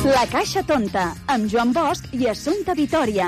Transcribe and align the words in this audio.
La 0.00 0.22
Caixa 0.32 0.62
Tonta, 0.64 1.10
amb 1.28 1.44
Joan 1.52 1.74
Bosch 1.76 2.14
i 2.16 2.24
Assumpta 2.30 2.72
Vitoria. 2.72 3.26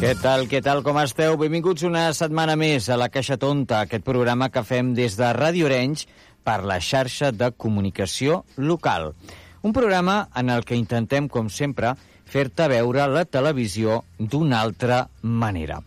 Què 0.00 0.14
tal, 0.22 0.46
què 0.48 0.62
tal, 0.64 0.80
com 0.86 0.96
esteu? 1.02 1.36
Benvinguts 1.36 1.84
una 1.84 2.06
setmana 2.16 2.54
més 2.56 2.88
a 2.88 2.96
La 2.96 3.10
Caixa 3.12 3.36
Tonta, 3.36 3.82
aquest 3.82 4.06
programa 4.06 4.48
que 4.48 4.64
fem 4.64 4.94
des 4.96 5.18
de 5.20 5.28
Ràdio 5.36 5.68
Orenys 5.68 6.06
per 6.48 6.62
la 6.64 6.80
xarxa 6.80 7.28
de 7.28 7.50
comunicació 7.52 8.40
local. 8.56 9.12
Un 9.60 9.76
programa 9.76 10.30
en 10.32 10.48
el 10.48 10.64
que 10.64 10.80
intentem, 10.80 11.28
com 11.28 11.52
sempre, 11.52 11.92
fer-te 12.24 12.70
veure 12.72 13.04
la 13.12 13.26
televisió 13.28 14.00
d'una 14.16 14.62
altra 14.64 15.04
manera. 15.20 15.82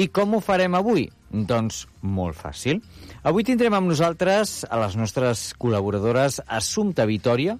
I 0.00 0.08
com 0.08 0.32
ho 0.32 0.40
farem 0.40 0.80
avui? 0.80 1.10
Doncs 1.30 1.86
molt 2.00 2.38
fàcil. 2.38 2.80
Avui 3.22 3.44
tindrem 3.44 3.74
amb 3.76 3.90
nosaltres 3.90 4.62
a 4.68 4.78
les 4.80 4.96
nostres 4.96 5.50
col·laboradores 5.60 6.40
Assumpta 6.46 7.04
Vitoria, 7.08 7.58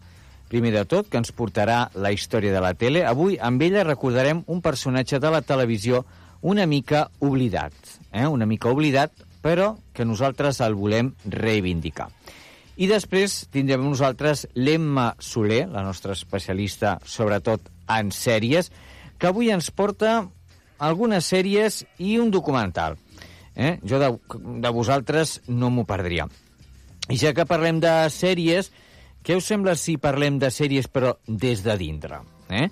primer 0.48 0.73
de 0.73 0.84
tot, 0.88 1.09
que 1.11 1.20
ens 1.20 1.33
portarà 1.37 1.89
la 1.95 2.12
història 2.12 2.55
de 2.55 2.62
la 2.65 2.73
tele. 2.75 3.05
Avui 3.05 3.37
amb 3.37 3.62
ella 3.62 3.84
recordarem 3.84 4.42
un 4.47 4.62
personatge 4.65 5.20
de 5.20 5.33
la 5.33 5.42
televisió 5.45 6.05
una 6.41 6.66
mica 6.66 7.09
oblidat, 7.19 7.75
eh? 8.12 8.27
una 8.27 8.47
mica 8.47 8.70
oblidat, 8.70 9.12
però 9.42 9.77
que 9.92 10.06
nosaltres 10.06 10.61
el 10.64 10.75
volem 10.78 11.12
reivindicar. 11.27 12.09
I 12.78 12.87
després 12.87 13.48
tindrem 13.50 13.83
nosaltres 13.83 14.47
l'Emma 14.55 15.11
Soler, 15.19 15.64
la 15.66 15.83
nostra 15.83 16.14
especialista 16.14 16.98
sobretot 17.05 17.66
en 17.91 18.12
sèries, 18.14 18.70
que 19.19 19.27
avui 19.27 19.50
ens 19.50 19.73
porta 19.75 20.28
algunes 20.78 21.27
sèries 21.27 21.83
i 21.98 22.19
un 22.23 22.30
documental. 22.30 22.95
Eh? 23.59 23.79
Jo 23.83 23.98
de, 23.98 24.12
de 24.62 24.71
vosaltres 24.71 25.41
no 25.51 25.73
m'ho 25.75 25.85
perdria. 25.89 26.29
I 27.11 27.19
ja 27.19 27.34
que 27.34 27.48
parlem 27.48 27.81
de 27.83 27.92
sèries, 28.15 28.70
què 29.27 29.37
us 29.37 29.48
sembla 29.50 29.75
si 29.77 29.98
parlem 30.00 30.39
de 30.39 30.53
sèries 30.55 30.87
però 30.92 31.17
des 31.27 31.65
de 31.67 31.75
dintre? 31.81 32.23
Eh? 32.48 32.69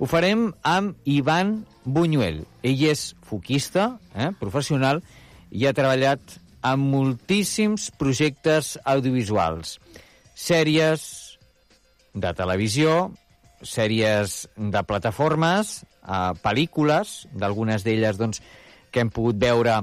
Ho 0.00 0.08
farem 0.08 0.48
amb 0.64 0.96
Ivan 1.04 1.58
Buñuel. 1.84 2.46
Ell 2.64 2.84
és 2.88 3.10
foquista, 3.28 3.98
eh, 4.14 4.30
professional, 4.40 5.02
i 5.52 5.66
ha 5.66 5.74
treballat 5.76 6.38
en 6.64 6.80
moltíssims 6.80 7.90
projectes 8.00 8.78
audiovisuals. 8.84 9.76
Sèries 10.34 11.04
de 12.14 12.32
televisió, 12.32 13.10
sèries 13.60 14.48
de 14.56 14.82
plataformes, 14.88 15.82
eh, 15.84 16.32
pel·lícules, 16.42 17.26
d'algunes 17.32 17.84
d'elles 17.84 18.16
doncs, 18.16 18.40
que 18.90 19.04
hem 19.04 19.10
pogut 19.10 19.36
veure 19.36 19.82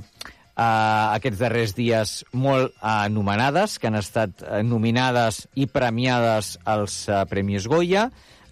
eh, 0.57 1.15
aquests 1.17 1.39
darrers 1.39 1.75
dies 1.77 2.17
molt 2.33 2.75
anomenades, 2.81 3.77
que 3.77 3.91
han 3.91 3.99
estat 3.99 4.43
eh, 4.43 4.63
nominades 4.65 5.45
i 5.55 5.67
premiades 5.69 6.55
als 6.65 7.03
eh, 7.09 7.23
Premis 7.29 7.69
Goya, 7.69 8.07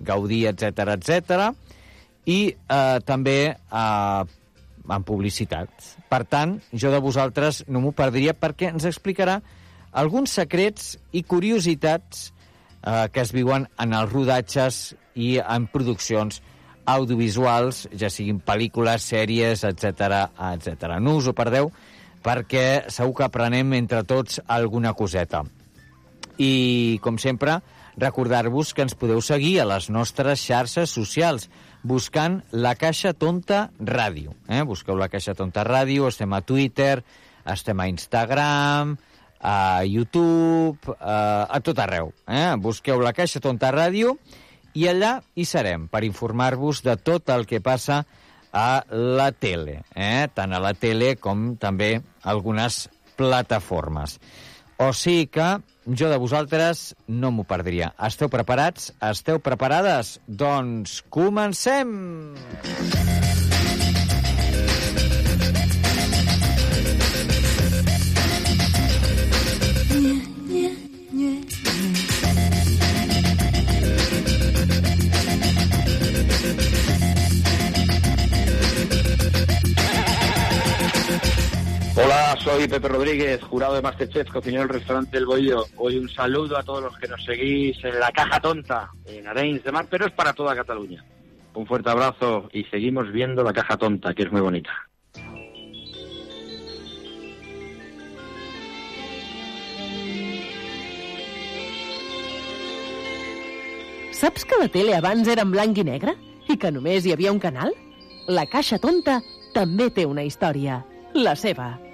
Gaudí, 0.06 0.44
etc 0.50 0.96
etc. 0.98 1.50
i 2.26 2.40
eh, 2.54 2.98
també 3.06 3.40
eh, 3.56 4.24
en 4.86 5.06
publicitat. 5.06 5.70
Per 6.10 6.24
tant, 6.30 6.60
jo 6.72 6.92
de 6.94 7.02
vosaltres 7.02 7.64
no 7.68 7.82
m'ho 7.82 7.94
perdria 7.98 8.36
perquè 8.38 8.70
ens 8.74 8.86
explicarà 8.86 9.40
alguns 9.96 10.36
secrets 10.38 10.96
i 11.16 11.24
curiositats 11.24 12.28
eh, 12.86 13.08
que 13.12 13.24
es 13.24 13.34
viuen 13.34 13.66
en 13.82 13.96
els 13.98 14.12
rodatges 14.12 14.94
i 15.16 15.38
en 15.40 15.66
produccions 15.72 16.42
audiovisuals, 16.86 17.88
ja 17.98 18.12
siguin 18.14 18.38
pel·lícules, 18.46 19.08
sèries, 19.10 19.64
etc 19.66 20.28
etc. 20.52 21.00
No 21.02 21.16
us 21.18 21.26
ho 21.26 21.34
perdeu, 21.34 21.72
perquè 22.26 22.90
segur 22.90 23.20
que 23.20 23.28
aprenem 23.28 23.76
entre 23.78 24.02
tots 24.04 24.42
alguna 24.50 24.96
coseta. 24.98 25.44
I, 26.42 26.98
com 27.06 27.20
sempre, 27.22 27.60
recordar-vos 27.96 28.74
que 28.74 28.84
ens 28.84 28.98
podeu 28.98 29.22
seguir 29.24 29.60
a 29.62 29.70
les 29.70 29.88
nostres 29.94 30.42
xarxes 30.42 30.92
socials 30.92 31.48
buscant 31.86 32.42
la 32.52 32.74
Caixa 32.76 33.14
Tonta 33.14 33.70
Ràdio. 33.80 34.34
Eh? 34.50 34.64
Busqueu 34.66 34.98
la 34.98 35.08
Caixa 35.14 35.36
Tonta 35.38 35.64
Ràdio, 35.64 36.10
estem 36.10 36.34
a 36.34 36.42
Twitter, 36.42 37.04
estem 37.46 37.80
a 37.80 37.88
Instagram, 37.88 38.98
a 39.40 39.86
YouTube, 39.86 40.98
a, 40.98 41.46
a 41.46 41.62
tot 41.62 41.80
arreu. 41.80 42.12
Eh? 42.28 42.56
Busqueu 42.60 43.00
la 43.06 43.14
Caixa 43.14 43.40
Tonta 43.40 43.72
Ràdio 43.72 44.18
i 44.76 44.90
allà 44.92 45.20
hi 45.38 45.46
serem 45.48 45.86
per 45.88 46.04
informar-vos 46.04 46.82
de 46.84 46.98
tot 46.98 47.30
el 47.32 47.46
que 47.48 47.62
passa 47.64 48.04
a 48.56 48.84
la 48.90 49.30
tele, 49.36 49.82
eh? 49.94 50.28
tant 50.34 50.56
a 50.56 50.62
la 50.64 50.74
tele 50.80 51.16
com 51.20 51.54
també 51.60 52.00
algunes 52.26 52.90
plataformes. 53.16 54.20
O 54.82 54.92
sigui 54.92 55.30
que 55.32 55.48
jo 55.88 56.10
de 56.12 56.20
vosaltres 56.20 56.92
no 57.08 57.32
m'ho 57.32 57.46
perdria. 57.48 57.94
Esteu 58.10 58.28
preparats? 58.34 58.92
Esteu 59.00 59.40
preparades? 59.40 60.18
Doncs 60.28 61.00
comencem! 61.08 61.96
Hola, 62.36 63.45
soy 82.46 82.68
Pepe 82.68 82.88
Rodríguez, 82.88 83.42
jurado 83.42 83.74
de 83.74 83.82
Masterchef, 83.82 84.30
cocinero 84.30 84.62
del 84.62 84.70
restaurante 84.70 85.18
El 85.18 85.26
Bohío. 85.26 85.66
Hoy 85.78 85.98
un 85.98 86.08
saludo 86.08 86.56
a 86.56 86.62
todos 86.62 86.84
los 86.84 86.98
que 87.00 87.08
nos 87.08 87.24
seguís 87.26 87.84
en 87.84 88.00
la 88.00 88.12
Caja 88.12 88.40
Tonta, 88.40 88.92
en 89.06 89.28
Arenys 89.28 89.64
de 89.64 89.72
Mar, 89.72 89.88
pero 89.90 90.06
es 90.06 90.12
para 90.12 90.32
toda 90.32 90.56
Cataluña. 90.56 91.04
Un 91.56 91.66
fuerte 91.66 91.90
abrazo 91.90 92.48
y 92.54 92.64
seguimos 92.66 93.12
viendo 93.12 93.44
la 93.44 93.52
Caja 93.52 93.78
Tonta, 93.78 94.14
que 94.14 94.24
es 94.24 94.32
muy 94.32 94.42
bonita. 94.42 94.70
Saps 104.12 104.46
que 104.46 104.56
la 104.60 104.68
tele 104.68 104.94
abans 104.96 105.28
era 105.28 105.42
en 105.42 105.52
blanc 105.52 105.80
i 105.80 105.84
negre? 105.84 106.14
I 106.48 106.60
que 106.62 106.70
només 106.72 107.08
hi 107.08 107.28
un 107.28 107.40
canal? 107.40 107.74
La 108.28 108.46
Caixa 108.46 108.78
Tonta 108.78 109.24
també 109.56 109.90
té 109.90 110.06
una 110.06 110.22
història. 110.24 110.84
La 111.16 111.36
seva. 111.36 111.85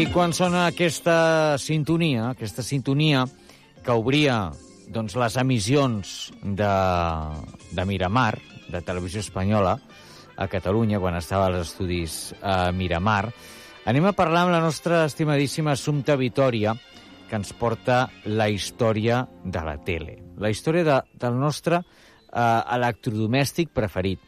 I 0.00 0.06
quan 0.08 0.32
sona 0.32 0.62
aquesta 0.64 1.58
sintonia, 1.60 2.30
aquesta 2.30 2.62
sintonia 2.64 3.26
que 3.84 3.92
obria 3.92 4.46
doncs, 4.88 5.12
les 5.20 5.34
emissions 5.36 6.12
de, 6.40 6.68
de 7.76 7.84
Miramar, 7.84 8.38
de 8.72 8.80
Televisió 8.80 9.20
Espanyola, 9.20 9.74
a 10.40 10.46
Catalunya, 10.48 11.02
quan 11.02 11.18
estava 11.18 11.50
als 11.50 11.66
estudis 11.66 12.14
a 12.40 12.70
Miramar, 12.72 13.26
anem 13.84 14.08
a 14.08 14.14
parlar 14.16 14.46
amb 14.46 14.54
la 14.54 14.62
nostra 14.64 15.02
estimadíssima 15.04 15.74
Assumpta 15.76 16.16
Vitoria, 16.16 16.72
que 17.28 17.36
ens 17.36 17.52
porta 17.52 18.06
la 18.24 18.48
història 18.48 19.26
de 19.44 19.66
la 19.66 19.76
tele, 19.84 20.16
la 20.40 20.48
història 20.48 20.86
de, 20.88 20.96
del 21.20 21.36
nostre 21.36 21.82
eh, 21.82 22.40
electrodomèstic 22.78 23.76
preferit. 23.76 24.24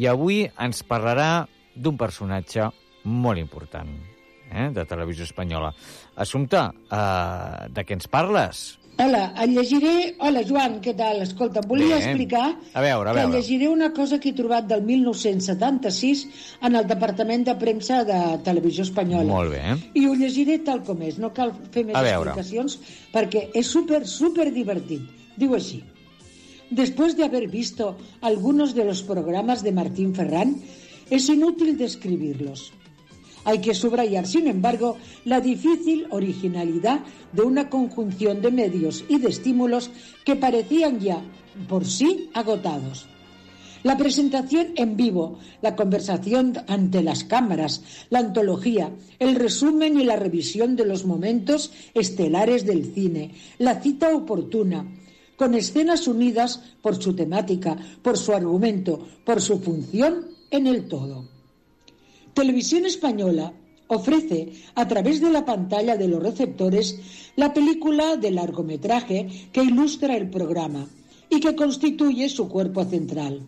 I 0.00 0.08
avui 0.08 0.46
ens 0.48 0.80
parlarà 0.88 1.44
d'un 1.76 2.00
personatge 2.00 2.70
molt 3.04 3.44
important 3.44 3.92
eh, 4.52 4.70
de 4.74 4.84
Televisió 4.84 5.24
Espanyola. 5.24 5.72
Assumpta, 6.16 6.68
eh, 6.90 7.68
de 7.72 7.84
què 7.84 7.92
ens 7.98 8.06
parles? 8.08 8.78
Hola, 9.00 9.32
et 9.40 9.48
llegiré... 9.48 9.92
Hola, 10.20 10.42
Joan, 10.46 10.74
què 10.84 10.92
tal? 10.94 11.22
Escolta, 11.24 11.62
em 11.64 11.68
volia 11.70 11.96
Bé. 11.96 12.02
explicar 12.04 12.50
A 12.76 12.82
veure, 12.84 13.08
a 13.08 13.14
que 13.14 13.20
veure. 13.22 13.38
llegiré 13.38 13.68
una 13.72 13.88
cosa 13.96 14.18
que 14.20 14.28
he 14.28 14.34
trobat 14.36 14.66
del 14.68 14.82
1976 14.84 16.26
en 16.62 16.76
el 16.76 16.86
Departament 16.86 17.46
de 17.48 17.54
Premsa 17.56 18.02
de 18.04 18.18
Televisió 18.44 18.84
Espanyola. 18.84 19.24
Molt 19.32 19.50
bé. 19.54 19.62
I 19.98 20.04
ho 20.06 20.12
llegiré 20.14 20.58
tal 20.66 20.82
com 20.84 21.00
és, 21.02 21.16
no 21.18 21.32
cal 21.32 21.54
fer 21.72 21.86
més 21.88 21.96
A 21.96 22.02
veure. 22.04 22.30
explicacions 22.36 22.78
perquè 23.14 23.46
és 23.54 23.66
súper, 23.72 24.04
súper 24.06 24.50
divertit. 24.52 25.08
Diu 25.40 25.56
així. 25.56 25.82
Después 26.70 27.16
de 27.16 27.24
haber 27.24 27.48
visto 27.48 27.96
algunos 28.20 28.74
de 28.74 28.84
los 28.84 29.02
programas 29.02 29.62
de 29.62 29.72
Martín 29.72 30.14
Ferrán, 30.14 30.56
es 31.10 31.28
inútil 31.28 31.76
describirlos. 31.76 32.72
Hay 33.44 33.60
que 33.60 33.74
subrayar, 33.74 34.26
sin 34.26 34.46
embargo, 34.46 34.96
la 35.24 35.40
difícil 35.40 36.06
originalidad 36.10 37.00
de 37.32 37.42
una 37.42 37.68
conjunción 37.68 38.40
de 38.40 38.52
medios 38.52 39.04
y 39.08 39.18
de 39.18 39.28
estímulos 39.28 39.90
que 40.24 40.36
parecían 40.36 41.00
ya 41.00 41.22
por 41.68 41.84
sí 41.84 42.30
agotados. 42.34 43.06
La 43.82 43.96
presentación 43.96 44.68
en 44.76 44.96
vivo, 44.96 45.40
la 45.60 45.74
conversación 45.74 46.52
ante 46.68 47.02
las 47.02 47.24
cámaras, 47.24 47.82
la 48.10 48.20
antología, 48.20 48.92
el 49.18 49.34
resumen 49.34 49.98
y 49.98 50.04
la 50.04 50.14
revisión 50.14 50.76
de 50.76 50.86
los 50.86 51.04
momentos 51.04 51.72
estelares 51.92 52.64
del 52.64 52.94
cine, 52.94 53.32
la 53.58 53.80
cita 53.80 54.14
oportuna, 54.14 54.86
con 55.36 55.54
escenas 55.54 56.06
unidas 56.06 56.62
por 56.80 57.02
su 57.02 57.16
temática, 57.16 57.76
por 58.02 58.16
su 58.16 58.32
argumento, 58.32 59.04
por 59.24 59.40
su 59.40 59.58
función 59.58 60.26
en 60.52 60.68
el 60.68 60.86
todo. 60.86 61.24
Televisión 62.34 62.86
Española 62.86 63.52
ofrece 63.88 64.52
a 64.74 64.88
través 64.88 65.20
de 65.20 65.30
la 65.30 65.44
pantalla 65.44 65.96
de 65.96 66.08
los 66.08 66.22
receptores 66.22 66.98
la 67.36 67.52
película 67.52 68.16
de 68.16 68.30
largometraje 68.30 69.28
que 69.52 69.62
ilustra 69.62 70.16
el 70.16 70.30
programa 70.30 70.88
y 71.28 71.40
que 71.40 71.54
constituye 71.54 72.28
su 72.28 72.48
cuerpo 72.48 72.84
central. 72.84 73.42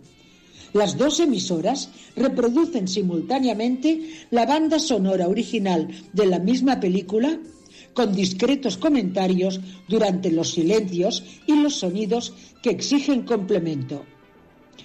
Las 0.74 0.98
dos 0.98 1.20
emisoras 1.20 1.90
reproducen 2.16 2.88
simultáneamente 2.88 4.26
la 4.30 4.44
banda 4.44 4.78
sonora 4.78 5.28
original 5.28 5.88
de 6.12 6.26
la 6.26 6.38
misma 6.38 6.80
película 6.80 7.38
con 7.94 8.14
discretos 8.14 8.76
comentarios 8.76 9.60
durante 9.88 10.30
los 10.30 10.50
silencios 10.52 11.22
y 11.46 11.54
los 11.54 11.76
sonidos 11.76 12.34
que 12.60 12.70
exigen 12.70 13.22
complemento. 13.22 14.04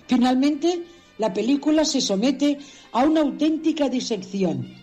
Finalmente, 0.08 0.84
la 1.20 1.32
película 1.32 1.86
se 1.86 2.02
somete 2.02 2.58
a 2.92 3.06
una 3.06 3.22
auténtica 3.22 3.88
disección 3.88 4.80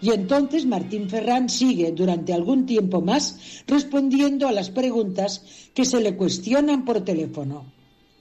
y 0.00 0.10
entonces 0.10 0.66
Martín 0.66 1.08
Ferrán 1.08 1.48
sigue 1.48 1.92
durante 1.92 2.32
algún 2.32 2.66
tiempo 2.66 3.00
más 3.00 3.62
respondiendo 3.66 4.46
a 4.46 4.52
las 4.52 4.70
preguntas 4.70 5.70
que 5.74 5.84
se 5.84 6.00
le 6.00 6.16
cuestionan 6.16 6.84
por 6.84 7.02
teléfono. 7.02 7.72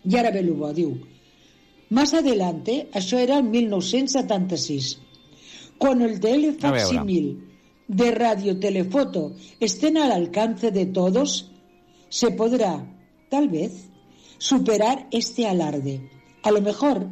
I 0.06 0.18
ara 0.18 0.32
ve 0.32 0.40
el 0.40 0.54
bo, 0.54 0.72
diu 0.72 1.02
Más 1.90 2.14
adelante, 2.14 2.90
això 2.94 3.18
era 3.22 3.38
el 3.38 3.44
1976, 3.44 5.00
cuando 5.78 6.06
el 6.06 6.20
DL 6.20 6.54
facsimil 6.58 7.46
de 7.88 8.12
radiotelefoto 8.12 9.36
estén 9.60 9.98
al 9.98 10.12
alcance 10.12 10.72
de 10.72 10.88
todos, 10.88 11.52
se 12.10 12.32
podrá, 12.32 12.86
tal 13.30 13.50
vez, 13.50 13.90
superar 14.40 15.08
este 15.12 15.48
alarde. 15.48 16.10
A 16.42 16.52
lo 16.52 16.62
mejor, 16.62 17.08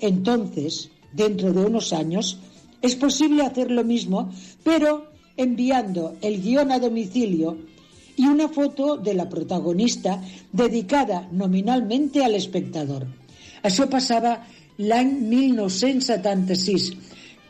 entonces, 0.00 0.90
dentro 1.12 1.52
de 1.52 1.64
unos 1.64 1.92
años, 1.92 2.38
es 2.82 2.94
posible 2.96 3.44
hacer 3.44 3.70
lo 3.70 3.84
mismo, 3.84 4.30
pero 4.62 5.10
enviando 5.36 6.16
el 6.20 6.40
guión 6.40 6.72
a 6.72 6.78
domicilio 6.78 7.56
y 8.16 8.26
una 8.26 8.48
foto 8.48 8.96
de 8.96 9.14
la 9.14 9.28
protagonista 9.28 10.22
dedicada 10.52 11.28
nominalmente 11.32 12.24
al 12.24 12.34
espectador. 12.34 13.06
Això 13.62 13.88
passava 13.90 14.38
l'any 14.78 15.12
1976, 15.28 16.92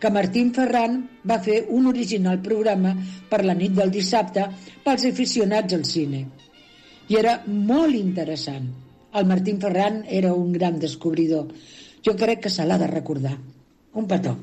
que 0.00 0.10
Martín 0.12 0.52
Ferran 0.54 0.98
va 1.28 1.38
fer 1.42 1.66
un 1.72 1.86
original 1.90 2.40
programa 2.42 2.94
per 3.30 3.44
la 3.44 3.54
nit 3.54 3.74
del 3.76 3.92
dissabte 3.92 4.46
pels 4.84 5.06
aficionats 5.08 5.74
al 5.76 5.84
cine. 5.84 6.26
I 7.08 7.18
era 7.20 7.38
molt 7.46 7.94
interessant. 7.94 8.66
El 9.16 9.26
Martín 9.30 9.60
Ferran 9.62 10.02
era 10.08 10.34
un 10.34 10.52
gran 10.52 10.80
descobridor. 10.82 11.52
Jo 12.06 12.14
crec 12.14 12.44
que 12.46 12.52
se 12.54 12.64
l'ha 12.64 12.78
de 12.78 12.86
recordar. 12.86 13.34
Un 13.98 14.06
petó. 14.06 14.36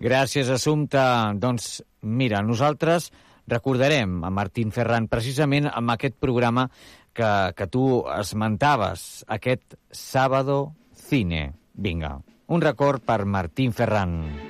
Gràcies, 0.00 0.48
Assumpta. 0.48 1.32
Doncs 1.36 1.82
mira, 2.02 2.40
nosaltres 2.46 3.10
recordarem 3.50 4.20
a 4.24 4.30
Martín 4.30 4.70
Ferran 4.72 5.08
precisament 5.10 5.66
amb 5.68 5.96
aquest 5.96 6.14
programa 6.22 6.68
que, 7.12 7.30
que 7.56 7.66
tu 7.66 8.04
esmentaves, 8.14 9.24
aquest 9.26 9.74
Sábado 9.90 10.72
Cine. 10.94 11.50
Vinga, 11.74 12.14
un 12.46 12.62
record 12.62 13.02
per 13.02 13.24
Martín 13.26 13.74
Ferran. 13.74 14.49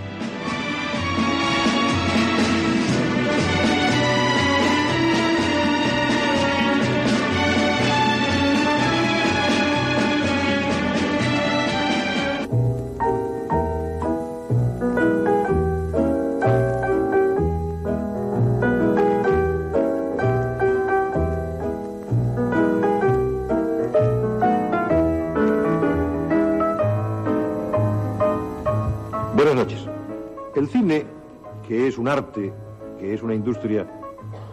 Que 32.99 33.13
es 33.13 33.23
una 33.23 33.35
industria 33.35 33.87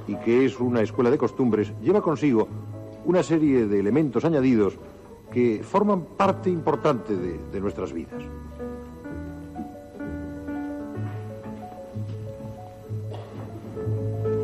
y 0.06 0.16
que 0.16 0.44
es 0.44 0.58
una 0.58 0.82
escuela 0.82 1.10
de 1.10 1.18
costumbres, 1.18 1.72
lleva 1.80 2.00
consigo 2.00 2.48
una 3.04 3.22
serie 3.22 3.66
de 3.66 3.78
elementos 3.78 4.24
añadidos 4.24 4.78
que 5.30 5.62
forman 5.62 6.04
parte 6.16 6.50
importante 6.50 7.14
de 7.16 7.60
nuestras 7.60 7.92
vidas. 7.92 8.22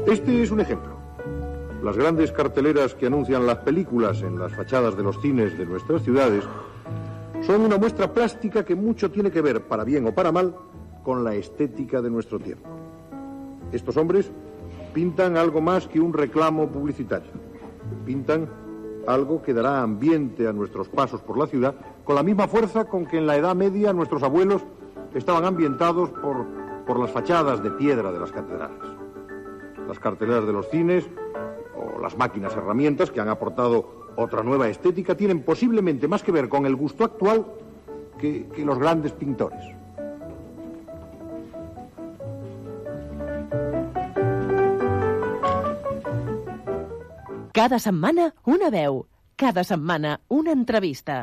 Este 0.07 0.43
es 0.43 0.51
un 0.51 0.61
ejemplo. 0.61 0.95
Las 1.83 1.97
grandes 1.97 2.31
carteleras 2.31 2.95
que 2.95 3.07
anuncian 3.07 3.47
las 3.47 3.59
películas 3.59 4.23
en 4.23 4.39
las 4.39 4.55
fachadas 4.55 4.97
de 4.97 5.03
los 5.03 5.21
cines 5.21 5.59
de 5.59 5.67
nuestras 5.67 6.03
ciudades 6.03 6.45
son 7.43 7.63
una 7.63 7.79
muestra 7.79 8.13
plástica 8.13 8.65
que 8.65 8.75
mucho 8.75 9.11
tiene 9.11 9.31
que 9.31 9.41
ver, 9.41 9.63
para 9.63 9.83
bien 9.83 10.07
o 10.07 10.15
para 10.15 10.31
mal, 10.31 10.55
con 11.03 11.25
la 11.25 11.35
estética 11.35 12.01
de 12.01 12.11
nuestro 12.11 12.39
tiempo. 12.39 12.84
Estos 13.75 13.97
hombres 13.97 14.31
pintan 14.93 15.37
algo 15.37 15.61
más 15.61 15.89
que 15.89 15.99
un 15.99 16.13
reclamo 16.13 16.69
publicitario. 16.69 17.33
Pintan 18.07 18.49
algo 19.05 19.43
que 19.43 19.53
dará 19.53 19.83
ambiente 19.83 20.47
a 20.47 20.53
nuestros 20.53 20.89
pasos 20.89 21.21
por 21.21 21.37
la 21.37 21.49
ciudad 21.49 21.75
con 22.05 22.15
la 22.15 22.23
misma 22.23 22.47
fuerza 22.47 22.85
con 22.85 23.05
que 23.05 23.19
en 23.19 23.27
la 23.27 23.37
Edad 23.37 23.57
Media 23.57 23.93
nuestros 23.93 24.23
abuelos 24.23 24.63
estaban 25.13 25.45
ambientados 25.45 26.11
por, 26.11 26.47
por 26.87 27.01
las 27.01 27.11
fachadas 27.11 27.65
de 27.65 27.73
piedra 27.73 28.13
de 28.13 28.21
las 28.21 28.31
catedrales. 28.31 28.79
Las 29.89 29.99
carteleras 29.99 30.47
de 30.47 30.53
los 30.53 30.71
cines 30.71 31.05
o 31.77 32.01
las 32.01 32.17
máquinas 32.17 32.57
herramientas 32.57 33.11
que 33.11 33.21
han 33.21 33.29
aportado 33.29 34.05
otra 34.15 34.45
nueva 34.45 34.69
estética 34.69 35.17
tienen 35.17 35.43
posiblemente 35.43 36.07
más 36.07 36.23
que 36.23 36.31
ver 36.31 36.49
con 36.49 36.65
el 36.65 36.77
gusto 36.77 37.03
actual 37.03 37.45
que, 38.19 38.47
que 38.55 38.65
los 38.65 38.79
grandes 38.79 39.11
pintores. 39.11 39.84
Cada 47.55 47.79
setmana 47.79 48.25
una 48.51 48.69
veu, 48.75 48.97
cada 49.39 49.63
setmana 49.63 50.17
una 50.29 50.51
entrevista. 50.59 51.21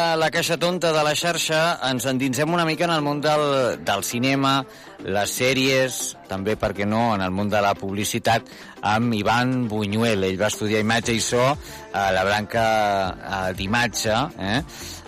A 0.00 0.16
la 0.16 0.30
Caixa 0.30 0.56
Tonta 0.56 0.90
de 0.94 1.02
la 1.04 1.12
xarxa 1.18 1.58
ens 1.90 2.06
endinsem 2.08 2.52
una 2.52 2.64
mica 2.64 2.86
en 2.86 2.92
el 2.94 3.02
món 3.04 3.20
del, 3.20 3.42
del 3.84 4.04
cinema, 4.06 4.62
les 5.04 5.34
sèries, 5.36 5.98
també, 6.28 6.56
per 6.56 6.72
què 6.76 6.86
no, 6.88 7.10
en 7.14 7.24
el 7.24 7.32
món 7.34 7.50
de 7.52 7.60
la 7.60 7.74
publicitat, 7.76 8.48
amb 8.86 9.12
Ivan 9.16 9.68
Buñuel. 9.68 10.24
Ell 10.24 10.40
va 10.40 10.48
estudiar 10.48 10.80
imatge 10.80 11.16
i 11.16 11.20
so 11.24 11.42
a 11.44 12.06
la 12.16 12.24
branca 12.24 12.64
eh, 13.12 13.52
d'imatge, 13.58 14.16
eh? 14.40 14.58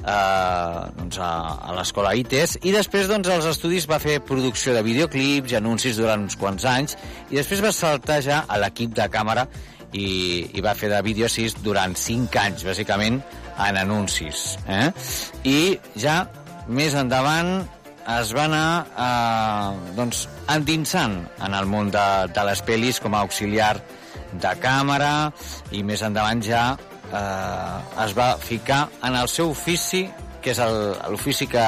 Uh, 0.03 0.89
doncs 0.97 1.21
a, 1.23 1.27
a 1.71 1.75
l'escola 1.77 2.11
ITES 2.19 2.57
i 2.67 2.73
després 2.75 3.07
doncs 3.07 3.29
als 3.31 3.45
estudis 3.47 3.85
va 3.87 4.01
fer 4.03 4.17
producció 4.27 4.73
de 4.75 4.81
videoclips 4.83 5.55
i 5.55 5.59
anuncis 5.61 6.01
durant 6.01 6.25
uns 6.25 6.35
quants 6.41 6.67
anys 6.67 6.97
i 7.31 7.39
després 7.39 7.63
va 7.63 7.71
saltar 7.71 8.17
ja 8.27 8.41
a 8.51 8.59
l'equip 8.59 8.97
de 8.99 9.07
càmera 9.15 9.45
i, 9.93 10.09
i 10.59 10.65
va 10.65 10.75
fer 10.75 10.91
de 10.91 10.99
vídeo 11.07 11.29
assist 11.31 11.63
durant 11.63 11.95
5 11.95 12.41
anys, 12.43 12.67
bàsicament, 12.67 13.21
en 13.59 13.79
anuncis. 13.81 14.57
Eh? 14.69 14.89
I 15.49 15.59
ja 16.01 16.23
més 16.69 16.95
endavant 16.99 17.63
es 18.19 18.33
va 18.35 18.47
anar 18.49 18.69
eh, 18.99 19.93
doncs, 19.97 20.27
endinsant 20.51 21.21
en 21.45 21.55
el 21.55 21.69
món 21.71 21.93
de, 21.95 22.07
de 22.35 22.47
les 22.49 22.63
pel·lis 22.67 22.99
com 23.03 23.15
a 23.15 23.23
auxiliar 23.27 23.77
de 24.33 24.53
càmera 24.63 25.31
i 25.77 25.83
més 25.87 26.03
endavant 26.03 26.43
ja 26.43 26.65
eh, 27.13 28.05
es 28.05 28.15
va 28.19 28.35
ficar 28.43 28.87
en 29.05 29.19
el 29.19 29.29
seu 29.29 29.53
ofici, 29.53 30.07
que 30.43 30.55
és 30.55 30.63
l'ofici 31.13 31.47
que, 31.47 31.67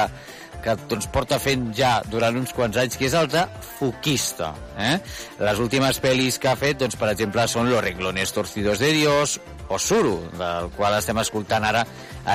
que 0.65 0.75
doncs, 0.89 1.07
porta 1.13 1.39
fent 1.39 1.69
ja 1.77 1.99
durant 2.11 2.35
uns 2.41 2.53
quants 2.55 2.77
anys, 2.81 2.97
que 2.99 3.07
és 3.07 3.15
el 3.17 3.29
de 3.31 3.45
foquista. 3.77 4.51
Eh? 4.81 4.95
Les 5.45 5.61
últimes 5.61 6.01
pel·lis 6.03 6.39
que 6.41 6.51
ha 6.51 6.57
fet, 6.59 6.79
doncs, 6.81 6.97
per 6.99 7.13
exemple, 7.13 7.47
són 7.51 7.69
Los 7.71 7.83
renglones 7.85 8.33
torcidos 8.35 8.81
de 8.83 8.91
Dios 8.97 9.39
o 9.67 9.79
Suru, 9.79 10.17
del 10.37 10.69
qual 10.75 10.97
estem 10.99 11.17
escoltant 11.21 11.65
ara 11.65 11.83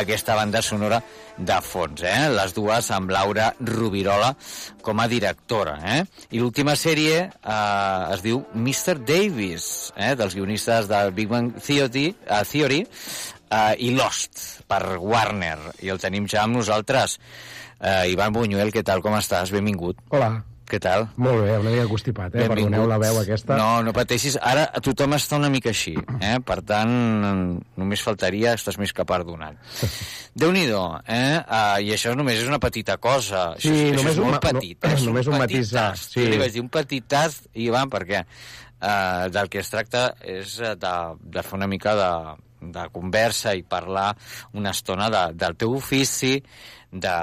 aquesta 0.01 0.35
banda 0.39 0.63
sonora 0.63 1.01
de 1.41 1.57
fons, 1.65 2.03
eh? 2.05 2.29
les 2.35 2.53
dues 2.57 2.91
amb 2.93 3.11
Laura 3.15 3.51
Rubirola 3.61 4.35
com 4.85 5.01
a 5.01 5.07
directora. 5.09 5.79
Eh? 5.81 6.01
I 6.37 6.43
l'última 6.43 6.77
sèrie 6.77 7.23
eh, 7.31 8.13
es 8.15 8.25
diu 8.27 8.43
Mr. 8.55 8.99
Davis, 9.07 9.93
eh? 9.97 10.13
dels 10.19 10.37
guionistes 10.37 10.91
del 10.91 11.15
Big 11.17 11.31
Bang 11.31 11.57
Theory, 11.57 12.11
uh, 12.29 12.43
Theory 12.45 12.83
uh, 12.85 13.73
i 13.79 13.95
Lost, 13.97 14.63
per 14.69 14.99
Warner, 14.99 15.59
i 15.81 15.93
el 15.93 16.03
tenim 16.03 16.29
ja 16.29 16.45
amb 16.45 16.61
nosaltres. 16.61 17.19
Uh, 17.81 18.05
Ivan 18.13 18.37
Buñuel, 18.37 18.75
què 18.75 18.85
tal, 18.85 19.01
com 19.01 19.17
estàs? 19.17 19.55
Benvingut. 19.55 20.03
Hola. 20.13 20.50
Què 20.71 20.79
tal? 20.79 21.09
Molt 21.19 21.41
bé, 21.43 21.57
una 21.59 21.71
mica 21.73 21.87
constipat, 21.91 22.35
eh? 22.37 22.45
Benvingut. 22.45 22.71
Perdoneu 22.71 22.87
la 22.87 22.99
veu 23.03 23.17
aquesta. 23.19 23.57
No, 23.59 23.81
no 23.83 23.91
pateixis. 23.97 24.37
Ara 24.39 24.69
tothom 24.85 25.17
està 25.17 25.35
una 25.41 25.50
mica 25.50 25.73
així, 25.73 25.97
eh? 26.23 26.37
Per 26.47 26.61
tant, 26.69 26.93
només 27.81 28.05
faltaria, 28.07 28.53
estàs 28.55 28.79
més 28.79 28.93
que 28.95 29.03
perdonat. 29.09 29.59
Déu-n'hi-do, 30.41 30.85
eh? 31.11 31.41
Uh, 31.43 31.81
I 31.83 31.91
això 31.97 32.15
només 32.15 32.39
és 32.39 32.47
una 32.47 32.61
petita 32.62 32.97
cosa. 33.03 33.49
Sí, 33.59 33.73
això, 33.73 33.89
és- 33.91 33.97
només 33.99 34.05
això 34.05 34.15
és 34.15 34.23
un 34.23 34.29
molt 34.31 34.39
no- 34.39 34.45
petit. 34.47 34.79
eh? 34.87 34.95
és 35.00 35.07
només 35.11 35.27
un 35.27 35.35
ah, 35.41 35.47
tast. 35.50 36.12
sí. 36.15 36.23
Jo 36.23 36.29
li 36.31 36.39
vaig 36.39 36.55
dir 36.55 36.62
un 36.62 36.71
petit 36.79 37.09
tast, 37.11 37.50
Ivan, 37.55 37.91
perquè 37.91 38.23
uh, 38.23 39.27
del 39.35 39.50
que 39.50 39.59
es 39.65 39.71
tracta 39.75 40.15
és 40.23 40.55
eh, 40.62 40.77
de, 40.79 40.95
de 41.35 41.43
fer 41.43 41.59
una 41.59 41.67
mica 41.67 41.97
de, 41.99 42.11
de 42.61 42.88
conversa 42.93 43.55
i 43.57 43.62
parlar 43.62 44.12
una 44.52 44.75
estona 44.76 45.09
de, 45.11 45.25
del 45.35 45.57
teu 45.57 45.75
ofici, 45.79 46.38
de, 46.90 47.17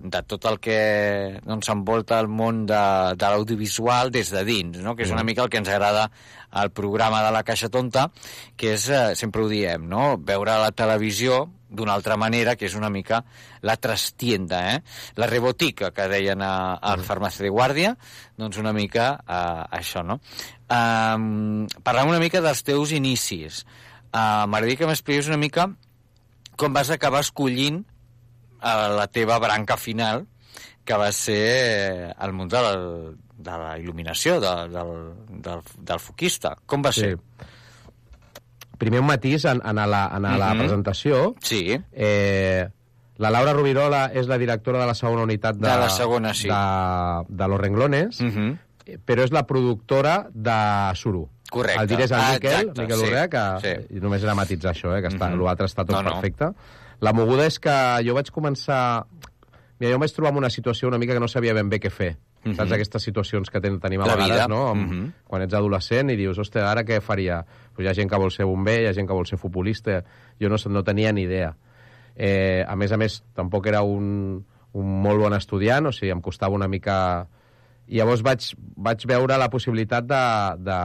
de 0.00 0.22
tot 0.22 0.44
el 0.46 0.58
que 0.62 1.40
doncs, 1.42 1.70
envolta 1.72 2.20
el 2.22 2.28
món 2.30 2.62
de, 2.68 2.82
de 3.18 3.30
l'audiovisual 3.32 4.12
des 4.14 4.30
de 4.30 4.44
dins, 4.46 4.78
no? 4.84 4.94
que 4.94 5.02
és 5.06 5.10
una 5.14 5.24
mica 5.26 5.42
el 5.42 5.50
que 5.50 5.58
ens 5.58 5.70
agrada 5.70 6.08
al 6.50 6.70
programa 6.70 7.24
de 7.24 7.32
la 7.34 7.42
Caixa 7.46 7.70
Tonta, 7.70 8.08
que 8.56 8.74
és, 8.76 8.86
eh, 8.90 9.16
sempre 9.18 9.42
ho 9.42 9.48
diem, 9.50 9.88
no? 9.90 10.14
veure 10.16 10.60
la 10.62 10.70
televisió 10.70 11.48
d'una 11.70 11.94
altra 11.94 12.16
manera, 12.18 12.56
que 12.58 12.66
és 12.66 12.74
una 12.74 12.90
mica 12.90 13.22
la 13.62 13.76
trastienda, 13.78 14.62
eh? 14.74 14.80
la 15.18 15.28
rebotica 15.30 15.92
que 15.94 16.08
deien 16.10 16.42
a, 16.42 16.78
al 16.78 17.02
farmàcia 17.06 17.46
de 17.46 17.52
guàrdia, 17.54 17.94
doncs 18.38 18.58
una 18.62 18.74
mica 18.74 19.12
eh, 19.26 19.78
això, 19.82 20.06
no? 20.06 20.20
Um, 20.70 21.66
parlem 21.82 22.12
una 22.12 22.22
mica 22.22 22.42
dels 22.42 22.62
teus 22.62 22.92
inicis. 22.94 23.64
Uh, 24.12 24.46
M'agradaria 24.50 24.76
que 24.76 24.86
m'expliquis 24.90 25.28
una 25.30 25.36
mica 25.38 25.68
com 26.58 26.72
vas 26.74 26.90
acabar 26.90 27.20
escollint 27.22 27.84
a 28.60 28.88
la 28.92 29.06
teva 29.06 29.38
branca 29.38 29.76
final, 29.78 30.26
que 30.84 30.96
va 30.98 31.12
ser 31.12 31.38
eh, 31.38 32.14
el 32.20 32.32
món 32.36 32.48
de 32.52 32.60
la, 32.60 32.72
de 33.40 33.50
la 33.62 33.78
il·luminació, 33.78 34.40
de, 34.42 34.50
del, 34.68 34.90
del, 35.40 35.62
del 35.78 36.00
foquista. 36.02 36.56
Com 36.66 36.82
va 36.84 36.92
ser? 36.92 37.14
Primer 38.80 39.00
un 39.00 39.06
matís 39.06 39.44
en, 39.44 39.60
en 39.64 39.76
la, 39.76 40.02
en 40.16 40.22
la 40.22 40.50
Mhm. 40.54 40.58
presentació. 40.58 41.34
Sí. 41.40 41.78
Eh, 41.92 42.68
la 43.18 43.30
Laura 43.30 43.52
Rubirola 43.52 44.06
és 44.14 44.26
la 44.26 44.38
directora 44.38 44.80
de 44.80 44.86
la 44.86 44.94
segona 44.94 45.22
unitat 45.22 45.56
de, 45.56 45.68
De 45.68 45.76
la 45.76 45.90
segona, 45.90 46.32
sí. 46.34 46.48
de, 46.48 47.24
de 47.28 47.48
Los 47.48 47.60
Renglones, 47.60 48.20
Mm 48.20 48.28
-hmm. 48.30 48.58
però 49.06 49.22
és 49.24 49.30
la 49.30 49.46
productora 49.46 50.28
de 50.32 50.94
Suru. 50.96 51.28
Correcte. 51.50 51.82
El 51.82 51.88
diré 51.88 52.04
és 52.04 52.10
el 52.12 52.18
Ah, 52.20 52.32
Miquel, 52.34 52.52
exacte, 52.52 52.82
Miquel 52.82 52.98
sí, 53.00 53.06
Urrea, 53.08 53.28
que 53.28 53.42
sí. 53.64 53.96
i 53.96 54.00
només 54.00 54.22
era 54.22 54.34
matitzar 54.38 54.72
això, 54.74 54.96
eh, 54.96 55.02
que 55.02 55.08
està, 55.08 55.28
Mhm. 55.30 55.42
l'altre 55.44 55.66
està 55.66 55.84
tot 55.84 55.90
No, 55.96 56.02
no. 56.02 56.10
perfecte. 56.12 56.52
La 57.00 57.12
moguda 57.12 57.46
és 57.46 57.58
que 57.58 57.74
jo 58.06 58.14
vaig 58.14 58.30
començar... 58.30 59.04
Mira, 59.80 59.90
jo 59.92 59.96
em 59.96 60.00
vaig 60.00 60.12
trobar 60.12 60.32
en 60.32 60.38
una 60.38 60.50
situació 60.50 60.88
una 60.88 60.98
mica 60.98 61.14
que 61.14 61.20
no 61.20 61.28
sabia 61.28 61.54
ben 61.54 61.68
bé 61.70 61.80
què 61.80 61.90
fer. 61.90 62.16
Mhm. 62.44 62.54
Saps 62.56 62.72
aquestes 62.72 63.02
situacions 63.02 63.50
que 63.50 63.60
ten, 63.60 63.78
tenim 63.80 64.00
a 64.02 64.06
La 64.06 64.14
vegades, 64.14 64.34
vida. 64.36 64.48
no? 64.48 64.68
Amb, 64.68 64.92
Mhm. 64.92 65.12
Quan 65.26 65.42
ets 65.42 65.54
adolescent 65.54 66.10
i 66.10 66.16
dius, 66.16 66.38
ostres, 66.38 66.64
ara 66.64 66.84
què 66.84 67.00
faria? 67.00 67.44
Pues 67.74 67.84
hi 67.86 67.88
ha 67.90 67.94
gent 67.94 68.10
que 68.10 68.16
vol 68.18 68.30
ser 68.30 68.44
bomber, 68.46 68.82
hi 68.82 68.86
ha 68.86 68.92
gent 68.94 69.06
que 69.08 69.12
vol 69.14 69.26
ser 69.26 69.38
futbolista... 69.38 70.04
Jo 70.40 70.48
no, 70.48 70.56
no 70.68 70.82
tenia 70.84 71.12
ni 71.12 71.22
idea. 71.22 71.54
Eh, 72.16 72.64
a 72.66 72.76
més 72.76 72.92
a 72.92 72.96
més, 72.96 73.22
tampoc 73.34 73.66
era 73.66 73.82
un, 73.82 74.44
un 74.72 75.02
molt 75.02 75.20
bon 75.20 75.32
estudiant, 75.34 75.86
o 75.86 75.92
sigui, 75.92 76.10
em 76.12 76.20
costava 76.20 76.54
una 76.54 76.68
mica... 76.68 77.26
I 77.88 77.96
llavors 77.96 78.22
vaig, 78.22 78.54
vaig 78.76 79.04
veure 79.06 79.36
la 79.38 79.48
possibilitat 79.50 80.04
de, 80.06 80.62
de, 80.62 80.76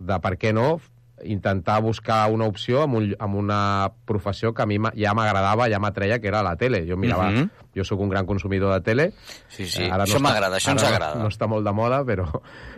de 0.00 0.16
per 0.24 0.34
què 0.40 0.50
no, 0.56 0.80
intentar 1.22 1.82
buscar 1.84 2.30
una 2.32 2.46
opció 2.48 2.82
amb, 2.86 2.94
un, 2.96 3.10
amb 3.20 3.34
una 3.36 3.92
professió 4.08 4.54
que 4.56 4.62
a 4.62 4.66
mi 4.66 4.78
ja 4.96 5.12
m'agradava, 5.12 5.66
ja 5.68 5.78
m'atreia, 5.78 6.16
que 6.18 6.28
era 6.32 6.40
la 6.42 6.54
tele. 6.56 6.86
Jo 6.88 6.96
mirava, 6.96 7.30
Mhm. 7.30 7.50
jo 7.76 7.84
sóc 7.84 8.00
un 8.00 8.08
gran 8.08 8.24
consumidor 8.26 8.72
de 8.72 8.80
tele. 8.80 9.12
Sí, 9.48 9.66
sí. 9.66 9.82
Eh, 9.82 9.90
Això 9.92 10.16
està- 10.16 10.20
m'agrada, 10.22 10.56
això 10.56 10.72
ens 10.72 10.82
ara 10.82 10.96
agrada. 10.96 11.14
No, 11.16 11.22
no 11.24 11.28
està 11.28 11.46
molt 11.46 11.66
de 11.66 11.72
moda, 11.72 12.02
però... 12.04 12.24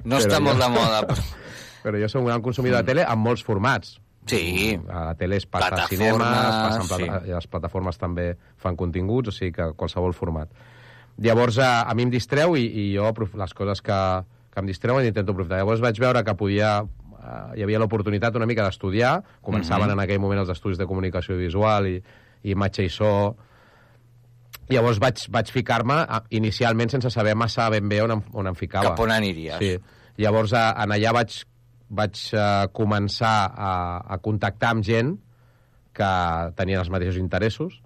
No 0.04 0.16
però 0.16 0.18
està 0.26 0.36
jo- 0.38 0.42
molt 0.42 0.58
de 0.60 0.68
moda, 0.68 1.06
però... 1.06 1.22
Però 1.82 1.98
jo 1.98 2.06
soc 2.08 2.20
un 2.22 2.26
gran 2.28 2.42
consumidor 2.42 2.78
de 2.78 2.84
tele 2.92 3.02
amb 3.04 3.24
molts 3.26 3.42
formats. 3.42 3.96
Sí. 4.26 4.78
A 4.88 5.00
la 5.06 5.14
tele 5.18 5.34
es 5.36 5.46
passa 5.46 5.66
a 5.66 5.70
Plataformes, 5.70 5.98
cinema, 5.98 6.28
es 6.28 6.76
passa 6.78 6.96
plata 6.96 7.20
sí. 7.24 7.30
les 7.32 7.46
plataformes 7.48 7.98
també 7.98 8.36
fan 8.56 8.76
continguts, 8.76 9.28
o 9.28 9.32
sigui 9.32 9.50
que 9.50 9.72
qualsevol 9.74 10.14
format. 10.14 10.48
Llavors, 11.18 11.58
a, 11.58 11.82
a 11.82 11.94
mi 11.94 12.04
em 12.04 12.10
distreu 12.10 12.54
i, 12.56 12.62
i 12.66 12.84
jo 12.94 13.10
les 13.34 13.52
coses 13.54 13.82
que, 13.82 13.98
que 14.54 14.60
em 14.60 14.66
distreuen 14.70 15.04
intento 15.06 15.32
aprofitar. 15.32 15.58
Llavors 15.58 15.80
vaig 15.82 15.98
veure 15.98 16.22
que 16.22 16.34
podia 16.38 16.84
eh, 17.22 17.58
hi 17.58 17.62
havia 17.62 17.78
l'oportunitat 17.78 18.36
una 18.36 18.46
mica 18.46 18.64
d'estudiar, 18.66 19.22
començaven 19.42 19.86
Mhm. 19.88 19.92
en 19.98 20.00
aquell 20.00 20.20
moment 20.20 20.40
els 20.40 20.50
estudis 20.50 20.78
de 20.78 20.86
comunicació 20.86 21.36
visual 21.36 21.86
i, 21.86 21.96
i 22.42 22.50
imatge 22.52 22.84
i 22.84 22.88
so, 22.90 23.36
Llavors 24.72 24.98
vaig, 25.02 25.18
vaig 25.28 25.50
ficar-me 25.52 25.94
a- 26.08 26.22
inicialment 26.30 26.88
sense 26.90 27.10
saber 27.10 27.34
massa 27.36 27.68
ben 27.70 27.88
bé 27.90 27.98
on 28.02 28.10
em, 28.14 28.22
on 28.32 28.46
em 28.46 28.54
ficava. 28.56 28.92
Cap 28.92 29.00
on 29.04 29.10
aniries. 29.10 29.58
Sí. 29.58 29.72
Llavors, 30.22 30.52
a, 30.56 30.70
en 30.84 30.92
allà 30.94 31.12
vaig, 31.12 31.34
vaig 31.92 32.20
uh, 32.32 32.68
començar 32.72 33.50
a, 33.52 33.72
a 34.14 34.18
contactar 34.22 34.70
amb 34.70 34.84
gent 34.86 35.16
que 35.92 36.08
tenien 36.56 36.80
els 36.80 36.88
mateixos 36.88 37.18
interessos 37.20 37.82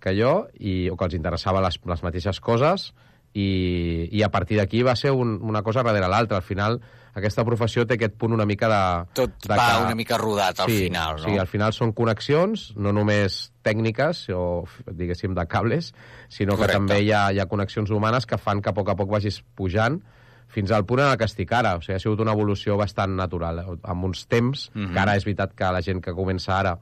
que 0.00 0.14
jo 0.16 0.48
i, 0.58 0.88
o 0.90 0.96
que 0.96 1.04
els 1.06 1.14
interessava 1.14 1.60
les, 1.62 1.78
les 1.86 2.02
mateixes 2.02 2.40
coses 2.40 2.88
i, 3.34 4.08
i 4.10 4.22
a 4.26 4.30
partir 4.34 4.58
d'aquí 4.58 4.82
va 4.82 4.96
ser 4.96 5.12
un, 5.14 5.36
una 5.42 5.62
cosa 5.62 5.84
darrere 5.86 6.08
l'altra. 6.10 6.38
Al 6.40 6.46
final, 6.46 6.80
aquesta 7.18 7.44
professió 7.46 7.84
té 7.86 7.94
aquest 7.98 8.14
punt 8.18 8.32
una 8.36 8.46
mica 8.48 8.68
de... 8.70 8.80
Tot 9.18 9.34
de 9.46 9.56
va 9.58 9.68
una 9.84 9.94
mica 9.98 10.18
rodat 10.20 10.60
al 10.64 10.70
sí, 10.70 10.84
final, 10.86 11.18
no? 11.20 11.24
Sí, 11.28 11.38
al 11.38 11.46
final 11.50 11.72
són 11.76 11.92
connexions, 11.92 12.68
no 12.76 12.92
només 12.96 13.50
tècniques 13.66 14.24
o, 14.34 14.64
diguéssim, 14.90 15.34
de 15.36 15.44
cables, 15.46 15.92
sinó 16.28 16.56
Correcte. 16.56 16.72
que 16.72 16.78
també 16.78 17.00
hi 17.04 17.12
ha, 17.12 17.26
hi 17.32 17.40
ha 17.42 17.46
connexions 17.50 17.90
humanes 17.90 18.26
que 18.26 18.38
fan 18.38 18.62
que 18.62 18.70
a 18.72 18.76
poc 18.76 18.88
a 18.88 18.96
poc 18.96 19.10
vagis 19.12 19.42
pujant 19.54 20.00
fins 20.48 20.70
al 20.72 20.86
punt 20.88 21.02
en 21.04 21.10
el 21.12 21.18
que 21.20 21.26
estic 21.28 21.50
ara. 21.52 21.74
O 21.76 21.82
sigui, 21.84 21.98
ha 21.98 22.00
sigut 22.00 22.22
una 22.24 22.32
evolució 22.32 22.78
bastant 22.80 23.12
natural, 23.18 23.60
amb 23.82 24.04
uns 24.08 24.24
temps, 24.26 24.70
Mhm. 24.74 24.94
que 24.94 24.98
ara 25.02 25.16
és 25.16 25.24
veritat 25.28 25.52
que 25.54 25.72
la 25.76 25.82
gent 25.84 26.00
que 26.00 26.14
comença 26.16 26.56
ara 26.58 26.78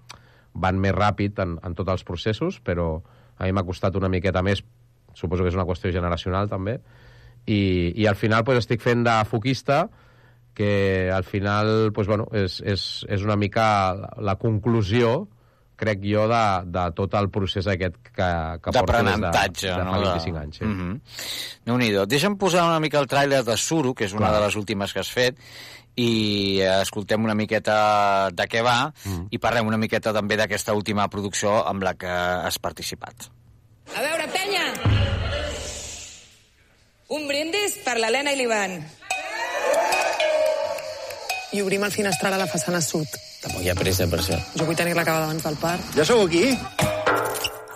van 0.55 0.79
més 0.79 0.95
ràpid 0.95 1.43
en, 1.43 1.59
en 1.63 1.75
tots 1.75 1.91
els 1.91 2.05
processos, 2.05 2.61
però 2.63 3.03
a 3.39 3.45
mi 3.45 3.53
m'ha 3.53 3.65
costat 3.67 3.97
una 3.99 4.09
miqueta 4.09 4.41
més, 4.43 4.63
suposo 5.15 5.43
que 5.43 5.51
és 5.51 5.55
una 5.59 5.67
qüestió 5.67 5.91
generacional 5.93 6.49
també, 6.49 6.79
i, 7.47 7.93
i 7.95 8.07
al 8.07 8.17
final 8.17 8.45
pues, 8.45 8.59
estic 8.59 8.81
fent 8.81 9.05
de 9.05 9.17
foquista, 9.29 9.89
que 10.57 11.11
al 11.13 11.25
final 11.25 11.93
pues, 11.93 12.09
bueno, 12.09 12.27
és, 12.33 12.63
és, 12.65 13.05
és 13.13 13.23
una 13.23 13.37
mica 13.37 13.93
la, 14.17 14.39
conclusió 14.41 15.27
crec 15.77 16.01
jo, 16.01 16.25
de, 16.31 16.45
de 16.73 16.85
tot 16.97 17.15
el 17.21 17.29
procés 17.29 17.69
aquest 17.69 17.99
que, 18.09 18.29
que 18.65 18.73
porto 18.73 19.03
des 19.05 19.21
de, 19.21 19.67
de 19.69 19.85
no? 19.85 19.93
fa 19.93 19.99
25 20.01 20.39
anys. 20.41 20.57
Sí. 20.57 20.65
Mm 20.65 20.77
-hmm. 20.81 21.01
Déu-n'hi-do. 21.69 22.07
Deixa'm 22.07 22.39
posar 22.41 22.65
una 22.65 22.81
mica 22.81 22.99
el 22.99 23.07
tràiler 23.07 23.43
de 23.45 23.57
Suro, 23.57 23.93
que 23.93 24.05
és 24.05 24.13
una 24.13 24.29
Clar. 24.29 24.41
de 24.41 24.47
les 24.47 24.57
últimes 24.57 24.93
que 24.93 25.01
has 25.01 25.13
fet, 25.13 25.37
i 25.97 26.61
eh, 26.61 26.81
escoltem 26.81 27.23
una 27.23 27.35
miqueta 27.35 28.31
de 28.31 28.45
què 28.49 28.63
va, 28.63 28.93
mm. 29.05 29.29
i 29.31 29.39
parlem 29.39 29.67
una 29.67 29.77
miqueta 29.77 30.13
també 30.13 30.37
d'aquesta 30.37 30.73
última 30.73 31.09
producció 31.09 31.69
amb 31.69 31.83
la 31.83 31.95
que 31.95 32.09
has 32.09 32.59
participat. 32.59 33.29
A 33.95 34.01
veure, 34.01 34.29
penya! 34.29 34.65
Un 37.09 37.29
brindis 37.29 37.79
per 37.85 37.99
l'Helena 37.99 38.33
i 38.33 38.37
l'Ivan. 38.37 39.06
I 41.53 41.63
obrim 41.63 41.85
el 41.87 41.93
finestral 41.95 42.35
a 42.35 42.39
la 42.41 42.47
façana 42.51 42.81
sud. 42.83 43.07
Tampoc 43.43 43.63
hi 43.63 43.71
ha 43.71 43.77
pressa 43.79 44.07
per 44.11 44.19
això. 44.23 44.39
Jo 44.59 44.65
vull 44.67 44.79
tenir-la 44.79 45.03
acabada 45.07 45.27
abans 45.29 45.45
del 45.47 45.57
parc. 45.63 45.83
Ja 45.97 46.05
sou 46.09 46.25
aquí? 46.27 46.45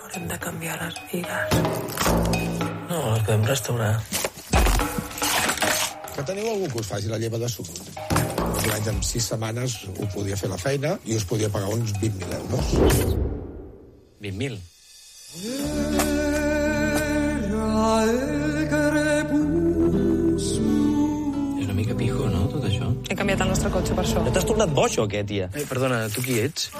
Haurem 0.01 0.27
de 0.27 0.37
canviar 0.43 0.75
les 0.81 0.95
bigues. 1.11 1.47
No, 2.89 2.97
les 3.13 3.23
podem 3.23 3.43
restaurar. 3.47 3.93
Que 6.11 6.21
teniu 6.27 6.49
algú 6.51 6.67
que 6.73 6.79
us 6.83 6.89
faci 6.91 7.07
la 7.07 7.19
lleva 7.21 7.37
de 7.39 7.49
suc? 7.49 7.69
Un 8.61 8.69
any 8.75 8.87
amb 8.91 9.01
sis 9.07 9.25
setmanes 9.31 9.71
ho 9.95 10.05
podia 10.13 10.37
fer 10.37 10.49
la 10.51 10.59
feina 10.59 10.91
i 11.07 11.15
us 11.17 11.25
podia 11.29 11.49
pagar 11.49 11.69
uns 11.71 11.95
20.000 12.03 12.35
euros. 12.41 12.65
20.000? 14.21 14.59
Canviat 23.31 23.45
el 23.45 23.51
nostre 23.53 23.69
cotxe 23.71 23.95
per 23.95 24.03
això. 24.03 24.23
No 24.25 24.31
t'has 24.33 24.47
tornat 24.47 24.71
boig 24.75 24.97
o 24.99 25.07
què, 25.07 25.21
tia? 25.27 25.47
Eh, 25.55 25.63
perdona, 25.69 26.03
tu 26.11 26.23
qui 26.25 26.39
ets? 26.41 26.71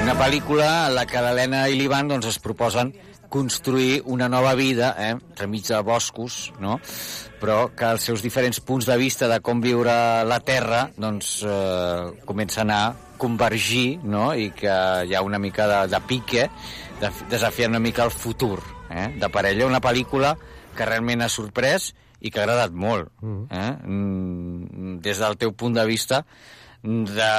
Una 0.00 0.16
pel·lícula 0.18 0.66
en 0.88 0.96
la 0.96 1.06
que 1.06 1.22
l'Helena 1.22 1.68
i 1.70 1.78
l'Ivan 1.78 2.10
doncs, 2.10 2.26
es 2.32 2.40
proposen 2.42 2.92
construir 3.30 4.02
una 4.10 4.26
nova 4.28 4.56
vida, 4.58 4.94
eh, 4.98 5.14
remig 5.38 5.68
de 5.68 5.78
boscos, 5.86 6.52
no? 6.58 6.80
però 7.40 7.70
que 7.76 7.86
els 7.86 8.02
seus 8.02 8.24
diferents 8.26 8.58
punts 8.60 8.88
de 8.90 8.96
vista 8.98 9.28
de 9.30 9.38
com 9.40 9.62
viure 9.62 9.94
la 10.26 10.40
Terra 10.42 10.88
doncs, 10.96 11.44
eh, 11.46 12.10
comencen 12.26 12.74
a 12.74 12.82
convergir 13.16 14.00
no? 14.02 14.32
i 14.34 14.50
que 14.50 14.74
hi 15.06 15.14
ha 15.14 15.22
una 15.22 15.38
mica 15.38 15.68
de, 15.70 15.80
de 15.94 16.00
pique 16.08 16.48
de, 17.00 17.12
desafiant 17.30 17.70
una 17.70 17.80
mica 17.80 18.02
el 18.02 18.10
futur 18.10 18.58
eh, 18.90 19.12
de 19.14 19.28
parella. 19.30 19.70
Una 19.70 19.80
pel·lícula 19.80 20.34
que 20.80 20.88
realment 20.88 21.20
ha 21.20 21.28
sorprès 21.28 21.90
i 22.20 22.32
que 22.32 22.40
ha 22.40 22.46
agradat 22.46 22.72
molt. 22.72 23.12
Eh? 23.22 23.70
Mm, 23.84 24.98
Des 25.04 25.20
del 25.20 25.36
teu 25.40 25.52
punt 25.52 25.76
de 25.76 25.84
vista 25.88 26.24
de, 26.82 27.32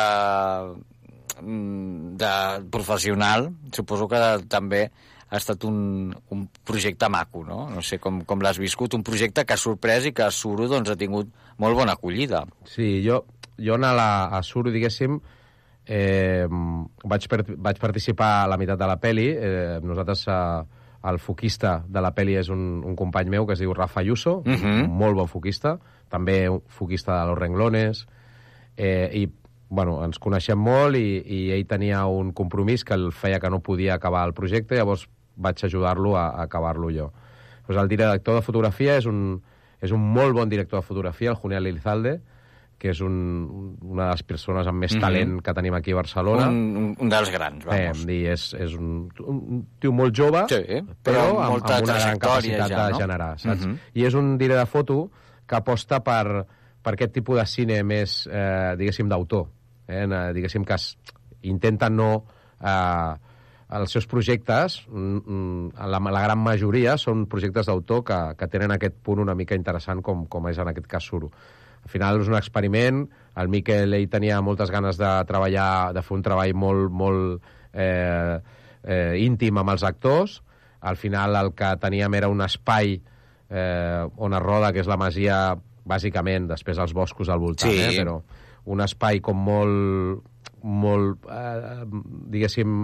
de 2.22 2.34
professional, 2.74 3.50
suposo 3.74 4.08
que 4.10 4.22
també 4.50 4.86
ha 5.32 5.40
estat 5.40 5.64
un, 5.64 6.12
un 6.36 6.48
projecte 6.68 7.08
maco, 7.10 7.46
no? 7.48 7.64
No 7.72 7.82
sé 7.86 8.02
com, 8.04 8.20
com 8.28 8.42
l'has 8.44 8.60
viscut, 8.60 8.98
un 8.98 9.06
projecte 9.08 9.46
que 9.48 9.56
ha 9.56 9.62
sorprès 9.62 10.10
i 10.10 10.12
que 10.16 10.26
a 10.26 10.32
Suro 10.36 10.68
doncs, 10.68 10.92
ha 10.92 11.00
tingut 11.00 11.30
molt 11.62 11.78
bona 11.78 11.96
acollida. 11.96 12.44
Sí, 12.68 13.00
jo, 13.06 13.22
jo 13.56 13.78
a, 13.78 13.94
la, 13.96 14.10
a 14.28 14.42
Suro, 14.44 14.74
diguéssim, 14.76 15.22
eh, 15.88 16.46
vaig, 17.08 17.30
per, 17.32 17.46
vaig 17.48 17.80
participar 17.80 18.34
a 18.42 18.52
la 18.52 18.60
meitat 18.60 18.82
de 18.82 18.92
la 18.92 19.00
peli. 19.00 19.30
Eh, 19.32 19.80
nosaltres, 19.86 20.26
eh, 20.28 20.81
el 21.04 21.18
foquista 21.20 21.84
de 21.88 22.02
la 22.02 22.12
peli 22.14 22.36
és 22.38 22.50
un, 22.50 22.84
un 22.86 22.96
company 22.96 23.30
meu 23.30 23.46
que 23.48 23.54
es 23.54 23.60
diu 23.60 23.74
Rafa 23.74 24.02
Ayuso, 24.02 24.38
uh 24.40 24.50
Mhm. 24.50 24.56
-huh. 24.62 24.84
un 24.86 24.98
molt 24.98 25.16
bon 25.16 25.28
foquista, 25.28 25.80
també 26.10 26.48
foquista 26.68 27.20
de 27.22 27.28
Los 27.30 27.38
Renglones, 27.40 28.08
eh, 28.78 29.10
i 29.14 29.30
bueno, 29.70 30.04
ens 30.04 30.20
coneixem 30.20 30.58
molt 30.60 30.96
i, 30.96 31.24
i 31.26 31.52
ell 31.52 31.66
tenia 31.66 32.06
un 32.06 32.34
compromís 32.34 32.84
que 32.84 32.94
el 32.94 33.12
feia 33.12 33.40
que 33.40 33.50
no 33.50 33.62
podia 33.62 33.94
acabar 33.94 34.28
el 34.28 34.34
projecte, 34.34 34.76
llavors 34.76 35.08
vaig 35.38 35.64
ajudar-lo 35.64 36.18
a, 36.18 36.28
a 36.28 36.44
acabar-lo 36.44 36.90
jo. 36.92 37.14
Pues 37.66 37.78
el 37.78 37.88
director 37.88 38.36
de 38.36 38.42
fotografia 38.42 38.98
és 38.98 39.06
un, 39.06 39.42
és 39.82 39.92
un 39.92 40.02
molt 40.14 40.34
bon 40.36 40.50
director 40.50 40.80
de 40.82 40.86
fotografia, 40.86 41.30
el 41.30 41.36
Juniel 41.38 41.66
Elizalde, 41.68 42.20
que 42.82 42.90
és 42.90 43.02
un, 43.06 43.16
una 43.86 44.08
de 44.08 44.16
les 44.16 44.24
persones 44.26 44.68
amb 44.70 44.82
més 44.82 44.96
talent 44.98 45.36
que 45.46 45.54
tenim 45.54 45.76
aquí 45.78 45.94
a 45.94 46.00
Barcelona. 46.00 46.48
Un, 46.50 46.62
un, 46.80 46.88
un 47.06 47.12
dels 47.14 47.30
grans, 47.34 47.68
vamos. 47.68 48.02
Eh, 48.08 48.16
i 48.16 48.32
és, 48.32 48.46
és 48.58 48.74
un, 48.80 49.04
un 49.22 49.62
tio 49.82 49.94
molt 49.94 50.18
jove, 50.18 50.42
Sí, 50.50 50.80
però, 51.06 51.28
amb 51.28 51.44
amb, 51.44 51.54
molta 51.58 51.78
amb 51.78 51.90
una 51.90 52.00
gran 52.00 52.22
capacitat 52.26 52.74
ja, 52.74 52.80
de 52.80 52.96
no? 52.96 53.02
generar, 53.04 53.32
saps? 53.38 53.68
Mhm. 53.68 53.78
I 54.02 54.08
és 54.10 54.18
un 54.18 54.34
director 54.42 54.66
de 54.66 54.72
foto 54.74 55.00
que 55.46 55.60
aposta 55.60 56.02
per, 56.02 56.46
per 56.82 56.96
aquest 56.96 57.14
tipus 57.20 57.38
de 57.38 57.46
cine 57.54 57.82
més, 57.86 58.24
eh, 58.26 58.74
diguéssim, 58.82 59.10
d'autor. 59.12 59.46
Eh? 59.86 60.06
Diguéssim 60.40 60.66
que 60.66 60.80
es, 60.80 60.96
intenta 61.54 61.90
no... 61.94 62.14
Eh, 62.62 63.30
els 63.72 63.94
seus 63.96 64.04
projectes, 64.04 64.82
mm, 64.90 65.20
mm, 65.24 65.88
la, 65.88 66.00
la 66.12 66.22
gran 66.26 66.42
majoria, 66.44 66.98
són 67.00 67.24
projectes 67.32 67.70
d'autor 67.70 68.04
que, 68.04 68.20
que 68.36 68.50
tenen 68.52 68.76
aquest 68.76 68.98
punt 69.00 69.22
una 69.24 69.36
mica 69.38 69.56
interessant 69.56 70.02
com, 70.04 70.26
com 70.28 70.50
és 70.52 70.60
en 70.60 70.68
aquest 70.74 70.90
cas 70.92 71.08
Suro. 71.08 71.30
Al 71.84 71.90
final 71.90 72.22
és 72.22 72.30
un 72.30 72.38
experiment, 72.38 73.04
el 73.42 73.50
Miquel 73.50 73.94
ell 73.98 74.10
tenia 74.12 74.42
moltes 74.46 74.72
ganes 74.72 75.00
de 75.00 75.10
treballar, 75.28 75.94
de 75.96 76.04
fer 76.06 76.16
un 76.18 76.24
treball 76.26 76.54
molt, 76.54 76.92
molt 76.92 77.42
eh, 77.74 78.38
eh, 78.84 79.14
íntim 79.24 79.58
amb 79.62 79.74
els 79.74 79.84
actors, 79.88 80.42
al 80.82 80.98
final 80.98 81.36
el 81.38 81.54
que 81.54 81.76
teníem 81.82 82.14
era 82.18 82.30
un 82.30 82.42
espai 82.42 82.96
eh, 83.50 84.04
on 84.18 84.34
es 84.34 84.42
roda, 84.42 84.72
que 84.74 84.82
és 84.82 84.90
la 84.90 84.98
masia, 84.98 85.58
bàsicament, 85.86 86.48
després 86.50 86.78
els 86.78 86.94
boscos 86.94 87.30
al 87.30 87.40
voltant, 87.42 87.72
Sí. 87.74 87.82
eh, 87.82 87.98
però 88.04 88.20
un 88.72 88.82
espai 88.86 89.20
com 89.26 89.38
molt, 89.42 90.22
molt 90.62 91.26
eh, 91.26 91.86
diguéssim, 92.30 92.84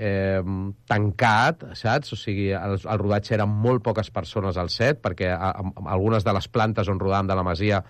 eh, 0.00 0.40
tancat, 0.88 1.66
saps? 1.76 2.14
O 2.14 2.16
sigui, 2.16 2.48
el, 2.56 2.78
el 2.80 3.02
rodatge 3.02 3.34
eren 3.36 3.52
molt 3.52 3.84
poques 3.84 4.08
persones 4.10 4.56
al 4.56 4.70
set, 4.72 5.02
perquè 5.04 5.28
a, 5.34 5.50
a, 5.50 5.66
a 5.84 5.90
algunes 5.92 6.24
de 6.24 6.32
les 6.32 6.48
plantes 6.48 6.88
on 6.88 7.00
rodàvem 7.00 7.28
de 7.28 7.36
la 7.36 7.44
masia, 7.44 7.82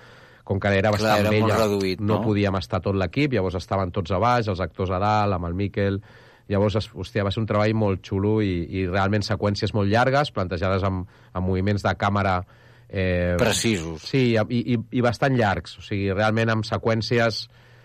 com 0.51 0.59
que 0.59 0.73
era 0.75 0.91
Clar, 0.91 0.97
bastant 0.97 1.21
era 1.23 1.31
molt 1.31 1.53
vella, 1.53 1.61
reduït, 1.63 2.01
no 2.03 2.17
no? 2.17 2.25
podíem 2.25 2.57
estar 2.59 2.81
tot 2.83 2.97
l'equip, 2.99 3.37
llavors 3.37 3.55
estaven 3.61 3.93
tots 3.95 4.11
a 4.11 4.19
baix, 4.19 4.49
els 4.51 4.59
actors 4.65 4.91
a 4.91 4.99
dalt, 5.03 5.39
amb 5.39 5.47
el 5.51 5.55
Miquel... 5.55 6.03
Llavors, 6.51 6.75
hòstia, 6.99 7.23
va 7.23 7.31
ser 7.31 7.39
un 7.39 7.45
treball 7.47 7.77
molt 7.79 8.01
xulo 8.03 8.41
i, 8.43 8.65
i 8.75 8.81
realment 8.89 9.23
seqüències 9.23 9.71
molt 9.71 9.87
llargues, 9.87 10.33
plantejades 10.35 10.83
amb, 10.83 11.05
amb 11.31 11.47
moviments 11.47 11.85
de 11.87 11.93
càmera... 11.95 12.33
Eh, 12.89 13.37
Precisos. 13.39 14.03
Sí, 14.03 14.33
i, 14.35 14.59
i, 14.59 14.75
i 14.99 15.05
bastant 15.07 15.37
llargs. 15.39 15.77
O 15.79 15.85
sigui, 15.87 16.09
realment 16.11 16.51
amb 16.57 16.67
seqüències 16.67 17.39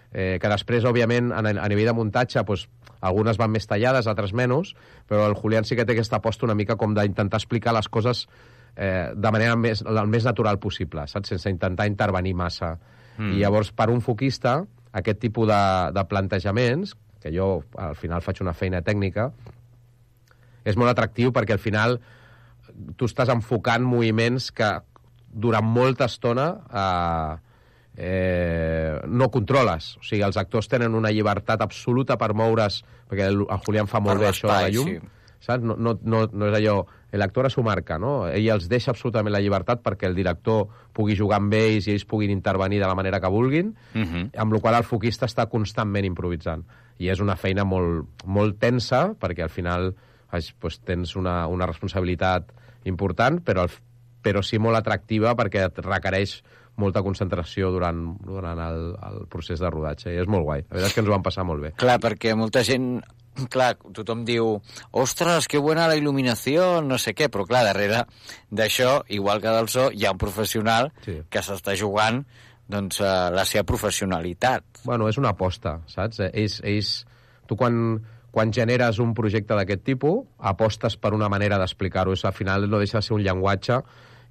eh, 0.10 0.39
que 0.41 0.49
després, 0.49 0.89
òbviament, 0.89 1.30
a, 1.30 1.45
a 1.45 1.69
nivell 1.69 1.91
de 1.91 1.95
muntatge, 1.99 2.41
doncs, 2.41 2.65
algunes 3.06 3.38
van 3.38 3.54
més 3.54 3.69
tallades, 3.69 4.10
altres 4.10 4.34
menys, 4.34 4.73
però 5.06 5.30
el 5.30 5.38
Julián 5.38 5.69
sí 5.69 5.78
que 5.78 5.86
té 5.86 5.93
aquesta 5.93 6.17
aposta 6.17 6.49
una 6.49 6.58
mica 6.58 6.73
com 6.82 6.97
d'intentar 6.97 7.43
explicar 7.43 7.78
les 7.78 7.91
coses 7.93 8.25
eh, 8.75 9.11
de 9.15 9.31
manera 9.31 9.55
més, 9.55 9.81
el 9.81 10.11
més 10.11 10.27
natural 10.27 10.59
possible, 10.59 11.07
saps? 11.07 11.33
Sense 11.33 11.51
intentar 11.51 11.88
intervenir 11.89 12.35
massa. 12.35 12.75
Mm. 13.17 13.35
I 13.35 13.43
llavors, 13.43 13.71
per 13.71 13.89
un 13.93 14.03
foquista, 14.03 14.59
aquest 14.95 15.19
tipus 15.23 15.47
de, 15.49 15.61
de 15.95 16.05
plantejaments, 16.09 16.95
que 17.23 17.31
jo 17.33 17.63
al 17.81 17.95
final 17.97 18.21
faig 18.21 18.43
una 18.43 18.53
feina 18.53 18.83
tècnica, 18.85 19.31
és 20.65 20.77
molt 20.77 20.91
atractiu 20.91 21.31
perquè 21.33 21.55
al 21.55 21.61
final 21.61 21.99
tu 22.97 23.07
estàs 23.07 23.29
enfocant 23.31 23.85
moviments 23.85 24.51
que 24.55 24.69
durant 25.35 25.65
molta 25.65 26.07
estona 26.09 26.47
eh, 26.81 27.33
eh, 27.97 28.99
no 29.07 29.29
controles. 29.31 29.95
O 29.99 30.05
sigui, 30.05 30.23
els 30.27 30.38
actors 30.41 30.69
tenen 30.71 30.95
una 30.97 31.11
llibertat 31.13 31.63
absoluta 31.65 32.17
per 32.19 32.33
moure's, 32.38 32.81
perquè 33.09 33.29
el, 33.31 33.43
el 33.43 33.63
Julián 33.65 33.91
fa 33.91 34.01
molt 34.03 34.19
Per 34.19 34.25
bé 34.25 34.31
això 34.31 34.49
de 34.51 34.55
la 34.55 34.71
llum, 34.73 34.91
sí. 34.91 35.41
saps? 35.47 35.65
No, 35.65 35.77
no, 35.77 35.97
no, 36.03 36.25
no 36.31 36.51
és 36.51 36.59
allò... 36.61 36.77
L'actor 37.17 37.45
a 37.47 37.49
su 37.49 37.63
marca, 37.63 37.97
no? 37.99 38.28
Ell 38.28 38.49
els 38.54 38.67
deixa 38.69 38.91
absolutament 38.91 39.34
la 39.34 39.39
llibertat 39.39 39.82
perquè 39.84 40.08
el 40.10 40.15
director 40.15 40.67
pugui 40.93 41.15
jugar 41.15 41.38
amb 41.41 41.54
ells 41.54 41.88
i 41.88 41.93
ells 41.93 42.06
puguin 42.06 42.32
intervenir 42.34 42.80
de 42.82 42.88
la 42.88 42.95
manera 42.95 43.19
que 43.19 43.30
vulguin, 43.32 43.75
Mhm. 43.93 44.32
amb 44.38 44.54
la 44.54 44.60
qual 44.60 44.75
el 44.75 44.84
foquista 44.84 45.25
està 45.25 45.47
constantment 45.49 46.06
improvisant. 46.06 46.65
I 46.97 47.10
és 47.10 47.19
una 47.19 47.36
feina 47.36 47.63
molt, 47.63 48.06
molt 48.25 48.60
tensa, 48.60 49.13
perquè 49.19 49.43
al 49.43 49.49
final 49.49 49.95
doncs, 50.32 50.54
doncs, 50.62 50.80
tens 50.84 51.15
una, 51.15 51.47
una 51.47 51.65
responsabilitat 51.65 52.51
important, 52.86 53.39
però, 53.43 53.63
el, 53.63 53.71
però 54.21 54.41
sí 54.43 54.60
molt 54.60 54.75
atractiva 54.75 55.36
perquè 55.36 55.65
et 55.69 55.80
requereix 55.80 56.41
molta 56.75 57.01
concentració 57.06 57.69
durant, 57.71 58.17
durant 58.25 58.60
el, 58.60 58.95
el 59.08 59.28
procés 59.32 59.62
de 59.63 59.69
rodatge. 59.71 60.12
I 60.12 60.19
és 60.19 60.28
molt 60.28 60.43
guai. 60.43 60.65
La 60.67 60.73
veritat 60.75 60.89
és 60.89 60.93
que 60.93 60.99
ens 61.06 61.08
ho 61.10 61.13
vam 61.13 61.23
passar 61.23 61.45
molt 61.47 61.62
bé. 61.63 61.71
Clar, 61.80 61.99
perquè 62.04 62.36
molta 62.36 62.63
gent... 62.67 62.97
Clar, 63.51 63.75
tothom 63.93 64.23
diu, 64.25 64.61
ostres, 64.95 65.47
que 65.51 65.59
buena 65.59 65.87
la 65.91 65.97
il·luminació, 65.99 66.81
no 66.85 66.97
sé 66.97 67.13
què, 67.13 67.27
però 67.29 67.43
clar, 67.45 67.65
darrere 67.67 68.05
d'això, 68.51 69.01
igual 69.11 69.41
que 69.43 69.51
del 69.51 69.67
so, 69.67 69.89
hi 69.91 70.05
ha 70.05 70.11
un 70.15 70.17
professional 70.21 70.91
Sí. 71.03 71.17
que 71.29 71.39
s'està 71.43 71.75
jugant 71.75 72.23
doncs, 72.67 72.99
eh, 73.01 73.29
la 73.35 73.43
seva 73.45 73.63
professionalitat. 73.63 74.63
Bueno, 74.85 75.09
és 75.09 75.17
una 75.17 75.29
aposta, 75.35 75.81
saps? 75.87 76.19
Ells, 76.31 76.61
ells, 76.63 77.05
tu 77.45 77.55
quan, 77.55 78.01
quan 78.31 78.51
generes 78.51 78.97
un 78.99 79.13
projecte 79.13 79.53
d'aquest 79.53 79.83
tipus, 79.83 80.25
apostes 80.39 80.97
per 80.97 81.13
una 81.13 81.29
manera 81.29 81.59
d'explicar-ho. 81.59 82.13
És, 82.13 82.25
Al 82.25 82.33
final 82.33 82.69
no 82.69 82.79
deixa 82.79 82.97
de 82.99 83.01
ser 83.03 83.13
un 83.15 83.21
llenguatge 83.23 83.81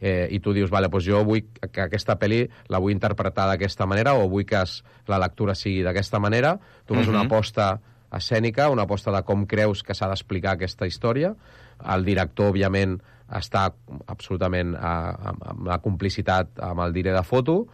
eh, 0.00 0.28
i 0.30 0.40
tu 0.40 0.52
dius, 0.52 0.68
vale, 0.70 0.88
doncs 0.88 1.04
jo 1.06 1.22
vull 1.24 1.44
que 1.70 1.80
aquesta 1.80 2.18
pel·li 2.18 2.42
la 2.68 2.78
vull 2.82 2.92
interpretar 2.92 3.46
d'aquesta 3.48 3.86
manera 3.86 4.14
o 4.18 4.28
vull 4.28 4.44
que 4.44 4.60
es, 4.60 4.82
la 5.06 5.18
lectura 5.18 5.54
sigui 5.54 5.82
d'aquesta 5.86 6.18
manera. 6.18 6.58
Tu 6.86 6.94
fas 6.94 7.06
una 7.08 7.22
Mhm. 7.22 7.26
aposta 7.26 7.80
escènica, 8.16 8.68
una 8.72 8.84
aposta 8.88 9.12
de 9.14 9.22
com 9.26 9.46
creus 9.46 9.82
que 9.82 9.96
s'ha 9.96 10.08
d'explicar 10.10 10.54
aquesta 10.54 10.86
història. 10.86 11.34
El 11.94 12.04
director, 12.06 12.52
òbviament, 12.52 12.98
està 13.34 13.66
absolutament 14.06 14.74
a, 14.76 14.94
a, 15.10 15.34
amb 15.54 15.66
la 15.68 15.80
complicitat 15.82 16.60
amb 16.62 16.84
el 16.84 16.94
diré 16.96 17.14
de 17.16 17.24
foto, 17.26 17.64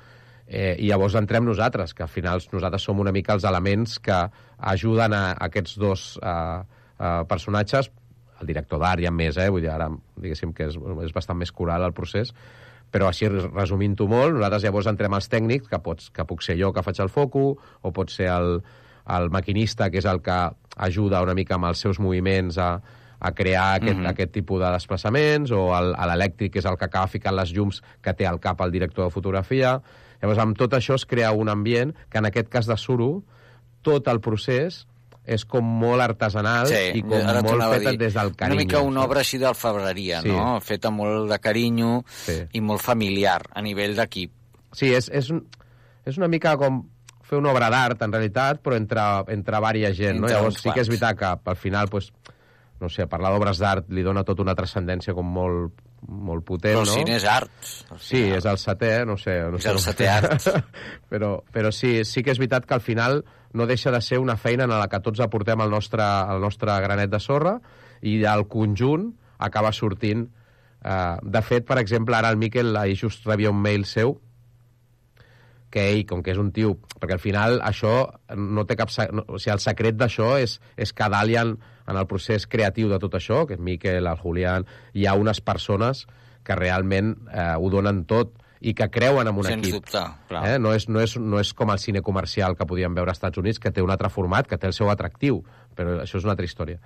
Eh, 0.50 0.74
I 0.83 0.88
llavors 0.90 1.14
entrem 1.14 1.44
nosaltres, 1.46 1.92
que 1.94 2.03
al 2.03 2.11
final 2.11 2.40
nosaltres 2.50 2.83
som 2.83 2.98
una 2.98 3.12
mica 3.14 3.37
els 3.37 3.44
elements 3.46 4.00
que 4.03 4.16
ajuden 4.59 5.14
a, 5.14 5.20
a 5.31 5.46
aquests 5.46 5.76
dos 5.79 6.07
eh, 6.18 6.33
eh, 6.98 7.20
personatges, 7.31 7.92
el 8.42 8.50
director 8.50 8.81
d'art 8.83 9.05
en 9.07 9.14
més, 9.14 9.38
eh? 9.38 9.46
vull 9.46 9.62
dir, 9.62 9.70
ara 9.70 9.87
diguéssim 10.18 10.50
que 10.57 10.66
és, 10.66 10.74
és 11.05 11.14
bastant 11.14 11.38
més 11.38 11.55
coral 11.55 11.87
el 11.87 11.94
procés, 11.94 12.35
però 12.90 13.07
així 13.07 13.31
resumint-ho 13.31 14.09
molt, 14.11 14.35
nosaltres 14.35 14.66
llavors 14.66 14.90
entrem 14.90 15.14
als 15.14 15.31
tècnics, 15.31 15.70
que, 15.70 15.79
pots, 15.79 16.11
que 16.11 16.26
puc 16.26 16.42
ser 16.42 16.59
jo 16.59 16.72
que 16.74 16.83
faig 16.83 16.98
el 16.98 17.14
foco, 17.14 17.44
o 17.55 17.94
pot 17.94 18.11
ser 18.11 18.26
el, 18.35 18.59
el 19.16 19.31
maquinista, 19.31 19.90
que 19.90 19.99
és 19.99 20.07
el 20.07 20.20
que 20.23 20.38
ajuda 20.77 21.23
una 21.23 21.35
mica 21.35 21.57
amb 21.57 21.70
els 21.70 21.81
seus 21.83 21.99
moviments 22.01 22.59
a, 22.59 22.81
a 23.20 23.33
crear 23.33 23.77
aquest, 23.77 23.96
mm 23.96 24.03
-hmm. 24.05 24.11
aquest 24.11 24.33
tipus 24.33 24.61
de 24.61 24.70
desplaçaments, 24.73 25.51
o 25.53 25.68
l'elèctric, 25.70 26.53
que 26.53 26.59
és 26.59 26.64
el 26.64 26.77
que 26.77 26.85
acaba 26.85 27.07
ficant 27.07 27.37
les 27.37 27.53
llums 27.53 27.83
que 28.01 28.14
té 28.14 28.27
al 28.27 28.40
cap 28.40 28.61
el 28.61 28.70
director 28.70 29.05
de 29.05 29.11
fotografia. 29.11 29.81
Llavors, 30.20 30.38
amb 30.38 30.57
tot 30.57 30.73
això 30.73 30.94
es 30.94 31.07
crea 31.07 31.33
un 31.33 31.49
ambient 31.49 31.94
que, 32.09 32.18
en 32.18 32.27
aquest 32.27 32.49
cas 32.49 32.66
de 32.66 32.77
Suro, 32.77 33.23
tot 33.83 34.09
el 34.09 34.20
procés 34.20 34.87
és 35.25 35.44
com 35.44 35.64
molt 35.64 36.03
artesanal 36.03 36.66
sí, 36.66 36.99
i 36.99 37.03
com 37.03 37.23
molt 37.23 37.62
feta 37.75 37.92
des 37.96 38.14
del 38.14 38.35
carinyo. 38.35 38.55
Una 38.55 38.64
mica 38.64 38.81
una 38.81 39.05
obra 39.05 39.20
així 39.20 39.38
d'alfabreria, 39.38 40.23
Sí. 40.23 40.29
no? 40.29 40.61
Feta 40.61 40.90
molt 40.90 41.31
de 41.31 41.38
carinyo 41.38 42.05
Sí. 42.07 42.40
i 42.53 42.61
molt 42.61 42.81
familiar 42.81 43.42
a 43.53 43.62
nivell 43.62 43.94
d'equip. 43.96 44.33
Sí, 44.73 44.92
és, 44.94 45.09
és, 45.12 45.31
un, 45.31 45.46
és 46.05 46.16
una 46.16 46.29
mica 46.29 46.57
com 46.57 46.88
fer 47.30 47.38
una 47.38 47.52
obra 47.54 47.70
d'art, 47.72 48.02
en 48.02 48.12
realitat, 48.12 48.60
però 48.64 48.76
entre, 48.78 49.06
entre 49.32 49.62
vària 49.62 49.92
gent, 49.96 50.18
no? 50.18 50.26
Entre 50.26 50.36
Llavors 50.36 50.58
uns 50.58 50.64
sí 50.66 50.74
que 50.74 50.82
és 50.84 50.90
veritat 50.90 51.18
que 51.18 51.30
al 51.52 51.58
final, 51.58 51.88
pues, 51.92 52.10
no 52.80 52.88
sé, 52.88 53.06
parlar 53.10 53.32
d'obres 53.34 53.60
d'art 53.60 53.90
li 53.94 54.02
dona 54.02 54.24
tota 54.26 54.42
una 54.42 54.56
transcendència 54.58 55.14
com 55.16 55.28
molt, 55.30 55.82
molt 56.08 56.44
potent, 56.48 56.78
Però 56.78 56.84
el 56.84 56.88
no? 56.88 56.96
cine 56.96 57.16
és 57.18 57.26
art. 57.28 57.52
Sí, 58.00 58.22
és 58.38 58.46
el 58.48 58.58
setè, 58.60 58.92
no 59.06 59.18
sé... 59.20 59.36
No 59.52 59.60
És 59.60 59.66
sé 59.66 59.74
el 59.74 59.82
setè 59.84 60.08
art. 60.10 60.48
però, 61.12 61.36
però 61.52 61.72
sí, 61.74 62.00
sí 62.08 62.24
que 62.24 62.32
és 62.34 62.40
veritat 62.40 62.66
que 62.66 62.76
al 62.76 62.84
final 62.84 63.22
no 63.52 63.66
deixa 63.66 63.92
de 63.92 64.00
ser 64.00 64.20
una 64.22 64.38
feina 64.40 64.64
en 64.64 64.72
la 64.72 64.88
que 64.88 65.02
tots 65.04 65.20
aportem 65.20 65.60
el 65.60 65.70
nostre, 65.70 66.04
el 66.04 66.40
nostre 66.40 66.76
granet 66.84 67.10
de 67.12 67.20
sorra 67.20 67.58
i 68.06 68.20
el 68.24 68.46
conjunt 68.48 69.10
acaba 69.38 69.72
sortint. 69.76 70.28
Eh, 70.80 71.16
de 71.22 71.42
fet, 71.44 71.66
per 71.68 71.78
exemple, 71.82 72.16
ara 72.16 72.30
el 72.32 72.40
Miquel 72.40 72.76
ahir 72.76 72.96
just 72.96 73.26
rebia 73.28 73.52
un 73.52 73.60
mail 73.60 73.84
seu 73.84 74.16
que 75.70 75.87
ell, 75.92 76.04
com 76.06 76.22
que 76.26 76.35
és 76.35 76.40
un 76.40 76.50
tio... 76.54 76.74
Perquè 77.00 77.16
al 77.16 77.22
final 77.22 77.61
això 77.64 77.94
no 78.37 78.66
té 78.66 78.76
cap... 78.78 78.92
No, 79.14 79.24
o 79.28 79.38
sigui, 79.38 79.54
el 79.54 79.62
secret 79.62 79.98
d'això 79.98 80.35
és, 80.42 80.59
és 80.76 80.92
que 80.92 81.06
a 81.06 81.11
dalt 81.12 81.33
hi 81.33 81.38
ha, 81.40 81.46
en 81.46 81.96
el 81.98 82.06
procés 82.11 82.46
creatiu 82.50 82.90
de 82.90 82.98
tot 83.02 83.14
això, 83.18 83.44
que 83.46 83.56
és 83.56 83.62
Miquel, 83.62 84.06
el 84.06 84.20
Julián, 84.20 84.66
hi 84.94 85.06
ha 85.06 85.16
unes 85.18 85.40
persones 85.40 86.06
que 86.46 86.56
realment 86.59 87.14
eh, 87.30 87.52
ho 87.56 87.70
donen 87.72 88.04
tot 88.11 88.35
i 88.61 88.74
que 88.76 88.90
creuen 88.92 89.28
en 89.28 89.37
un 89.37 89.46
Sens 89.46 89.62
equip. 89.62 89.78
dubte, 89.78 90.02
clar. 90.28 90.42
Eh? 90.48 90.56
No, 90.61 90.74
és, 90.76 90.87
no, 90.88 91.00
és, 91.00 91.16
no 91.16 91.40
és 91.40 91.52
com 91.56 91.70
el 91.72 91.80
cine 91.80 92.02
comercial 92.04 92.56
que 92.59 92.66
podíem 92.68 92.96
veure 92.96 93.12
als 93.12 93.20
Estats 93.20 93.40
Units, 93.40 93.61
que 93.61 93.72
té 93.72 93.85
un 93.85 93.92
altre 93.92 94.11
format, 94.12 94.48
que 94.48 94.59
té 94.61 94.68
el 94.68 94.76
seu 94.76 94.90
atractiu, 94.92 95.40
però 95.76 96.00
això 96.02 96.20
és 96.20 96.26
una 96.26 96.35
altra 96.37 96.48
història. 96.48 96.80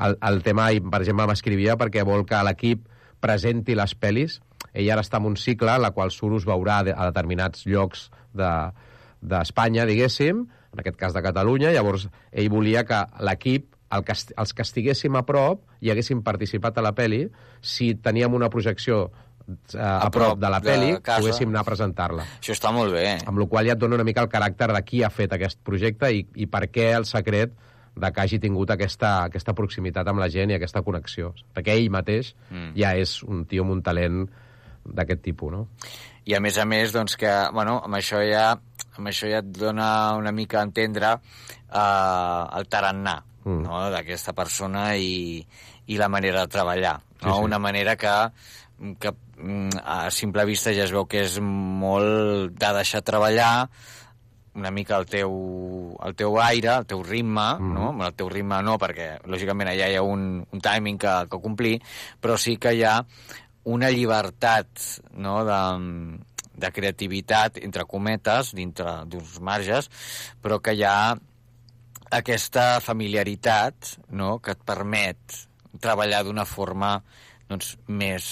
El, 0.00 0.16
el 0.30 0.40
tema, 0.46 0.70
i, 0.72 0.80
per 0.80 1.02
exemple, 1.02 1.26
m'escrivia 1.28 1.76
perquè 1.76 2.06
vol 2.08 2.24
que 2.28 2.40
l'equip 2.46 2.86
presenti 3.20 3.76
les 3.76 3.92
pel·lis. 4.00 4.38
Ell 4.72 4.88
ara 4.94 5.04
està 5.04 5.20
en 5.20 5.28
un 5.28 5.36
cicle 5.36 5.74
en 5.74 5.84
la 5.84 5.92
qual 5.92 6.12
surt 6.14 6.38
us 6.38 6.48
veurà 6.48 6.80
a 6.80 7.10
determinats 7.10 7.66
llocs 7.68 8.08
d'Espanya, 8.32 9.84
de, 9.84 9.92
diguéssim, 9.94 10.44
en 10.72 10.80
aquest 10.82 10.96
cas 10.96 11.14
de 11.16 11.22
Catalunya, 11.24 11.72
llavors 11.74 12.08
ell 12.30 12.48
volia 12.52 12.84
que 12.86 13.02
l'equip 13.26 13.74
el 13.90 14.04
que, 14.06 14.14
els 14.14 14.52
que 14.54 14.62
estiguéssim 14.62 15.16
a 15.18 15.24
prop 15.26 15.64
i 15.82 15.90
haguéssim 15.90 16.20
participat 16.22 16.78
a 16.78 16.84
la 16.86 16.92
peli, 16.94 17.24
si 17.60 17.94
teníem 17.98 18.36
una 18.38 18.46
projecció 18.52 19.08
eh, 19.48 19.80
a, 19.80 19.96
a 20.06 20.10
prop 20.14 20.38
de 20.38 20.50
la 20.52 20.60
de 20.62 20.68
peli, 20.70 20.92
casa. 21.02 21.18
poguéssim 21.24 21.50
anar 21.50 21.64
a 21.64 21.68
presentar-la. 21.72 22.26
Això 22.38 22.54
està 22.54 22.70
molt 22.72 22.94
bé. 22.94 23.16
Amb 23.26 23.42
la 23.42 23.48
qual 23.50 23.66
ja 23.66 23.74
et 23.74 23.82
dona 23.82 23.98
una 23.98 24.06
mica 24.06 24.22
el 24.22 24.30
caràcter 24.30 24.70
de 24.76 24.82
qui 24.86 25.02
ha 25.02 25.10
fet 25.10 25.34
aquest 25.34 25.58
projecte 25.66 26.12
i, 26.14 26.22
i 26.38 26.46
per 26.46 26.68
què 26.70 26.92
el 27.00 27.08
secret 27.08 27.56
de 28.00 28.12
que 28.14 28.22
hagi 28.22 28.38
tingut 28.38 28.70
aquesta, 28.70 29.24
aquesta 29.26 29.52
proximitat 29.58 30.06
amb 30.06 30.22
la 30.22 30.28
gent 30.30 30.52
i 30.54 30.54
aquesta 30.60 30.84
connexió. 30.86 31.32
Perquè 31.52 31.74
ell 31.74 31.90
mateix 31.90 32.36
Mm. 32.50 32.70
ja 32.78 32.94
és 32.94 33.16
un 33.26 33.42
tio 33.50 33.66
amb 33.66 33.74
un 33.74 33.82
talent 33.82 34.22
d'aquest 34.86 35.20
tipus, 35.26 35.50
no? 35.52 35.66
I 36.30 36.34
a 36.36 36.40
més 36.42 36.58
a 36.62 36.64
més, 36.68 36.92
doncs 36.94 37.16
que, 37.18 37.30
bueno, 37.56 37.80
amb 37.84 37.96
això 37.98 38.20
ja, 38.22 38.52
amb 38.96 39.10
això 39.10 39.26
ja 39.30 39.40
et 39.42 39.48
dona 39.56 39.88
una 40.20 40.30
mica 40.36 40.60
a 40.60 40.66
entendre 40.68 41.16
eh, 41.16 42.58
el 42.60 42.68
tarannà 42.70 43.18
Mm. 43.40 43.62
no? 43.64 43.78
d'aquesta 43.88 44.34
persona 44.36 44.82
i, 45.00 45.40
i 45.88 45.96
la 45.96 46.10
manera 46.12 46.42
de 46.44 46.50
treballar. 46.52 46.98
No? 47.22 47.30
Sí, 47.30 47.36
sí. 47.38 47.44
Una 47.46 47.58
manera 47.58 47.94
que, 47.96 48.10
que 49.00 49.14
mm, 49.40 49.78
a 49.80 50.10
simple 50.12 50.44
vista 50.44 50.74
ja 50.76 50.84
es 50.84 50.92
veu 50.92 51.06
que 51.08 51.22
és 51.24 51.38
molt 51.40 52.52
de 52.52 52.72
deixar 52.76 53.00
treballar 53.00 53.64
una 54.60 54.70
mica 54.74 54.98
el 55.00 55.06
teu, 55.08 55.32
el 56.04 56.14
teu 56.20 56.36
aire, 56.42 56.74
el 56.82 56.86
teu 56.90 57.00
ritme, 57.02 57.46
Mhm. 57.56 57.72
no? 57.72 57.86
Bueno, 57.94 58.06
el 58.10 58.14
teu 58.18 58.28
ritme 58.28 58.60
no, 58.62 58.76
perquè 58.76 59.22
lògicament 59.24 59.70
allà 59.72 59.88
hi 59.88 59.96
ha 59.96 60.02
un, 60.04 60.44
un 60.52 60.60
timing 60.60 60.98
que, 61.00 61.14
que 61.30 61.40
complir, 61.40 61.78
però 62.20 62.36
sí 62.36 62.58
que 62.58 62.74
hi 62.76 62.84
ha 62.84 62.98
una 63.64 63.90
llibertat 63.92 64.68
no? 65.12 65.40
de, 65.44 65.60
de 66.60 66.70
creativitat, 66.72 67.58
entre 67.64 67.84
cometes, 67.84 68.54
dintre 68.56 69.00
d'uns 69.06 69.38
marges, 69.44 69.90
però 70.42 70.60
que 70.64 70.72
hi 70.78 70.84
ha 70.88 71.14
aquesta 72.10 72.80
familiaritat 72.82 73.96
no? 74.16 74.38
que 74.42 74.54
et 74.56 74.62
permet 74.66 75.42
treballar 75.80 76.24
d'una 76.26 76.44
forma 76.48 76.96
doncs, 77.50 77.76
més, 77.86 78.24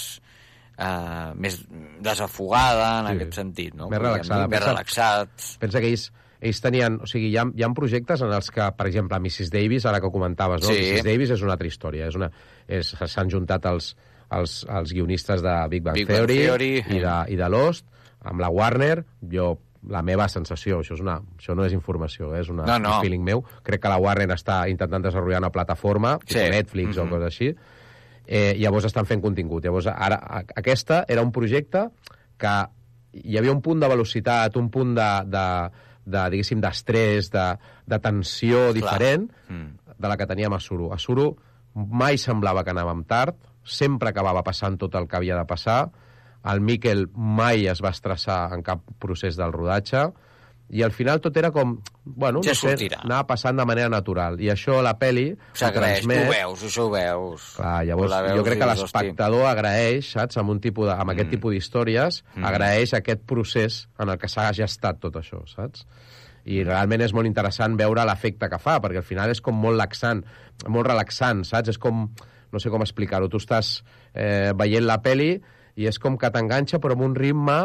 eh, 0.78 1.30
més 1.38 1.60
desafogada 2.02 3.00
en 3.00 3.06
Sí. 3.06 3.12
aquest 3.16 3.34
sentit. 3.34 3.74
No? 3.74 3.88
Més 3.88 3.98
relaxada. 4.00 4.42
dir, 4.46 4.48
Més 4.50 4.58
Pensa- 4.58 4.72
relaxat. 4.72 5.28
Pensa 5.60 5.80
que 5.80 5.88
ells, 5.92 6.12
ells 6.40 6.60
tenien... 6.60 7.00
O 7.02 7.06
sigui, 7.06 7.30
hi 7.30 7.36
ha, 7.38 7.44
hi 7.54 7.62
ha 7.62 7.70
projectes 7.74 8.22
en 8.22 8.32
els 8.32 8.50
que, 8.50 8.66
per 8.78 8.86
exemple, 8.86 9.18
Mrs. 9.18 9.50
Davis, 9.50 9.86
ara 9.86 10.00
que 10.00 10.06
ho 10.06 10.12
comentaves, 10.12 10.62
no? 10.62 10.68
Sí. 10.70 10.78
Mrs. 10.82 11.04
Davis 11.04 11.30
és 11.30 11.42
una 11.42 11.52
altra 11.56 11.66
història. 11.70 12.06
És 12.08 12.14
una, 12.18 12.30
és, 12.66 12.94
s'han 13.06 13.30
juntat 13.30 13.66
els, 13.66 13.94
els, 14.30 14.66
els 14.68 14.92
guionistes 14.92 15.42
de 15.42 15.54
Big 15.70 15.82
Bang, 15.82 15.94
Big 15.94 16.06
Bang 16.08 16.16
Theory, 16.26 16.38
Theory, 16.44 16.72
i, 16.96 17.00
de, 17.00 17.14
i 17.32 17.36
de 17.36 17.48
Lost, 17.48 17.86
amb 18.24 18.40
la 18.40 18.48
Warner, 18.50 19.04
jo 19.32 19.58
la 19.88 20.02
meva 20.02 20.26
sensació, 20.28 20.80
això, 20.82 20.94
és 20.96 21.00
una, 21.00 21.20
això 21.38 21.54
no 21.54 21.64
és 21.64 21.72
informació, 21.72 22.34
eh, 22.34 22.40
és 22.42 22.48
una, 22.50 22.64
No, 22.66 22.78
no. 22.82 22.96
un 22.96 23.00
feeling 23.06 23.22
meu, 23.24 23.44
crec 23.62 23.80
que 23.80 23.88
la 23.88 23.96
Warner 24.02 24.28
està 24.34 24.68
intentant 24.68 25.02
desenvolupar 25.06 25.38
una 25.38 25.52
plataforma, 25.54 26.18
Sí. 26.26 26.38
Netflix 26.50 26.96
Mhm. 26.96 27.06
o 27.06 27.10
coses 27.10 27.26
així, 27.26 27.54
eh, 28.26 28.54
llavors 28.58 28.84
estan 28.84 29.06
fent 29.06 29.22
contingut. 29.22 29.64
Llavors, 29.64 29.86
ara, 29.86 30.16
a- 30.16 30.44
aquesta 30.56 31.04
era 31.08 31.22
un 31.22 31.30
projecte 31.32 31.88
que 32.36 32.56
hi 33.12 33.38
havia 33.38 33.52
un 33.52 33.62
punt 33.62 33.80
de 33.80 33.88
velocitat, 33.88 34.56
un 34.56 34.68
punt 34.68 34.94
de, 34.94 35.08
de, 35.24 35.70
de 36.04 36.30
diguéssim, 36.30 36.60
d'estrès, 36.60 37.30
de, 37.30 37.46
de 37.86 37.98
tensió 37.98 38.72
diferent 38.74 39.30
Mm. 39.48 39.78
de 39.98 40.08
la 40.08 40.16
que 40.16 40.26
teníem 40.26 40.52
a 40.52 40.60
Suro. 40.60 40.92
A 40.92 40.98
Suro 40.98 41.36
mai 41.74 42.18
semblava 42.18 42.64
que 42.64 42.70
anàvem 42.74 43.04
tard, 43.06 43.36
sempre 43.68 44.10
acabava 44.10 44.42
passant 44.46 44.78
tot 44.80 44.94
el 44.98 45.06
que 45.08 45.16
havia 45.20 45.36
de 45.38 45.44
passar, 45.48 45.90
el 46.48 46.60
Miquel 46.64 47.08
mai 47.14 47.66
es 47.68 47.82
va 47.84 47.90
estressar 47.94 48.48
en 48.54 48.62
cap 48.66 48.80
procés 49.02 49.36
del 49.36 49.52
rodatge, 49.52 50.08
i 50.68 50.82
al 50.84 50.92
final 50.92 51.16
tot 51.24 51.32
era 51.40 51.48
com, 51.50 51.78
bueno, 52.04 52.42
Ja 52.44 52.50
no 52.52 52.54
sé, 52.54 52.74
sortirà. 52.74 52.98
anava 53.06 53.24
passant 53.30 53.56
de 53.56 53.64
manera 53.64 53.88
natural. 53.88 54.36
I 54.40 54.50
això 54.52 54.82
la 54.84 54.98
peli 55.00 55.30
ho 55.32 56.28
ho 56.28 56.32
veus, 56.34 56.64
això 56.68 56.84
ho 56.84 56.90
veus. 56.92 57.46
Clar, 57.56 57.86
llavors, 57.88 58.10
La 58.12 58.20
veus 58.26 58.36
jo 58.36 58.44
crec 58.44 58.58
que 58.60 58.66
l'espectador 58.68 59.46
agraeix, 59.48 60.10
saps, 60.12 60.36
amb, 60.36 60.50
un 60.52 60.60
tipus 60.60 60.86
de, 60.90 60.92
amb 60.92 61.10
aquest 61.14 61.30
tipus 61.30 61.54
d'històries, 61.56 62.22
Mm. 62.36 62.44
agraeix 62.44 62.92
aquest 62.94 63.24
procés 63.24 63.88
en 63.98 64.08
el 64.12 64.18
que 64.18 64.28
s'ha 64.28 64.52
gestat 64.52 65.00
tot 65.00 65.16
això, 65.16 65.40
saps? 65.48 65.86
I 66.44 66.62
realment 66.64 67.00
és 67.00 67.12
molt 67.16 67.26
interessant 67.26 67.74
veure 67.76 68.04
l'efecte 68.04 68.48
que 68.48 68.58
fa, 68.58 68.78
perquè 68.80 68.98
al 69.00 69.08
final 69.08 69.30
és 69.30 69.40
com 69.40 69.54
molt 69.56 69.76
laxant, 69.76 70.22
molt 70.68 70.86
relaxant, 70.86 71.44
saps? 71.44 71.68
És 71.70 71.78
com, 71.78 72.10
no 72.52 72.60
sé 72.62 72.70
com 72.72 72.82
explicar-ho, 72.84 73.28
tu 73.28 73.38
estàs 73.42 73.78
eh, 74.14 74.52
veient 74.56 74.86
la 74.86 74.98
peli 75.04 75.34
i 75.78 75.86
és 75.86 75.98
com 76.02 76.16
que 76.18 76.30
t'enganxa, 76.34 76.80
però 76.82 76.96
amb 76.98 77.06
un 77.10 77.14
ritme... 77.18 77.58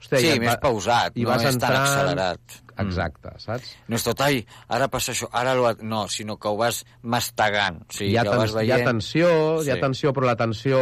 Hòstia, 0.00 0.20
Sí, 0.32 0.38
més 0.40 0.54
pausat, 0.62 1.12
i 1.20 1.26
no 1.26 1.28
vas 1.34 1.42
és 1.44 1.58
tan 1.60 1.74
entrant- 1.74 1.82
accelerat. 1.84 2.54
Mm. 2.70 2.84
Exacte, 2.86 3.32
saps? 3.42 3.74
No 3.92 3.98
és 3.98 4.04
tot, 4.06 4.22
ai, 4.24 4.38
ara 4.72 4.86
passa 4.88 5.12
això, 5.12 5.26
ara 5.36 5.52
lo... 5.58 5.66
No, 5.84 6.06
sinó 6.08 6.38
que 6.40 6.48
ho 6.48 6.54
vas 6.56 6.78
mastegant. 7.02 7.82
O 7.84 7.92
sigui, 7.92 8.14
hi, 8.14 8.16
ha 8.16 8.24
que 8.24 8.32
vas 8.40 8.54
tens, 8.54 8.62
hi 8.64 8.70
ha 8.72 8.78
veient... 8.78 8.88
tensió, 8.88 9.28
hi 9.60 9.68
ha 9.68 9.76
Sí. 9.76 9.82
tensió, 9.84 10.14
però 10.16 10.30
la 10.30 10.36
tensió 10.40 10.78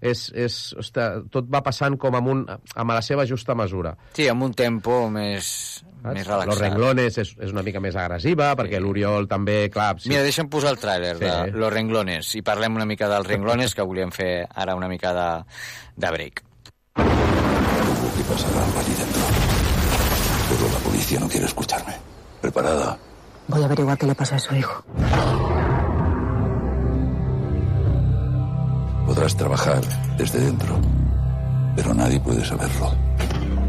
és, 0.00 0.26
és, 0.34 0.74
ostres, 0.78 1.24
tot 1.32 1.46
va 1.52 1.62
passant 1.62 1.96
com 1.98 2.14
amb, 2.18 2.28
un, 2.28 2.44
amb 2.48 2.90
la 2.94 3.02
seva 3.02 3.24
justa 3.26 3.54
mesura. 3.54 3.96
Sí, 4.16 4.28
amb 4.28 4.42
un 4.46 4.52
tempo 4.54 5.08
més, 5.10 5.82
més 6.04 6.26
relaxat. 6.26 6.46
Los 6.52 6.60
renglones 6.60 7.18
és, 7.18 7.34
és 7.40 7.52
una 7.54 7.62
mica 7.66 7.80
més 7.80 7.96
agressiva, 7.96 8.52
perquè 8.58 8.80
l'Oriol 8.80 9.26
també, 9.30 9.70
clar... 9.72 9.94
Sí. 10.00 10.10
Mira, 10.12 10.22
deixa'm 10.26 10.48
posar 10.52 10.74
el 10.74 10.80
tràiler 10.82 11.14
Sí. 11.16 11.24
de 11.24 11.56
Los 11.58 11.72
Renglones 11.72 12.34
i 12.36 12.42
parlem 12.46 12.76
una 12.76 12.86
mica 12.86 13.08
dels 13.08 13.26
renglones 13.26 13.74
que 13.74 13.82
volíem 13.86 14.12
fer 14.14 14.46
ara 14.54 14.74
una 14.76 14.88
mica 14.88 15.12
de, 15.16 15.28
de 15.96 16.10
break. 16.18 16.42
¿Qué 16.96 18.22
pasará 18.28 18.62
allí 18.64 18.94
dentro? 18.94 19.22
Pero 20.48 20.72
la 20.72 20.78
policía 20.78 21.20
no 21.20 21.28
quiere 21.28 21.46
escucharme. 21.46 21.94
¿Preparada? 22.40 22.96
Voy 23.48 23.62
a 23.62 23.66
averiguar 23.66 23.98
qué 23.98 24.06
le 24.06 24.14
pasa 24.14 24.36
a 24.36 24.38
su 24.38 24.54
hijo. 24.54 24.84
Podrás 29.06 29.36
trabajar 29.36 29.80
desde 30.18 30.40
dentro, 30.40 30.78
pero 31.76 31.94
nadie 31.94 32.18
puede 32.18 32.44
saberlo. 32.44 32.92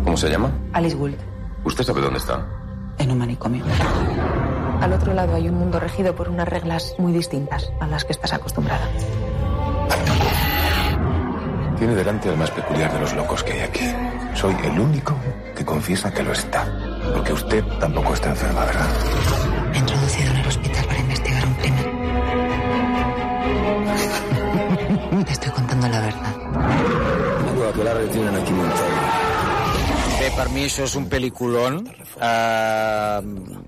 ¿Cómo 0.03 0.17
se 0.17 0.29
llama? 0.29 0.51
Alice 0.73 0.95
Gould. 0.95 1.15
¿Usted 1.63 1.83
sabe 1.83 2.01
dónde 2.01 2.17
está? 2.17 2.43
En 2.97 3.11
un 3.11 3.19
manicomio. 3.19 3.63
Al 4.81 4.93
otro 4.93 5.13
lado 5.13 5.35
hay 5.35 5.47
un 5.47 5.55
mundo 5.55 5.79
regido 5.79 6.15
por 6.15 6.29
unas 6.29 6.47
reglas 6.47 6.95
muy 6.97 7.13
distintas 7.13 7.71
a 7.79 7.87
las 7.87 8.03
que 8.03 8.13
estás 8.13 8.33
acostumbrada. 8.33 8.87
Tiene 11.77 11.93
delante 11.93 12.29
al 12.29 12.37
más 12.37 12.49
peculiar 12.49 12.91
de 12.91 12.99
los 12.99 13.13
locos 13.13 13.43
que 13.43 13.53
hay 13.53 13.59
aquí. 13.59 13.85
Soy 14.33 14.55
el 14.63 14.79
único 14.79 15.15
que 15.55 15.63
confiesa 15.63 16.11
que 16.11 16.23
lo 16.23 16.31
está. 16.31 16.65
Porque 17.13 17.33
usted 17.33 17.63
tampoco 17.79 18.15
está 18.15 18.29
enferma, 18.29 18.65
¿verdad? 18.65 18.87
Te 25.27 25.33
estoy 25.33 25.51
contando 25.51 25.87
la 25.87 26.01
verdad. 26.01 26.33
Que 27.75 27.83
la 27.83 27.91
aquí. 27.91 28.53
Bé, 30.17 30.31
per 30.33 30.47
mi 30.49 30.63
això 30.65 30.87
és 30.87 30.95
un 30.97 31.05
pel·liculón. 31.11 31.83
Uh, 32.17 33.19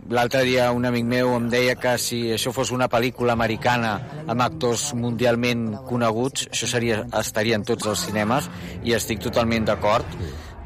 L'altre 0.09 0.41
dia 0.47 0.71
un 0.73 0.87
amic 0.89 1.05
meu 1.05 1.35
em 1.35 1.45
deia 1.51 1.75
que 1.77 1.91
si 2.01 2.23
això 2.33 2.49
fos 2.55 2.71
una 2.73 2.87
pel·lícula 2.89 3.35
americana 3.35 3.91
amb 4.25 4.41
actors 4.41 4.87
mundialment 4.97 5.67
coneguts, 5.85 6.47
això 6.49 6.69
seria, 6.71 7.03
estaria 7.19 7.59
en 7.59 7.67
tots 7.67 7.85
els 7.91 8.07
cinemes 8.07 8.49
i 8.81 8.95
estic 8.97 9.21
totalment 9.21 9.69
d'acord 9.69 10.17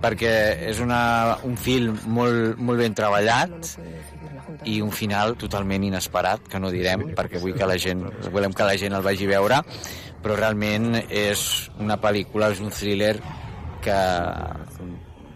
perquè 0.04 0.32
és 0.70 0.80
una, 0.84 1.02
un 1.48 1.58
film 1.60 2.00
molt, 2.12 2.60
molt 2.60 2.80
ben 2.80 2.96
treballat 2.96 3.74
i 4.70 4.80
un 4.84 4.92
final 4.96 5.36
totalment 5.40 5.84
inesperat, 5.84 6.48
que 6.52 6.60
no 6.60 6.72
direm, 6.72 7.10
perquè 7.18 7.40
vull 7.44 7.56
que 7.58 7.68
la 7.68 7.78
gent, 7.80 8.06
volem 8.32 8.56
que 8.56 8.68
la 8.68 8.80
gent 8.80 8.96
el 8.96 9.04
vagi 9.04 9.28
a 9.28 9.34
veure, 9.34 9.60
però 10.24 10.38
realment 10.40 10.94
és 11.04 11.48
una 11.84 12.00
pel·lícula, 12.02 12.54
és 12.54 12.62
un 12.64 12.72
thriller 12.74 13.18
que 13.84 13.98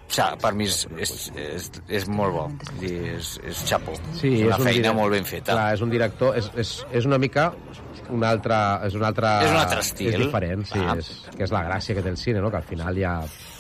ja, 0.07 0.29
per 0.39 0.53
mi 0.55 0.67
és, 0.69 0.85
és, 1.03 1.11
és, 1.35 1.67
és 1.99 2.07
molt 2.07 2.31
bo 2.33 2.45
és, 2.87 3.33
és 3.43 3.63
xapo 3.67 3.97
Sí, 4.15 4.37
és 4.39 4.45
una 4.45 4.55
és 4.55 4.61
un 4.61 4.69
feina 4.69 4.93
molt 4.95 5.13
ben 5.17 5.27
feta 5.27 5.51
Clar, 5.51 5.73
és 5.75 5.83
un 5.83 5.91
director... 5.91 6.37
És, 6.39 6.47
és, 6.55 6.71
és 6.95 7.09
una 7.09 7.19
mica 7.21 7.49
un 8.13 8.23
altre, 8.23 8.57
és 8.87 8.95
un 8.95 9.03
altre... 9.03 9.29
És 9.43 9.51
un 9.51 9.59
altre 9.59 9.81
estil. 9.83 10.13
És 10.13 10.21
diferent, 10.21 10.63
sí. 10.69 10.79
Ah. 10.79 10.95
És, 10.99 11.09
que 11.33 11.43
és 11.43 11.51
la 11.51 11.63
gràcia 11.67 11.97
que 11.97 12.03
té 12.05 12.13
el 12.13 12.19
cine, 12.19 12.39
no? 12.43 12.51
Que 12.53 12.61
al 12.61 12.67
final 12.67 12.97
hi 12.97 13.03
ha, 13.03 13.17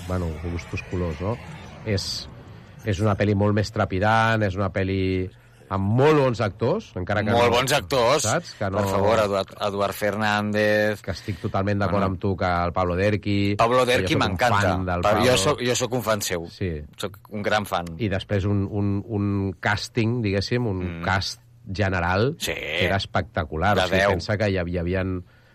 bueno, 0.07 0.29
gustos 0.45 0.85
colors, 0.91 1.19
no? 1.19 1.33
És, 1.87 2.05
és 2.87 3.01
una 3.03 3.17
pel·li 3.19 3.35
molt 3.35 3.57
més 3.57 3.73
trepidant, 3.75 4.45
és 4.47 4.55
una 4.55 4.69
pel·li 4.71 5.01
amb 5.69 5.89
molt 5.99 6.19
bons 6.21 6.39
actors, 6.41 6.91
encara 6.95 7.23
que 7.25 7.31
molt 7.33 7.49
no, 7.49 7.55
bons 7.57 7.73
actors 7.75 8.23
saps? 8.23 8.53
Que 8.59 8.69
no, 8.71 8.79
per 8.79 8.91
favor, 8.93 9.19
Eduard, 9.25 9.49
Eduard 9.67 9.93
Fernández 9.97 11.01
que 11.03 11.11
estic 11.11 11.41
totalment 11.41 11.79
d'acord 11.81 11.99
Bueno. 11.99 12.13
amb 12.13 12.21
tu 12.21 12.35
que 12.39 12.47
el 12.67 12.73
Pablo 12.73 12.95
Derqui... 12.95 13.55
Pablo 13.59 13.85
Derqui 13.85 14.15
m'encanta 14.15 14.77
Pablo. 15.01 15.25
jo 15.25 15.35
soc, 15.37 15.61
jo 15.65 15.75
soc 15.75 15.93
un 15.93 16.03
fan 16.03 16.21
seu 16.21 16.47
Sí. 16.51 16.71
soc 16.97 17.17
un 17.29 17.43
gran 17.43 17.65
fan 17.65 17.85
i 17.97 18.07
després 18.09 18.45
un, 18.45 18.63
un, 18.71 19.03
un 19.03 19.53
càsting, 19.59 20.21
diguéssim, 20.23 20.65
un 20.67 20.79
mm. 20.99 21.03
cast 21.03 21.41
general 21.67 22.35
Sí. 22.39 22.53
que 22.53 22.85
era 22.85 22.95
espectacular. 22.95 23.75
De 23.75 23.83
o 23.83 23.87
sigui, 23.87 23.99
deu. 23.99 24.09
pensa 24.15 24.37
que 24.37 24.49
hi 24.49 24.57
havia, 24.57 24.81
hi 24.81 24.95
havia, 24.95 25.03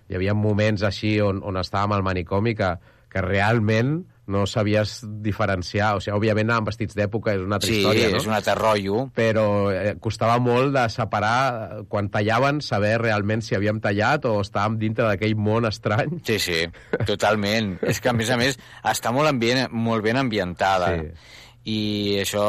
hi 0.09 0.15
havia 0.19 0.35
moments 0.35 0.83
així 0.85 1.21
on, 1.25 1.41
on 1.43 1.57
estàvem 1.57 1.97
al 1.97 2.03
manicomi 2.05 2.55
que, 2.55 2.75
que 3.09 3.23
realment 3.25 4.03
no 4.27 4.47
sabies 4.47 5.01
diferenciar. 5.03 5.97
O 5.97 6.01
sigui, 6.03 6.15
òbviament 6.17 6.51
anaven 6.51 6.69
vestits 6.71 6.97
d'època, 6.99 7.35
és 7.37 7.43
una 7.43 7.59
altra 7.59 7.71
sí, 7.71 7.81
història, 7.81 8.11
no? 8.13 8.21
és 8.21 8.29
un 8.29 8.37
altre 8.37 8.55
rotllo 8.59 9.03
Però 9.17 9.47
eh, 9.75 9.95
costava 10.03 10.39
molt 10.43 10.75
de 10.77 10.87
separar, 10.95 11.39
eh, 11.51 11.83
quan 11.91 12.11
tallaven, 12.13 12.63
saber 12.63 12.95
realment 13.03 13.43
si 13.43 13.57
havíem 13.59 13.83
tallat 13.83 14.27
o 14.31 14.39
estàvem 14.45 14.79
dintre 14.81 15.09
d'aquell 15.11 15.35
món 15.37 15.67
estrany. 15.69 16.21
Sí, 16.29 16.39
sí, 16.43 16.61
totalment. 17.09 17.77
és 17.83 18.01
que, 18.01 18.13
a 18.13 18.17
més 18.17 18.31
a 18.31 18.39
més, 18.41 18.59
està 18.87 19.13
molt, 19.15 19.31
ambient, 19.33 19.67
molt 19.73 20.05
ben 20.07 20.21
ambientada. 20.21 20.93
Sí. 20.97 21.41
I 21.73 21.81
això 22.25 22.45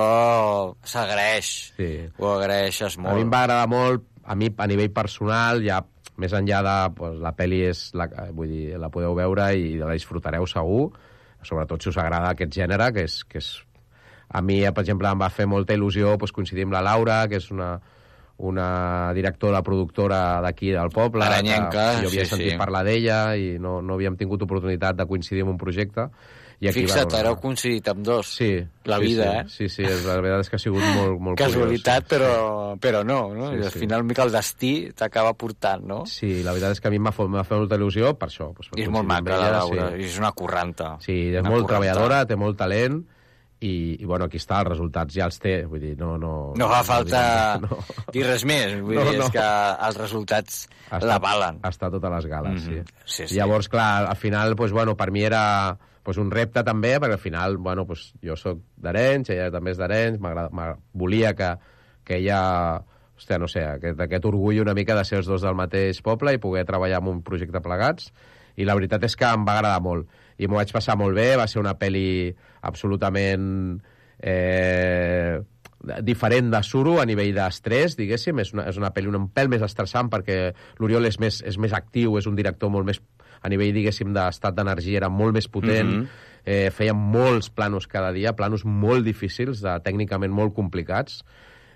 s'agraeix. 0.90 1.50
Sí. 1.78 1.90
Ho 2.18 2.32
agraeixes 2.34 2.98
molt. 2.98 3.14
A 3.14 3.18
mi 3.18 3.26
em 3.28 3.34
va 3.34 3.44
agradar 3.46 3.70
molt, 3.70 4.08
a 4.24 4.38
mi 4.40 4.50
a 4.50 4.68
nivell 4.70 4.94
personal, 4.94 5.62
ja 5.66 5.84
més 6.18 6.34
enllà 6.38 6.62
de... 6.66 6.76
Pues, 6.98 7.18
la 7.22 7.34
pel·li 7.38 7.64
és... 7.70 7.88
La, 7.98 8.08
vull 8.34 8.52
dir, 8.52 8.78
la 8.82 8.90
podeu 8.94 9.16
veure 9.18 9.50
i 9.58 9.76
la 9.82 9.94
disfrutareu 9.94 10.48
segur, 10.50 10.92
sobretot 11.48 11.84
si 11.84 11.92
us 11.92 12.00
agrada 12.02 12.34
aquest 12.34 12.54
gènere, 12.56 12.92
que 12.96 13.08
és... 13.10 13.22
Que 13.30 13.42
és 13.44 13.54
a 14.34 14.42
mi, 14.42 14.64
per 14.66 14.82
exemple, 14.82 15.06
em 15.14 15.20
va 15.22 15.30
fer 15.30 15.46
molta 15.46 15.76
il·lusió 15.78 16.16
pues, 16.18 16.32
coincidir 16.34 16.64
amb 16.66 16.74
la 16.74 16.82
Laura, 16.82 17.20
que 17.30 17.38
és 17.38 17.52
una, 17.54 17.76
una 18.42 18.68
directora, 19.14 19.62
productora 19.62 20.42
d'aquí 20.42 20.72
del 20.74 20.90
poble. 20.90 21.22
Aranyenca, 21.26 21.84
que 22.00 22.08
jo 22.08 22.10
havia 22.10 22.26
sí, 22.26 22.32
sentit 22.32 22.56
sí. 22.56 22.58
parlar 22.58 22.82
d'ella 22.88 23.20
i 23.38 23.60
no, 23.62 23.76
no 23.86 24.00
havíem 24.00 24.18
tingut 24.18 24.42
oportunitat 24.42 24.98
de 24.98 25.06
coincidir 25.06 25.44
en 25.46 25.54
un 25.54 25.60
projecte. 25.62 26.08
I 26.64 26.70
aquí, 26.70 26.80
Fixa't, 26.86 27.10
bueno, 27.10 27.20
ara 27.20 27.32
heu 27.34 27.38
coincidit 27.44 27.88
amb 27.92 28.06
dos. 28.08 28.30
Sí. 28.38 28.54
La 28.88 28.98
sí, 29.02 29.04
vida, 29.04 29.26
sí, 29.26 29.38
eh? 29.40 29.44
Sí, 29.52 29.68
sí, 29.70 29.84
és, 29.84 30.06
la 30.08 30.14
veritat 30.22 30.46
és 30.46 30.50
que 30.50 30.56
ha 30.56 30.62
sigut 30.64 30.84
molt, 30.96 31.18
molt 31.20 31.38
Casualitat, 31.42 32.06
curiós. 32.08 32.30
però, 32.30 32.78
però 32.80 33.02
no, 33.04 33.18
no? 33.36 33.50
Sí, 33.52 33.58
I 33.60 33.66
al 33.68 33.72
sí. 33.74 33.80
final 33.84 34.04
mica 34.08 34.24
el 34.24 34.32
destí 34.32 34.72
t'acaba 34.96 35.34
portant, 35.36 35.84
no? 35.84 36.06
Sí, 36.08 36.38
la 36.46 36.54
veritat 36.56 36.78
és 36.78 36.80
que 36.80 36.88
a 36.88 36.92
mi 36.94 37.02
va 37.04 37.12
em 37.12 37.36
va 37.36 37.44
fer 37.44 37.58
molta 37.60 37.76
il·lusió 37.76 38.14
per 38.18 38.30
això. 38.32 38.54
Pues, 38.56 38.70
per 38.72 38.80
I 38.80 38.84
és 38.88 38.90
molt 38.96 39.06
maca, 39.12 39.36
la 39.38 39.52
Laura. 39.60 39.90
Sí. 39.98 40.04
És 40.08 40.18
una 40.24 40.32
curranta. 40.32 40.96
Sí, 41.04 41.18
és 41.34 41.42
Una 41.42 41.50
molt 41.50 41.66
curranta. 41.66 41.74
treballadora, 41.84 42.26
té 42.32 42.36
molt 42.40 42.58
talent 42.58 43.04
i, 43.64 43.96
i 44.02 44.06
bueno, 44.06 44.26
aquí 44.26 44.40
està, 44.40 44.60
els 44.64 44.70
resultats 44.74 45.14
ja 45.16 45.26
els 45.30 45.40
té. 45.40 45.66
Vull 45.66 45.80
dir, 45.80 45.94
no... 46.00 46.18
No, 46.18 46.54
No 46.60 46.68
fa 46.72 46.82
falta 46.84 47.58
no. 47.64 47.78
dir 48.12 48.26
res 48.28 48.44
més. 48.44 48.74
Vull 48.82 48.96
No, 49.00 49.06
dir, 49.12 49.20
no. 49.20 49.26
és 49.28 49.32
que 49.36 49.46
els 49.88 49.98
resultats 50.00 50.68
Ha 50.90 50.98
estat- 50.98 51.08
l'avalen. 51.08 51.60
Està 51.64 51.88
a 51.88 51.92
totes 51.92 52.12
les 52.12 52.26
gales, 52.28 52.62
Mhm. 52.62 52.84
sí. 52.86 53.00
Sí, 53.06 53.28
sí. 53.28 53.36
Llavors, 53.36 53.68
clar, 53.70 54.06
al 54.08 54.16
final, 54.16 54.56
pues, 54.56 54.72
bueno, 54.72 54.96
per 54.96 55.12
mi 55.12 55.24
era 55.24 55.78
pues, 56.04 56.20
un 56.22 56.32
repte 56.32 56.64
també, 56.64 56.98
perquè 57.00 57.18
al 57.18 57.24
final, 57.24 57.58
bueno, 57.58 57.88
pues, 57.88 58.12
jo 58.24 58.36
sóc 58.40 58.60
d'Arenys, 58.84 59.32
ella 59.34 59.52
també 59.52 59.74
és 59.74 59.80
d'Arenys, 59.80 60.20
volia 60.94 61.34
que, 61.40 61.54
que 62.04 62.20
ella 62.20 62.42
hòstia, 63.18 63.40
no 63.40 63.48
sé, 63.48 63.64
aquest, 63.64 64.00
aquest 64.02 64.26
orgull 64.26 64.62
una 64.62 64.74
mica 64.74 64.96
de 64.96 65.06
ser 65.06 65.22
els 65.22 65.30
dos 65.30 65.44
del 65.46 65.56
mateix 65.56 66.02
poble 66.04 66.34
i 66.34 66.42
poder 66.42 66.66
treballar 66.66 67.00
en 67.02 67.10
un 67.12 67.24
projecte 67.24 67.62
plegats. 67.64 68.12
I 68.58 68.68
la 68.68 68.76
veritat 68.78 69.04
és 69.08 69.16
que 69.18 69.26
em 69.26 69.46
va 69.48 69.58
agradar 69.58 69.82
molt. 69.82 70.10
I 70.38 70.48
m'ho 70.48 70.60
vaig 70.60 70.74
passar 70.74 70.98
molt 71.00 71.16
bé, 71.16 71.34
va 71.38 71.48
ser 71.48 71.62
una 71.62 71.76
pel·li 71.80 72.34
absolutament 72.62 73.80
eh, 74.20 75.40
diferent 76.02 76.52
de 76.54 76.62
Suro 76.64 77.00
a 77.02 77.06
nivell 77.06 77.34
d'estrès, 77.36 77.98
diguéssim. 78.00 78.40
És 78.44 78.54
una, 78.54 78.68
és 78.70 78.78
una 78.82 78.92
pel·li 78.94 79.12
un 79.14 79.30
pèl 79.34 79.50
més 79.52 79.66
estressant 79.66 80.12
perquè 80.14 80.54
l'Oriol 80.80 81.10
és, 81.10 81.20
més, 81.20 81.42
és 81.46 81.58
més 81.58 81.74
actiu, 81.74 82.18
és 82.18 82.30
un 82.30 82.38
director 82.40 82.72
molt 82.74 82.90
més... 82.90 83.02
A 83.44 83.52
nivell, 83.52 83.74
diguéssim, 83.76 84.14
d'estat 84.16 84.56
d'energia 84.56 85.02
era 85.02 85.10
molt 85.12 85.36
més 85.36 85.50
potent. 85.52 85.90
Mm. 85.90 86.04
-hmm. 86.04 86.30
eh, 86.46 86.70
feia 86.72 86.94
molts 86.94 87.50
planos 87.50 87.88
cada 87.88 88.12
dia, 88.12 88.36
planos 88.36 88.66
molt 88.66 89.06
difícils, 89.06 89.62
de, 89.62 89.80
tècnicament 89.84 90.32
molt 90.32 90.54
complicats. 90.54 91.24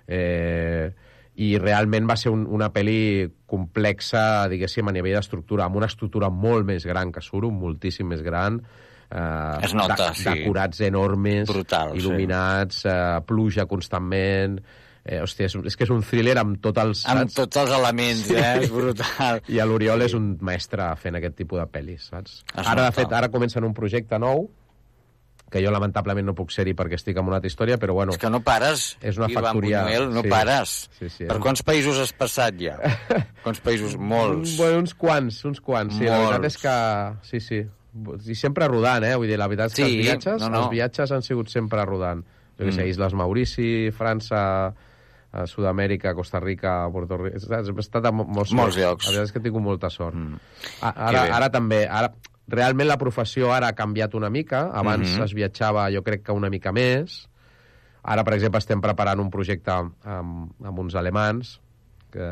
Eh, 0.06 0.90
i 1.38 1.52
realment 1.58 2.08
va 2.08 2.16
ser 2.18 2.32
un, 2.34 2.46
una 2.50 2.72
pel·li 2.74 3.28
complexa, 3.46 4.48
diguéssim, 4.50 4.88
a 4.88 4.92
nivell 4.92 5.14
d'estructura, 5.14 5.68
amb 5.68 5.76
una 5.76 5.86
estructura 5.86 6.30
molt 6.30 6.66
més 6.66 6.84
gran 6.84 7.12
que 7.12 7.22
Suro, 7.22 7.50
moltíssim 7.50 8.08
més 8.10 8.22
gran, 8.22 8.58
eh, 9.10 9.58
Es 9.62 9.74
nota, 9.74 9.94
de, 9.94 10.14
sí. 10.14 10.26
decorats 10.26 10.80
enormes, 10.80 11.46
Brutal, 11.46 11.92
sí. 11.92 12.02
il·luminats, 12.02 12.84
eh, 12.86 13.20
pluja 13.26 13.66
constantment... 13.66 14.60
Eh, 15.08 15.22
hòstia, 15.24 15.46
és, 15.48 15.54
és 15.70 15.76
que 15.80 15.86
és 15.86 15.90
un 15.94 16.02
thriller 16.04 16.34
amb 16.36 16.58
tots 16.60 16.82
els... 16.82 17.02
Amb 17.08 17.22
saps? 17.24 17.34
tots 17.38 17.56
els 17.62 17.70
elements, 17.72 18.26
Sí. 18.28 18.34
eh? 18.36 18.58
És 18.66 18.70
brutal. 18.74 19.40
I 19.56 19.60
l'Oriol 19.64 20.02
és 20.04 20.12
un 20.18 20.34
mestre 20.44 20.90
fent 21.00 21.16
aquest 21.16 21.38
tipus 21.38 21.62
de 21.62 21.64
pel·lis, 21.72 22.10
saps? 22.10 22.42
Es 22.52 22.66
Ara, 22.68 22.84
de 22.90 22.92
fet, 22.98 23.12
ara 23.16 23.30
comencen 23.32 23.64
un 23.64 23.72
projecte 23.72 24.18
nou, 24.20 24.50
que 25.48 25.62
jo 25.64 25.70
lamentablement 25.72 26.26
no 26.28 26.34
puc 26.36 26.50
ser-hi 26.52 26.74
perquè 26.76 26.98
estic 26.98 27.16
en 27.16 27.24
una 27.30 27.38
altra 27.38 27.48
història, 27.48 27.78
però 27.80 27.94
bueno... 27.96 28.12
És 28.12 28.20
que 28.20 28.28
no 28.28 28.42
pares, 28.44 28.98
És 29.00 29.16
una 29.16 29.30
Ivan 29.32 29.46
factoria... 29.46 29.80
Buñuel, 29.86 30.10
no 30.12 30.20
sí. 30.26 30.28
pares. 30.28 30.74
Sí, 30.98 31.08
sí. 31.14 31.24
Per 31.30 31.38
quants 31.40 31.62
països 31.64 32.02
has 32.02 32.12
passat 32.12 32.58
ja? 32.60 32.74
quants 33.46 33.62
països? 33.64 33.94
Molts. 33.96 34.58
Bueno, 34.60 34.82
uns 34.84 34.92
quants, 34.92 35.38
uns 35.48 35.62
quants. 35.64 35.96
Sí, 35.96 36.04
la 36.04 36.18
veritat 36.20 36.42
Molts. 36.44 36.52
és 36.52 36.60
que... 36.66 36.74
Sí, 37.30 37.40
sí. 37.40 37.62
I 38.28 38.36
sempre 38.36 38.68
rodant, 38.68 39.08
eh? 39.08 39.14
Vull 39.16 39.32
dir, 39.32 39.38
la 39.40 39.48
veritat 39.48 39.72
és 39.72 39.78
que 39.80 39.86
Sí, 39.88 39.96
els 39.96 40.04
viatges, 40.04 40.42
no, 40.44 40.52
no. 40.52 40.60
els 40.66 40.74
viatges 40.76 41.16
han 41.16 41.24
sigut 41.24 41.48
sempre 41.48 41.80
rodant. 41.88 42.20
Jo 42.60 42.68
què 42.68 42.74
sé, 42.76 42.84
Mm. 42.84 42.92
Isles 42.92 43.16
Maurici, 43.16 43.70
França, 43.96 44.42
a 45.32 45.44
Sud-amèrica, 45.46 46.14
Costa 46.16 46.40
Rica, 46.40 46.88
Puerto 46.92 47.18
Rico... 47.20 47.38
Saps? 47.42 47.68
He 47.68 47.80
estat 47.84 48.06
a 48.08 48.12
mo- 48.12 48.24
molts, 48.24 48.52
Molts 48.56 48.78
llocs. 48.80 49.06
La 49.06 49.12
veritat 49.12 49.28
és 49.28 49.32
que 49.34 49.38
he 49.42 49.44
tingut 49.44 49.62
molta 49.64 49.90
sort. 49.92 50.16
Mm. 50.16 50.38
A- 50.80 50.94
Ara, 51.10 51.24
ara 51.36 51.50
també... 51.52 51.82
Ara, 51.86 52.12
realment 52.48 52.88
la 52.88 52.96
professió 52.96 53.50
ara 53.52 53.68
ha 53.68 53.76
canviat 53.76 54.14
una 54.16 54.30
mica. 54.32 54.70
Abans 54.72 55.10
Mhm. 55.18 55.24
es 55.26 55.34
viatjava, 55.36 55.90
jo 55.92 56.00
crec 56.02 56.22
que 56.24 56.32
una 56.32 56.48
mica 56.48 56.72
més. 56.72 57.26
Ara, 58.02 58.24
per 58.24 58.32
exemple, 58.38 58.58
estem 58.62 58.80
preparant 58.80 59.20
un 59.20 59.28
projecte 59.30 59.70
amb, 59.70 60.48
amb 60.64 60.78
uns 60.80 60.94
alemans 60.96 61.58
que 62.10 62.24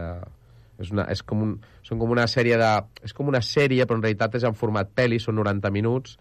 és, 0.81 0.91
una, 0.91 1.05
és 1.13 1.21
com 1.23 1.43
un, 1.43 1.51
són 1.85 1.99
com 2.01 2.11
una 2.17 2.25
sèrie 2.27 2.57
de... 2.57 2.71
És 3.05 3.13
com 3.13 3.29
una 3.29 3.43
sèrie, 3.45 3.85
però 3.85 3.97
en 4.01 4.03
realitat 4.07 4.35
és 4.41 4.45
en 4.49 4.55
format 4.57 4.89
pel·li, 4.97 5.19
són 5.21 5.37
90 5.37 5.71
minuts, 5.71 6.17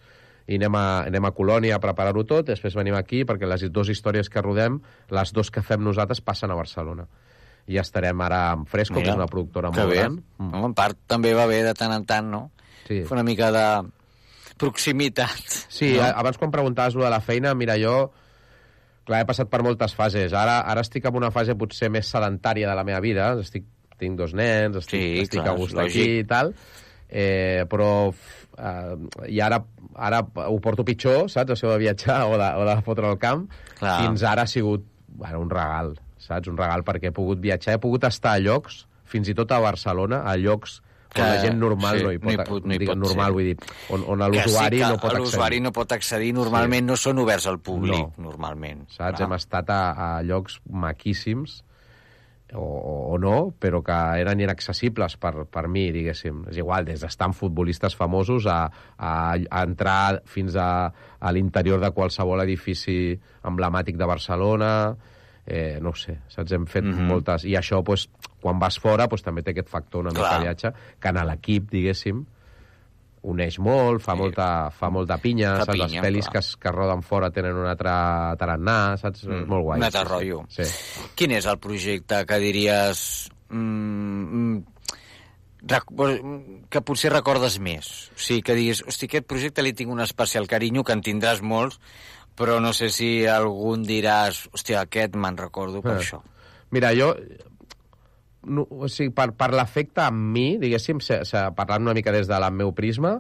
i 0.46 0.60
anem 0.60 0.76
a, 0.78 0.86
anem 1.10 1.26
a 1.26 1.32
Colònia 1.34 1.78
a 1.78 1.82
preparar-ho 1.82 2.24
tot, 2.30 2.46
després 2.52 2.76
venim 2.78 2.96
aquí, 2.98 3.24
perquè 3.26 3.50
les 3.50 3.66
dues 3.74 3.90
històries 3.94 4.30
que 4.30 4.44
rodem, 4.46 4.80
les 5.10 5.34
dues 5.34 5.50
que 5.52 5.64
fem 5.66 5.82
nosaltres, 5.84 6.22
passen 6.22 6.54
a 6.54 6.58
Barcelona. 6.58 7.08
I 7.66 7.80
estarem 7.82 8.20
ara 8.22 8.42
amb 8.52 8.70
Fresco, 8.70 9.00
que 9.02 9.10
és 9.10 9.18
una 9.18 9.26
productora 9.30 9.72
molt 9.74 9.90
bé. 9.90 10.04
gran. 10.04 10.20
Mm. 10.38 10.66
En 10.68 10.76
part 10.78 11.00
també 11.10 11.34
va 11.34 11.48
bé 11.50 11.64
de 11.66 11.74
tant 11.74 11.96
en 11.96 12.06
tant, 12.06 12.30
no? 12.30 12.44
Sí. 12.86 13.02
Fer 13.02 13.18
una 13.18 13.26
mica 13.26 13.50
de 13.52 13.66
proximitat. 14.62 15.42
Sí, 15.66 15.96
no? 15.96 16.04
no? 16.04 16.12
abans 16.14 16.38
quan 16.38 16.54
preguntaves 16.54 16.94
lo 16.94 17.04
de 17.08 17.10
la 17.10 17.24
feina, 17.26 17.56
mira, 17.58 17.80
jo 17.82 18.12
Clar, 19.06 19.22
he 19.22 19.28
passat 19.30 19.52
per 19.52 19.62
moltes 19.62 19.94
fases. 19.94 20.34
Ara, 20.34 20.64
ara 20.66 20.82
estic 20.82 21.06
en 21.06 21.18
una 21.20 21.30
fase 21.34 21.54
potser 21.54 21.92
més 21.94 22.10
sedentària 22.10 22.72
de 22.72 22.74
la 22.78 22.84
meva 22.88 23.02
vida. 23.04 23.28
Estic, 23.38 23.68
tinc 24.02 24.18
dos 24.18 24.34
nens, 24.34 24.80
estic, 24.82 24.98
Sí, 24.98 25.20
estic 25.22 25.44
clar, 25.44 25.54
a 25.54 25.60
gust 25.60 25.78
aquí 25.78 26.08
i 26.22 26.24
tal. 26.28 26.56
Eh, 27.10 27.66
però 27.70 27.90
eh, 28.58 28.96
i 29.30 29.40
ara, 29.44 29.62
ara 29.96 30.24
ho 30.50 30.58
porto 30.64 30.84
pitjor, 30.88 31.30
saps? 31.30 31.54
Això 31.56 31.70
de 31.74 31.78
viatjar 31.84 32.24
o 32.32 32.38
de, 32.42 32.50
o 32.62 32.66
de 32.68 32.76
fotre 32.88 33.12
el 33.12 33.20
camp. 33.22 33.46
Clar. 33.80 34.00
Fins 34.02 34.24
ara 34.26 34.44
ha 34.44 34.52
sigut 34.52 34.86
bueno, 35.16 35.40
un 35.46 35.50
regal, 35.54 35.94
saps? 36.18 36.50
Un 36.52 36.58
regal 36.60 36.84
perquè 36.84 37.12
he 37.12 37.16
pogut 37.16 37.40
viatjar, 37.40 37.78
he 37.78 37.84
pogut 37.84 38.04
estar 38.10 38.34
a 38.36 38.42
llocs, 38.44 38.86
fins 39.06 39.30
i 39.30 39.36
tot 39.38 39.52
a 39.56 39.62
Barcelona, 39.64 40.24
a 40.28 40.34
llocs 40.36 40.82
que 41.16 41.24
la 41.24 41.38
gent 41.40 41.56
normal 41.62 41.96
sí, 41.96 42.04
no 42.04 42.10
hi 42.12 42.18
pot, 42.20 42.26
no 42.28 42.34
hi 42.34 42.48
pot- 42.50 42.66
no 42.68 42.74
hi 42.76 42.88
pot 42.90 42.98
normal, 43.00 43.30
ser. 43.30 43.36
vull 43.38 43.46
dir, 43.48 43.54
on, 43.96 44.02
on 44.12 44.24
l'usuari 44.34 44.82
sí 44.82 44.84
no 44.84 44.98
pot 44.98 45.06
accedir. 45.14 45.22
L'usuari 45.24 45.60
no 45.64 45.72
pot 45.72 45.94
accedir, 45.96 46.34
normalment 46.36 46.90
no 46.90 46.98
són 47.00 47.22
oberts 47.24 47.46
al 47.48 47.62
públic, 47.64 48.18
normalment. 48.20 48.82
Saps? 48.90 49.16
Clar. 49.22 49.22
Hem 49.30 49.36
estat 49.38 49.72
a, 49.72 49.80
a 49.96 50.10
llocs 50.28 50.58
maquíssims, 50.68 51.62
o, 52.54 53.14
o 53.16 53.18
no, 53.18 53.52
però 53.60 53.82
que 53.84 53.96
eren 54.22 54.40
inaccessibles 54.44 55.18
per, 55.18 55.48
per 55.50 55.66
mi, 55.72 55.88
diguéssim. 55.92 56.44
És 56.52 56.60
igual, 56.62 56.86
des 56.86 57.02
d'estar 57.02 57.32
amb 57.32 57.38
futbolistes 57.38 57.96
famosos 57.98 58.46
a, 58.46 58.60
a, 58.98 59.12
a 59.34 59.64
entrar 59.66 60.22
fins 60.30 60.56
a, 60.56 60.70
a 61.20 61.32
l'interior 61.34 61.82
de 61.82 61.92
qualsevol 61.96 62.44
edifici 62.46 63.16
emblemàtic 63.44 63.98
de 63.98 64.06
Barcelona, 64.06 64.72
eh, 65.46 65.80
no 65.82 65.90
ho 65.94 65.98
sé, 65.98 66.20
saps? 66.30 66.54
Hem 66.54 66.66
fet 66.70 66.86
Mhm. 66.86 67.08
moltes... 67.10 67.46
I 67.46 67.58
això, 67.58 67.84
pues, 67.84 68.08
quan 68.42 68.60
vas 68.60 68.78
fora, 68.80 69.10
pues, 69.10 69.24
també 69.26 69.42
té 69.42 69.52
aquest 69.52 69.70
factor 69.70 70.06
una 70.06 70.14
mica 70.14 70.30
Clar. 70.30 70.40
de 70.40 70.46
viatge, 70.46 70.74
que 71.00 71.10
en 71.10 71.22
l'equip, 71.26 71.70
diguéssim, 71.72 72.26
uneix 73.26 73.58
molt, 73.60 74.04
fa, 74.06 74.14
molta, 74.16 74.70
fa 74.72 74.90
molta 74.94 75.18
pinya, 75.22 75.56
Fa 75.60 75.66
saps? 75.66 75.74
pinya, 75.80 75.88
Les 76.02 76.04
pel·lis 76.06 76.30
que, 76.32 76.40
es, 76.44 76.52
que 76.62 76.72
roden 76.72 77.02
fora 77.02 77.32
tenen 77.34 77.58
un 77.58 77.66
altre 77.72 77.90
tarannà, 78.38 78.78
saps? 79.02 79.24
Mm, 79.26 79.48
molt 79.50 79.64
guai. 79.66 79.80
un 79.82 79.88
altre 79.88 80.02
sí, 80.02 80.06
sí. 80.06 80.14
rotllo. 80.14 80.40
Sí. 80.54 81.10
Quin 81.18 81.32
és 81.40 81.46
el 81.50 81.60
projecte 81.60 82.22
que 82.30 82.40
diries... 82.44 83.04
Mm, 83.50 84.26
mm, 84.30 84.64
que 86.70 86.82
potser 86.86 87.10
recordes 87.14 87.56
més? 87.64 87.88
O 88.14 88.20
sigui, 88.22 88.44
que 88.46 88.54
diguis, 88.58 88.84
hosti, 88.86 89.08
aquest 89.10 89.26
projecte 89.30 89.64
li 89.66 89.74
tinc 89.74 89.90
un 89.90 90.04
especial 90.04 90.46
carinyo, 90.48 90.84
que 90.86 90.94
en 90.94 91.02
tindràs 91.02 91.42
molts, 91.42 91.80
però 92.38 92.60
no 92.62 92.74
sé 92.76 92.92
si 92.94 93.26
algun 93.26 93.82
diràs, 93.88 94.44
hòstia, 94.54 94.84
aquest 94.86 95.16
me'n 95.18 95.38
recordo 95.40 95.82
per 95.82 95.96
Eh. 95.98 96.00
això. 96.04 96.22
Mira, 96.72 96.94
jo... 96.94 97.16
No, 98.46 98.68
o 98.70 98.88
sigui, 98.92 99.10
per, 99.16 99.32
per 99.34 99.52
l'efecte 99.54 100.02
amb 100.06 100.32
mi, 100.36 100.58
diguéssim, 100.62 101.00
se, 101.02 101.24
se, 101.26 101.42
parlant 101.58 101.82
una 101.88 101.94
mica 101.98 102.12
des 102.14 102.28
del 102.30 102.46
meu 102.54 102.72
prisma, 102.78 103.16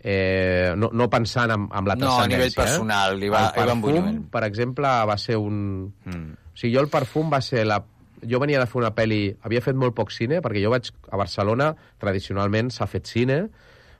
eh, 0.00 0.72
no, 0.76 0.90
no 0.92 1.08
pensant 1.10 1.50
en, 1.50 1.68
en 1.72 1.84
la 1.88 1.94
No, 1.96 2.12
a 2.12 2.26
transcendència. 2.26 2.36
nivell 2.36 2.54
personal, 2.54 3.14
eh? 3.16 3.20
li 3.20 3.28
va- 3.32 3.48
el 3.48 3.60
li 3.62 3.66
perfum, 3.66 3.80
bunyol. 3.82 4.22
per 4.30 4.44
exemple, 4.44 4.88
va 5.10 5.16
ser 5.18 5.36
un... 5.36 5.92
Mm. 6.04 6.32
O 6.52 6.56
sigui, 6.58 6.74
jo 6.76 6.80
el 6.84 6.88
perfum 6.92 7.30
va 7.32 7.40
ser 7.40 7.66
la... 7.66 7.82
Jo 8.26 8.38
venia 8.40 8.58
de 8.58 8.66
fer 8.66 8.78
una 8.80 8.94
pel·li... 8.96 9.20
Havia 9.44 9.60
fet 9.60 9.76
molt 9.76 9.94
poc 9.94 10.10
cine, 10.10 10.40
perquè 10.42 10.62
jo 10.64 10.70
vaig 10.72 10.88
a 11.12 11.18
Barcelona, 11.20 11.70
tradicionalment 12.00 12.70
s'ha 12.72 12.86
fet 12.88 13.06
cine, 13.06 13.42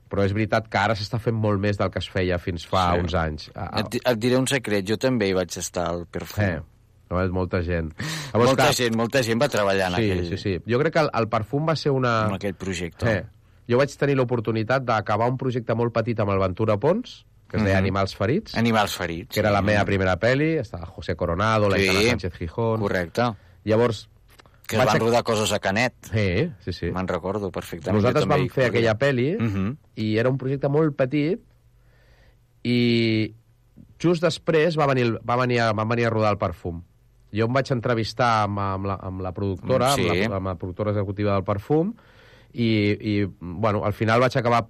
però 0.09 0.23
és 0.25 0.33
veritat 0.33 0.69
que 0.71 0.79
ara 0.79 0.95
s'està 0.97 1.19
fent 1.19 1.35
molt 1.37 1.59
més 1.61 1.77
del 1.77 1.91
que 1.93 1.99
es 1.99 2.07
feia 2.09 2.37
fins 2.39 2.65
fa 2.65 2.93
Sí. 2.95 3.03
uns 3.03 3.13
anys. 3.19 3.49
Et, 3.53 3.99
et 4.01 4.17
diré 4.17 4.37
un 4.39 4.47
secret, 4.47 4.85
jo 4.87 4.97
també 4.97 5.27
hi 5.29 5.35
vaig 5.37 5.57
estar 5.59 5.85
al 5.91 6.05
Perfum. 6.07 6.43
Eh, 6.43 6.61
és 7.09 7.31
molta 7.31 7.61
gent. 7.63 7.93
molta 8.33 8.55
clar, 8.55 8.73
gent, 8.75 8.95
molta 8.95 9.23
gent 9.23 9.41
va 9.41 9.47
treballar 9.49 9.87
en 9.91 9.95
sí, 9.95 10.11
aquell, 10.11 10.25
Sí, 10.29 10.37
sí, 10.37 10.57
Jo 10.67 10.79
crec 10.79 10.93
que 10.93 10.99
el, 10.99 11.09
el 11.13 11.27
perfum 11.29 11.67
va 11.69 11.75
ser 11.75 11.91
una... 11.91 12.27
en 12.27 12.35
aquell 12.35 12.55
projecte. 12.55 13.11
Eh, 13.11 13.23
jo 13.69 13.77
vaig 13.77 13.95
tenir 13.97 14.15
l'oportunitat 14.15 14.83
d'acabar 14.83 15.29
un 15.31 15.37
projecte 15.37 15.73
molt 15.75 15.93
petit 15.93 16.19
amb 16.19 16.31
el 16.31 16.39
Ventura 16.39 16.77
Pons, 16.77 17.25
que 17.47 17.57
es 17.57 17.63
deia 17.63 17.75
Mhm. 17.79 17.85
Animals 17.85 18.15
Ferits, 18.15 18.55
Animals 18.59 18.95
ferits. 18.97 19.33
que 19.33 19.39
era 19.39 19.51
la 19.51 19.59
sí. 19.59 19.65
meva 19.65 19.85
primera 19.85 20.17
pel·li, 20.19 20.59
estava 20.59 20.85
José 20.85 21.15
Coronado, 21.15 21.69
la 21.69 21.77
Sí, 21.77 21.83
Itana 21.85 22.09
Sánchez 22.09 22.33
Gijón... 22.33 22.79
Correcte. 22.81 23.31
Llavors... 23.63 24.09
Que 24.67 24.75
vaig 24.75 24.87
van 24.89 24.99
rodar 24.99 25.23
coses 25.23 25.53
a 25.53 25.59
Canet. 25.63 25.93
Sí, 26.11 26.51
sí, 26.59 26.73
sí. 26.73 26.89
Me'n 26.91 27.07
recordo 27.07 27.49
perfectament. 27.55 28.01
Nosaltres 28.01 28.25
vam 28.27 28.41
fer 28.49 28.65
corria. 28.65 28.67
aquella 28.67 28.97
pel·li 28.99 29.37
Mhm. 29.39 29.77
i 29.95 30.17
era 30.17 30.27
un 30.29 30.37
projecte 30.37 30.67
molt 30.67 30.93
petit 30.97 31.39
i 32.67 33.33
just 34.01 34.21
després 34.23 34.75
va 34.77 34.87
venir, 34.91 35.13
va 35.23 35.37
venir, 35.39 35.61
a- 35.61 35.71
van 35.73 35.87
venir 35.87 36.05
a 36.07 36.09
rodar 36.09 36.31
el 36.33 36.37
perfum. 36.37 36.83
Jo 37.35 37.47
em 37.49 37.57
vaig 37.57 37.71
entrevistar 37.75 38.45
amb, 38.45 38.61
amb, 38.63 38.87
la, 38.87 38.97
amb 39.03 39.21
la 39.25 39.33
productora, 39.35 39.91
sí. 39.95 40.07
amb, 40.07 40.31
la, 40.31 40.39
amb 40.39 40.51
la 40.53 40.55
productora 40.55 40.93
executiva 40.95 41.33
del 41.35 41.45
perfum, 41.47 41.93
i, 42.53 42.69
i 42.95 43.13
bueno, 43.27 43.83
al 43.85 43.93
final 43.93 44.23
vaig 44.23 44.37
acabar 44.39 44.63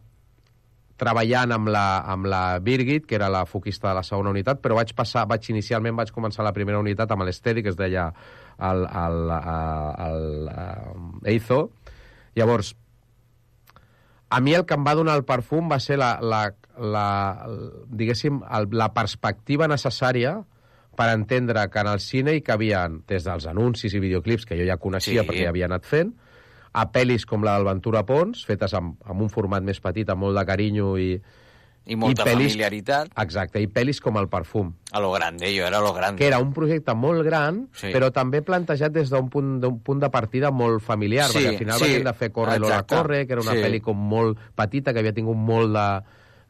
treballant 0.98 1.54
amb 1.54 1.70
la, 1.70 1.86
amb 2.10 2.26
la 2.26 2.42
Birgit, 2.64 3.06
que 3.06 3.16
era 3.16 3.30
la 3.30 3.46
foquista 3.46 3.92
de 3.92 4.00
la 4.00 4.04
segona 4.04 4.34
unitat, 4.34 4.60
però 4.64 4.80
vaig 4.80 4.96
passar, 4.98 5.28
vaig 5.30 5.46
inicialment 5.54 5.96
vaig 6.00 6.12
començar 6.16 6.46
la 6.46 6.56
primera 6.56 6.82
unitat 6.82 7.14
amb 7.14 7.28
l'Estedi, 7.28 7.62
que 7.62 7.70
es 7.70 7.78
deia 7.78 8.10
el, 8.58 8.84
el, 8.88 9.22
el, 9.38 9.70
el, 10.08 10.50
el 10.50 11.32
Eizo. 11.36 11.62
Llavors, 12.38 12.74
a 14.30 14.42
mi 14.42 14.58
el 14.58 14.66
que 14.66 14.76
em 14.76 14.84
va 14.86 14.98
donar 14.98 15.16
el 15.22 15.26
perfum 15.26 15.70
va 15.72 15.80
ser 15.80 16.00
la, 16.02 16.18
la, 16.22 16.42
la, 16.82 17.08
diguéssim, 17.88 18.42
la 18.74 18.90
perspectiva 18.98 19.70
necessària 19.70 20.40
per 20.98 21.12
entendre 21.14 21.68
que 21.70 21.80
en 21.84 21.88
el 21.94 22.00
cine 22.02 22.34
hi 22.36 22.42
cabien, 22.42 23.04
des 23.08 23.24
dels 23.28 23.46
anuncis 23.48 23.94
i 23.94 24.00
videoclips, 24.04 24.48
que 24.50 24.58
jo 24.58 24.66
ja 24.66 24.80
coneixia 24.82 25.22
Sí. 25.22 25.28
perquè 25.30 25.44
ja 25.46 25.50
havia 25.54 25.66
anat 25.70 25.86
fent, 25.86 26.16
a 26.74 26.88
pel·lis 26.92 27.24
com 27.26 27.44
la 27.46 27.56
del 27.56 27.66
Ventura 27.66 28.04
Pons, 28.06 28.44
fetes 28.46 28.74
amb, 28.78 28.98
amb 29.06 29.22
un 29.22 29.30
format 29.30 29.64
més 29.64 29.80
petit, 29.80 30.10
amb 30.10 30.22
molt 30.26 30.38
de 30.38 30.46
carinyo 30.46 30.98
i... 30.98 31.22
I 31.88 31.96
molta 31.96 32.26
pel·lis- 32.26 32.52
familiaritat. 32.52 33.14
Exacte, 33.24 33.62
i 33.64 33.68
pel·lis 33.72 34.02
com 34.04 34.18
el 34.20 34.28
Perfum, 34.28 34.74
A 34.92 35.00
lo 35.00 35.14
grande, 35.14 35.48
jo 35.56 35.64
era 35.66 35.78
a 35.78 35.82
lo 35.82 35.94
grande. 35.94 36.18
que 36.20 36.28
era 36.28 36.38
un 36.44 36.52
projecte 36.52 36.94
molt 36.94 37.24
gran, 37.24 37.70
Sí. 37.74 37.94
però 37.94 38.12
també 38.12 38.42
plantejat 38.42 38.92
des 38.92 39.10
d'un 39.10 39.30
punt, 39.30 39.62
punt 39.86 40.02
de 40.02 40.10
partida 40.10 40.52
molt 40.52 40.82
familiar, 40.84 41.30
Sí, 41.30 41.38
perquè 41.40 41.48
al 41.54 41.58
final 41.58 41.78
sí, 41.80 41.84
venien 41.86 42.04
de 42.04 42.14
fer 42.14 42.32
Corre 42.34 42.60
Lola. 42.60 42.84
Corre, 42.84 43.26
que 43.26 43.34
era 43.34 43.42
una 43.42 43.54
Sí. 43.54 43.60
pel·li 43.64 43.80
com 43.82 43.96
molt 43.98 44.38
petita, 44.54 44.92
que 44.92 45.00
havia 45.00 45.14
tingut 45.14 45.38
molt 45.38 45.72
de, 45.74 45.88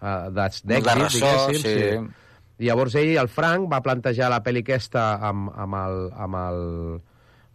uh, 0.01 0.31
d'èxit, 0.33 0.65
diguéssim. 0.65 1.61
sí. 1.61 1.69
I 1.69 2.09
llavors 2.59 2.95
ell, 2.97 3.15
el 3.21 3.27
Frank, 3.29 3.67
va 3.71 3.81
plantejar 3.85 4.29
la 4.33 4.41
pel·li 4.43 4.63
aquesta 4.65 5.03
amb, 5.29 5.51
amb, 5.53 5.77
el, 5.77 5.97
amb, 6.25 6.37
el, 6.41 6.61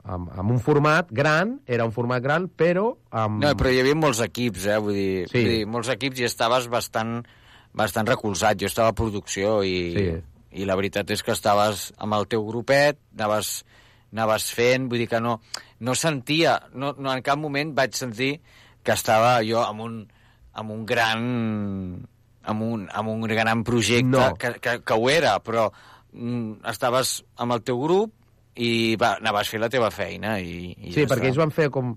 amb, 0.04 0.32
amb 0.38 0.54
un 0.54 0.60
format 0.62 1.10
gran, 1.10 1.56
era 1.66 1.84
un 1.88 1.92
format 1.94 2.22
gran, 2.22 2.48
però 2.48 2.92
amb... 3.10 3.40
No, 3.42 3.52
però 3.58 3.72
hi 3.72 3.80
havia 3.82 3.98
molts 3.98 4.20
equips, 4.24 4.66
eh? 4.66 4.78
Vull 4.78 4.94
dir, 4.98 5.12
Sí. 5.30 5.38
vull 5.38 5.50
dir 5.56 5.66
molts 5.66 5.90
equips 5.94 6.22
i 6.22 6.28
estaves 6.28 6.68
bastant, 6.70 7.20
bastant 7.74 8.06
recolzat. 8.10 8.60
Jo 8.60 8.70
estava 8.70 8.92
a 8.94 8.98
producció 8.98 9.62
i, 9.66 9.76
Sí. 9.96 10.08
i 10.62 10.66
la 10.68 10.76
veritat 10.76 11.10
és 11.10 11.22
que 11.22 11.32
estaves 11.32 11.92
amb 11.98 12.14
el 12.14 12.26
teu 12.28 12.44
grupet, 12.46 12.98
anaves, 13.18 13.64
anaves 14.12 14.50
fent, 14.52 14.88
vull 14.90 14.98
dir 15.00 15.08
que 15.08 15.20
no, 15.20 15.40
no 15.80 15.94
sentia, 15.94 16.60
no, 16.74 16.94
no 16.98 17.12
en 17.12 17.22
cap 17.22 17.38
moment 17.40 17.74
vaig 17.74 17.94
sentir 17.96 18.36
que 18.84 18.92
estava 18.92 19.38
jo 19.46 19.62
amb 19.64 19.80
un, 19.80 19.94
amb 20.52 20.70
un 20.74 20.84
gran 20.84 21.22
amb 22.44 22.62
un, 22.62 22.88
amb 22.92 23.08
un 23.08 23.22
gran 23.28 23.62
projecte 23.64 24.08
No. 24.10 24.34
que, 24.34 24.54
que, 24.60 24.78
que 24.84 24.94
ho 24.94 25.10
era, 25.10 25.36
però 25.42 25.68
mm, 26.12 26.64
estaves 26.72 27.22
amb 27.36 27.52
el 27.56 27.62
teu 27.62 27.80
grup 27.80 28.12
i 28.56 28.96
va, 29.00 29.14
anaves 29.20 29.48
fent 29.48 29.62
la 29.62 29.68
teva 29.72 29.90
feina 29.90 30.38
i, 30.40 30.72
i 30.76 30.92
Sí, 30.92 31.02
ja 31.02 31.08
perquè 31.08 31.22
està. 31.24 31.28
ells 31.30 31.38
van 31.40 31.50
fer 31.54 31.70
com 31.70 31.94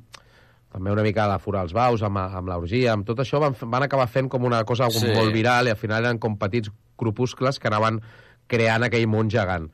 també 0.76 0.92
una 0.92 1.04
mica 1.04 1.26
de 1.32 1.38
forar 1.40 1.64
els 1.64 1.74
baus 1.74 2.02
amb, 2.04 2.18
amb 2.20 2.50
l'orgia, 2.52 2.92
amb 2.94 3.06
tot 3.08 3.20
això 3.24 3.40
van, 3.40 3.56
van 3.72 3.84
acabar 3.88 4.08
fent 4.12 4.28
com 4.30 4.44
una 4.44 4.64
cosa 4.68 4.90
com 4.92 5.02
Sí. 5.04 5.14
molt 5.16 5.32
viral 5.34 5.68
i 5.68 5.72
al 5.72 5.80
final 5.80 6.04
eren 6.04 6.20
com 6.20 6.38
petits 6.38 6.70
grupuscles 7.00 7.60
que 7.60 7.68
anaven 7.72 8.02
creant 8.48 8.84
aquell 8.84 9.08
món 9.08 9.30
gegant. 9.32 9.70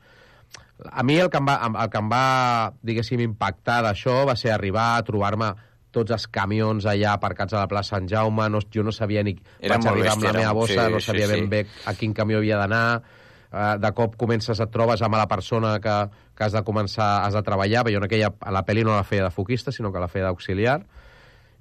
A 0.90 1.02
mi 1.06 1.18
el 1.22 1.28
que 1.30 1.38
em 1.38 1.46
va, 1.46 1.56
el 1.68 1.90
que 1.90 1.98
em 1.98 2.08
va 2.10 2.72
diguéssim, 2.82 3.20
impactar 3.22 3.82
d'això 3.84 4.24
va 4.26 4.34
ser 4.36 4.50
arribar 4.50 4.96
a 4.96 5.02
trobar-me 5.06 5.52
tots 5.92 6.14
els 6.16 6.26
camions 6.32 6.86
allà 6.88 7.12
aparcats 7.14 7.52
a 7.54 7.60
la 7.62 7.68
plaça 7.70 7.96
Sant 7.96 8.08
Jaume, 8.08 8.48
no, 8.50 8.60
jo 8.72 8.82
no 8.82 8.92
sabia 8.92 9.22
ni... 9.22 9.36
Era 9.60 9.76
vaig 9.76 9.90
arribar 9.92 10.14
amb 10.16 10.24
la 10.24 10.32
meva 10.38 10.54
bossa, 10.56 10.86
sí, 10.86 10.92
no 10.94 11.00
sí, 11.00 11.06
sabia 11.10 11.28
sí. 11.28 11.34
ben 11.36 11.50
bé 11.52 11.66
a 11.86 11.94
quin 11.98 12.14
camió 12.16 12.40
havia 12.40 12.58
d'anar, 12.62 13.02
eh, 13.52 13.76
de 13.78 13.92
cop 13.92 14.16
comences, 14.16 14.58
et 14.60 14.72
trobes 14.72 15.04
amb 15.04 15.20
la 15.20 15.28
persona 15.28 15.76
que, 15.84 15.96
que 16.34 16.44
has 16.48 16.56
de 16.56 16.64
començar, 16.64 17.12
has 17.26 17.36
de 17.36 17.44
treballar, 17.44 17.84
perquè 17.84 17.94
jo 17.98 18.02
en 18.02 18.08
aquella, 18.08 18.32
a 18.40 18.56
la 18.56 18.64
pel·li 18.64 18.84
no 18.88 18.96
la 18.96 19.04
feia 19.04 19.28
de 19.28 19.30
foquista, 19.34 19.72
sinó 19.72 19.92
que 19.92 20.00
la 20.00 20.08
feia 20.08 20.30
d'auxiliar, 20.30 20.80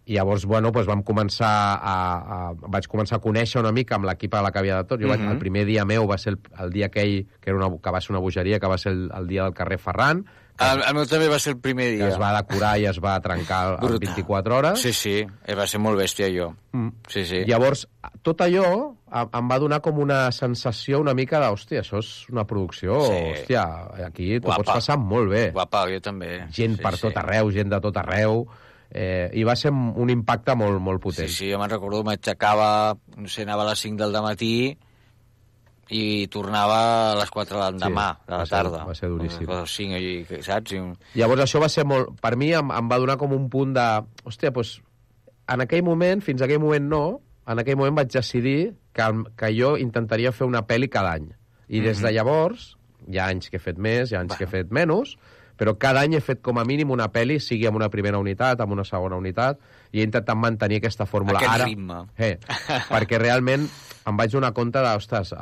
i 0.09 0.15
llavors, 0.15 0.47
bueno, 0.49 0.71
doncs 0.73 0.87
vam 0.89 1.03
començar 1.05 1.51
a, 1.77 1.91
a, 1.93 2.37
vaig 2.73 2.87
començar 2.89 3.19
a 3.19 3.21
conèixer 3.21 3.59
una 3.61 3.71
mica 3.71 3.99
amb 3.99 4.07
l'equip 4.09 4.33
a 4.33 4.41
la 4.41 4.49
que 4.51 4.59
havia 4.59 4.79
de 4.81 4.87
tot. 4.89 4.99
Jo 4.99 5.07
vaig, 5.11 5.21
Mhm. 5.21 5.35
el 5.35 5.37
primer 5.37 5.65
dia 5.67 5.85
meu 5.85 6.07
va 6.09 6.17
ser 6.17 6.33
el, 6.33 6.39
el 6.57 6.71
dia 6.73 6.87
aquell, 6.87 7.27
que, 7.39 7.51
era 7.51 7.55
una, 7.59 7.69
que 7.77 7.91
va 7.91 8.01
ser 8.01 8.15
una 8.15 8.19
bogeria, 8.19 8.59
que 8.59 8.67
va 8.67 8.79
ser 8.81 8.93
el, 8.93 9.11
el 9.13 9.27
dia 9.27 9.43
del 9.43 9.53
carrer 9.53 9.77
Ferran, 9.77 10.25
El, 10.61 10.81
el 10.87 10.93
meu 10.95 11.05
també 11.09 11.27
va 11.31 11.39
ser 11.41 11.53
el 11.55 11.59
primer 11.59 11.87
que 11.89 11.95
dia. 11.97 12.07
es 12.09 12.17
va 12.21 12.29
decorar 12.37 12.71
i 12.79 12.85
es 12.85 12.99
va 13.01 13.15
trencar 13.23 13.61
en 13.73 13.77
Brutal. 13.81 13.99
24 14.15 14.55
hores. 14.57 14.81
Sí, 14.81 14.93
sí, 14.93 15.15
eh, 15.25 15.55
va 15.57 15.65
ser 15.67 15.79
molt 15.81 15.97
bèstia, 15.99 16.27
jo. 16.33 16.51
Mm. 16.73 16.89
Sí, 17.09 17.25
sí. 17.25 17.43
Llavors, 17.49 17.87
tot 18.21 18.41
allò 18.45 18.67
em 19.11 19.49
va 19.51 19.57
donar 19.59 19.81
com 19.81 19.97
una 19.99 20.31
sensació 20.31 20.99
una 21.01 21.13
mica 21.17 21.39
de, 21.41 21.49
hòstia, 21.51 21.81
això 21.81 21.99
és 21.99 22.11
una 22.29 22.45
producció, 22.47 23.01
Sí. 23.07 23.21
hòstia, 23.33 23.63
aquí 24.07 24.39
t'ho 24.39 24.53
pots 24.53 24.69
passar 24.71 24.97
molt 24.97 25.29
bé. 25.33 25.49
Guapa, 25.51 25.87
jo 25.91 25.99
també. 25.99 26.45
Gent 26.51 26.77
sí, 26.77 26.83
per 26.83 26.95
sí. 26.95 27.01
tot 27.07 27.17
arreu, 27.17 27.51
gent 27.51 27.69
de 27.69 27.81
tot 27.81 27.97
arreu, 27.97 28.45
eh, 28.91 29.29
i 29.33 29.43
va 29.43 29.55
ser 29.55 29.71
un 29.71 30.09
impacte 30.09 30.55
molt, 30.55 30.79
molt 30.79 30.99
Sí, 31.01 31.03
potent. 31.09 31.29
sí, 31.29 31.51
jo 31.51 31.59
me'n 31.59 31.69
recordo, 31.69 32.03
m'aixecava, 32.03 32.95
no 33.17 33.27
sé, 33.27 33.43
anava 33.43 33.63
a 33.63 33.69
les 33.73 33.79
5 33.79 33.97
del 34.11 34.21
matí 34.21 34.77
i 35.91 36.27
tornava 36.31 36.77
a 37.11 37.15
les 37.19 37.29
4 37.33 37.57
de 37.57 37.61
l'endemà, 37.65 38.05
Sí, 38.15 38.25
de 38.27 38.31
la 38.31 38.37
va 38.37 38.45
ser- 38.45 38.51
tarda. 38.55 38.83
va 38.87 38.95
ser 38.95 39.09
duríssim. 39.11 39.49
A 39.49 39.59
les 39.61 39.75
5, 39.75 39.97
i, 39.99 40.41
saps? 40.45 40.71
I. 40.77 40.79
Llavors 41.19 41.41
això 41.43 41.59
va 41.59 41.67
ser 41.69 41.83
molt... 41.85 42.13
Per 42.21 42.35
mi 42.39 42.53
em, 42.55 42.71
em 42.71 42.89
va 42.91 42.99
donar 42.99 43.17
com 43.19 43.33
un 43.35 43.49
punt 43.51 43.73
de... 43.75 43.87
Hòstia, 44.23 44.51
doncs, 44.55 44.77
en 45.51 45.61
aquell 45.65 45.83
moment, 45.83 46.21
fins 46.23 46.41
a 46.41 46.45
aquell 46.47 46.61
moment 46.63 46.87
no, 46.87 47.03
en 47.51 47.59
aquell 47.59 47.75
moment 47.75 47.97
vaig 47.99 48.11
decidir 48.13 48.71
que, 48.95 49.09
que 49.35 49.51
jo 49.57 49.75
intentaria 49.77 50.31
fer 50.31 50.47
una 50.47 50.63
pel·li 50.67 50.87
cada 50.89 51.11
any. 51.19 51.27
I 51.67 51.79
des 51.83 51.99
de 51.99 52.07
Mhm. 52.07 52.15
llavors, 52.15 52.77
hi 53.11 53.17
ha 53.19 53.27
anys 53.27 53.49
que 53.49 53.57
he 53.57 53.59
fet 53.59 53.77
més, 53.77 54.11
hi 54.11 54.15
ha 54.15 54.21
anys 54.23 54.37
que 54.37 54.45
he 54.45 54.47
fet 54.47 54.71
menys, 54.71 55.17
però 55.57 55.75
cada 55.77 56.01
any 56.01 56.15
he 56.15 56.21
fet 56.21 56.39
com 56.41 56.57
a 56.57 56.63
mínim 56.65 56.89
una 56.91 57.09
pel·li, 57.11 57.39
sigui 57.39 57.67
amb 57.67 57.75
una 57.77 57.89
primera 57.89 58.17
unitat, 58.17 58.61
amb 58.61 58.71
una 58.73 58.83
segona 58.87 59.15
unitat, 59.19 59.59
i 59.91 59.99
he 59.99 60.03
intentat 60.07 60.35
mantenir 60.39 60.77
aquesta 60.79 61.05
fórmula. 61.05 61.37
Aquest 61.39 61.53
Ara, 61.53 61.65
ritme. 61.65 61.99
Eh, 62.17 62.37
perquè 62.89 63.19
realment 63.19 63.67
em 64.07 64.17
vaig 64.17 64.31
donar 64.31 64.53
compte 64.53 64.79
de, 64.81 64.95
ostres, 64.97 65.33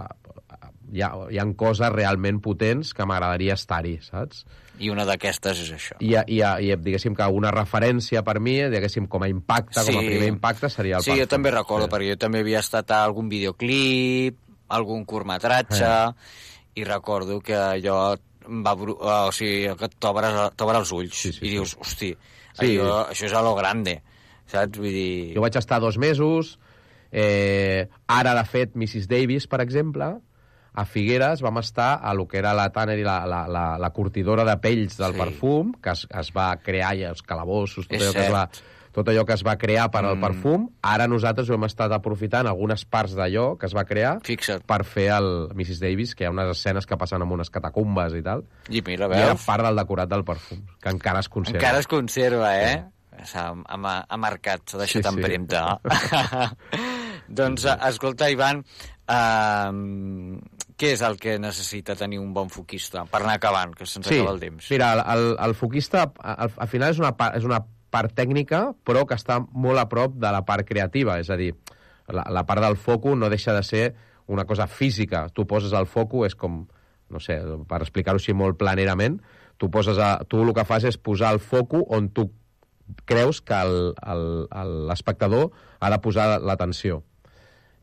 hi 0.93 1.01
ha, 1.05 1.09
hi 1.29 1.37
ha 1.39 1.45
coses 1.57 1.89
realment 1.93 2.39
potents 2.41 2.93
que 2.93 3.05
m'agradaria 3.05 3.53
estar-hi, 3.59 3.97
saps? 4.01 4.45
I 4.79 4.89
una 4.93 5.03
d'aquestes 5.05 5.59
és 5.65 5.71
això. 5.75 5.97
I, 5.99 6.13
i, 6.31 6.39
i, 6.39 6.75
diguéssim 6.79 7.15
que 7.15 7.25
una 7.35 7.51
referència 7.51 8.21
per 8.23 8.37
mi, 8.39 8.55
diguéssim, 8.71 9.07
com 9.11 9.23
a 9.23 9.27
impacte, 9.29 9.83
com 9.85 9.97
a 9.99 10.03
primer 10.05 10.29
impacte, 10.31 10.69
seria 10.71 10.97
el 10.97 11.03
Sí, 11.03 11.11
jo 11.11 11.17
Parfum. 11.25 11.33
també 11.35 11.51
recordo, 11.51 11.85
sí. 11.89 11.91
perquè 11.95 12.13
jo 12.13 12.19
també 12.21 12.39
havia 12.45 12.61
estat 12.63 12.91
a 12.95 13.03
algun 13.03 13.27
videoclip, 13.29 14.37
algun 14.69 15.03
curtmetratge, 15.05 15.83
Eh. 15.83 16.13
i 16.79 16.83
recordo 16.87 17.39
que 17.41 17.55
allò 17.57 18.15
va... 18.63 18.75
bru- 18.77 18.97
O 19.01 19.31
sigui, 19.35 19.67
que 19.77 19.89
t'obre 19.99 20.77
els 20.79 20.91
ulls 20.95 21.13
sí, 21.13 21.33
sí, 21.33 21.45
i 21.45 21.49
dius, 21.57 21.75
hosti, 21.79 22.13
Sí. 22.59 22.77
allò, 22.77 23.09
això 23.11 23.25
és 23.27 23.33
a 23.33 23.41
lo 23.43 23.53
grande, 23.55 24.01
saps? 24.47 24.79
Vull 24.79 24.91
dir... 24.95 25.33
Jo 25.35 25.41
vaig 25.43 25.55
estar 25.59 25.79
dos 25.81 25.97
mesos, 25.97 26.57
eh, 27.11 27.87
ara, 28.07 28.33
de 28.35 28.43
fet, 28.45 28.75
Mrs. 28.75 29.07
Davis, 29.07 29.47
per 29.47 29.59
exemple, 29.61 30.13
a 30.79 30.85
Figueres 30.87 31.41
vam 31.43 31.57
estar 31.59 31.99
a 32.01 32.13
lo 32.15 32.27
que 32.27 32.39
era 32.39 32.53
la 32.55 32.69
Tanner 32.71 32.97
i 32.99 33.03
la, 33.03 33.19
la, 33.27 33.43
la, 33.51 33.67
la 33.81 33.89
curtidora 33.91 34.45
de 34.47 34.57
pells 34.63 34.97
del 34.97 35.13
Sí. 35.13 35.19
perfum, 35.19 35.73
que 35.83 35.91
es, 35.91 36.07
es 36.09 36.31
va 36.35 36.53
crear, 36.63 36.95
i 36.95 37.03
els 37.09 37.21
calabossos, 37.21 37.87
tot 37.87 37.99
allò, 37.99 38.13
que 38.15 38.25
es 38.27 38.31
va, 38.33 38.43
tot 38.95 39.07
allò 39.11 39.21
que 39.25 39.35
es 39.37 39.43
va 39.45 39.53
crear 39.61 39.89
per 39.93 40.01
al 40.05 40.15
Mm. 40.17 40.21
perfum, 40.23 40.63
ara 40.81 41.05
nosaltres 41.07 41.49
ho 41.49 41.53
hem 41.55 41.63
estat 41.67 41.91
aprofitant 41.93 42.47
algunes 42.49 42.85
parts 42.89 43.13
d'allò 43.15 43.57
que 43.59 43.67
es 43.69 43.75
va 43.75 43.83
crear 43.85 44.15
Fixa't. 44.25 44.63
per 44.65 44.79
fer 44.83 45.09
el 45.17 45.49
Mrs. 45.53 45.79
Davis, 45.79 46.15
que 46.15 46.23
hi 46.25 46.27
ha 46.27 46.31
unes 46.33 46.49
escenes 46.55 46.85
que 46.89 46.97
passen 46.97 47.21
amb 47.21 47.31
unes 47.37 47.49
catacumbes 47.53 48.15
i 48.17 48.23
tal, 48.25 48.45
I 48.69 48.81
mira, 48.85 49.05
i 49.07 49.19
era 49.19 49.33
veus? 49.35 49.45
part 49.45 49.63
del 49.67 49.75
decorat 49.77 50.09
del 50.09 50.23
perfum, 50.25 50.63
que 50.81 50.89
encara 50.89 51.19
es 51.21 51.29
conserva. 51.29 51.59
Encara 51.59 51.79
es 51.83 51.87
conserva, 51.87 52.53
eh? 52.57 52.79
S'ha 53.25 53.49
ha, 53.51 53.95
ha 54.09 54.17
marcat, 54.17 54.61
s'ha 54.65 54.77
deixat 54.79 55.03
Sí, 55.03 55.09
sí. 55.09 55.15
empremta. 55.15 55.79
doncs, 57.27 57.65
eh, 57.65 57.77
escolta, 57.89 58.29
Ivan, 58.31 58.63
uh, 59.09 60.39
què 60.79 60.93
és 60.95 61.01
el 61.03 61.17
que 61.19 61.35
necessita 61.41 61.95
tenir 61.99 62.21
un 62.21 62.31
bon 62.33 62.49
foquista? 62.53 63.03
Per 63.11 63.19
anar 63.19 63.35
acabant, 63.39 63.73
que 63.75 63.87
se'ns 63.89 64.07
acaba 64.07 64.31
el 64.35 64.39
temps. 64.39 64.69
Mira, 64.71 64.93
el, 64.95 65.03
el, 65.13 65.27
el 65.49 65.55
foquista 65.59 66.05
al, 66.17 66.53
al 66.55 66.71
final 66.71 66.95
és 66.95 67.01
una, 67.01 67.11
part, 67.19 67.35
és 67.39 67.47
una 67.47 67.59
part 67.91 68.13
tècnica, 68.15 68.69
però 68.87 69.03
que 69.09 69.17
està 69.19 69.39
molt 69.51 69.81
a 69.81 69.89
prop 69.91 70.15
de 70.21 70.31
la 70.31 70.43
part 70.47 70.67
creativa. 70.67 71.19
És 71.19 71.31
a 71.33 71.37
dir, 71.39 71.51
la, 72.07 72.23
la 72.31 72.45
part 72.47 72.63
del 72.63 72.77
foco 72.79 73.15
no 73.17 73.29
deixa 73.31 73.55
de 73.57 73.63
ser 73.65 73.83
una 74.29 74.45
cosa 74.45 74.67
física. 74.67 75.27
Tu 75.33 75.45
poses 75.49 75.73
el 75.73 75.89
foco, 75.89 76.23
és 76.25 76.37
com, 76.37 76.63
no 77.09 77.19
sé, 77.23 77.41
per 77.67 77.81
explicar-ho 77.83 78.21
així 78.21 78.35
molt 78.37 78.59
planerament, 78.61 79.19
tu, 79.59 79.67
poses 79.73 79.99
a, 79.99 80.15
tu 80.29 80.39
el 80.45 80.53
que 80.55 80.65
fas 80.65 80.85
és 80.87 80.97
posar 81.01 81.33
el 81.35 81.41
foco 81.43 81.83
on 81.91 82.07
tu 82.15 82.29
creus 83.09 83.41
que 83.45 83.57
l'espectador 84.89 85.49
ha 85.79 85.89
de 85.91 85.99
posar 86.01 86.39
l'atenció. 86.39 87.03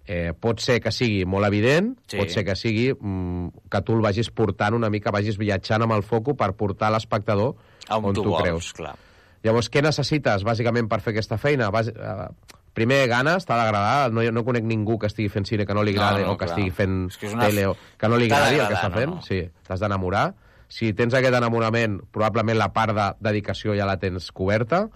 Eh, 0.07 0.32
pot 0.38 0.61
ser 0.62 0.80
que 0.80 0.92
sigui 0.92 1.24
molt 1.26 1.46
evident, 1.48 1.96
Sí. 2.07 2.16
pot 2.16 2.28
ser 2.30 2.44
que 2.44 2.54
sigui 2.54 2.92
mm, 2.94 3.48
que 3.68 3.80
tu 3.82 3.92
el 3.96 4.00
vagis 4.04 4.30
portant 4.30 4.74
una 4.74 4.88
mica, 4.88 5.11
vagis 5.11 5.36
viatjant 5.36 5.82
amb 5.82 5.92
el 5.96 6.04
foco 6.04 6.36
per 6.36 6.52
portar 6.54 6.92
l'espectador 6.92 7.57
On 7.90 8.04
on 8.04 8.14
tu 8.14 8.22
tu 8.22 8.30
vols, 8.30 8.42
creus. 8.42 8.72
clar. 8.72 8.94
Llavors, 9.42 9.68
què 9.70 9.82
necessites, 9.82 10.44
bàsicament, 10.44 10.88
per 10.88 11.00
fer 11.00 11.12
aquesta 11.12 11.38
feina? 11.38 11.70
Bàs... 11.70 11.88
eh, 11.88 12.28
primer, 12.72 13.07
ganes, 13.09 13.44
t'ha 13.46 13.57
d'agradar. 13.57 14.12
No, 14.12 14.22
no 14.30 14.44
conec 14.44 14.62
ningú 14.64 14.98
que 14.98 15.07
estigui 15.07 15.28
fent 15.28 15.46
cine 15.46 15.64
que 15.66 15.74
no 15.74 15.82
li 15.82 15.94
No, 15.94 16.02
agradi 16.02 16.24
no, 16.24 16.32
o 16.32 16.36
que 16.36 16.44
clar. 16.46 16.50
estigui 16.59 16.70
fent 16.70 17.07
És 17.11 17.16
que 17.16 17.26
és 17.26 17.34
una- 17.34 17.46
tele 17.46 17.66
o 17.66 17.76
que 17.98 18.09
no 18.09 18.16
li 18.16 18.26
agradi 18.30 18.59
el 18.61 18.66
que 18.68 18.74
està 18.74 18.90
fent. 18.92 19.11
no? 19.14 19.22
Sí, 19.22 19.42
t'has 19.66 19.80
d'enamorar. 19.80 20.34
Si 20.68 20.92
tens 20.92 21.14
aquest 21.14 21.34
enamorament, 21.34 22.00
probablement 22.12 22.59
la 22.59 22.72
part 22.72 22.94
de 22.94 23.07
dedicació 23.30 23.74
ja 23.74 23.86
la 23.86 23.96
tens 23.98 24.30
coberta. 24.32 24.88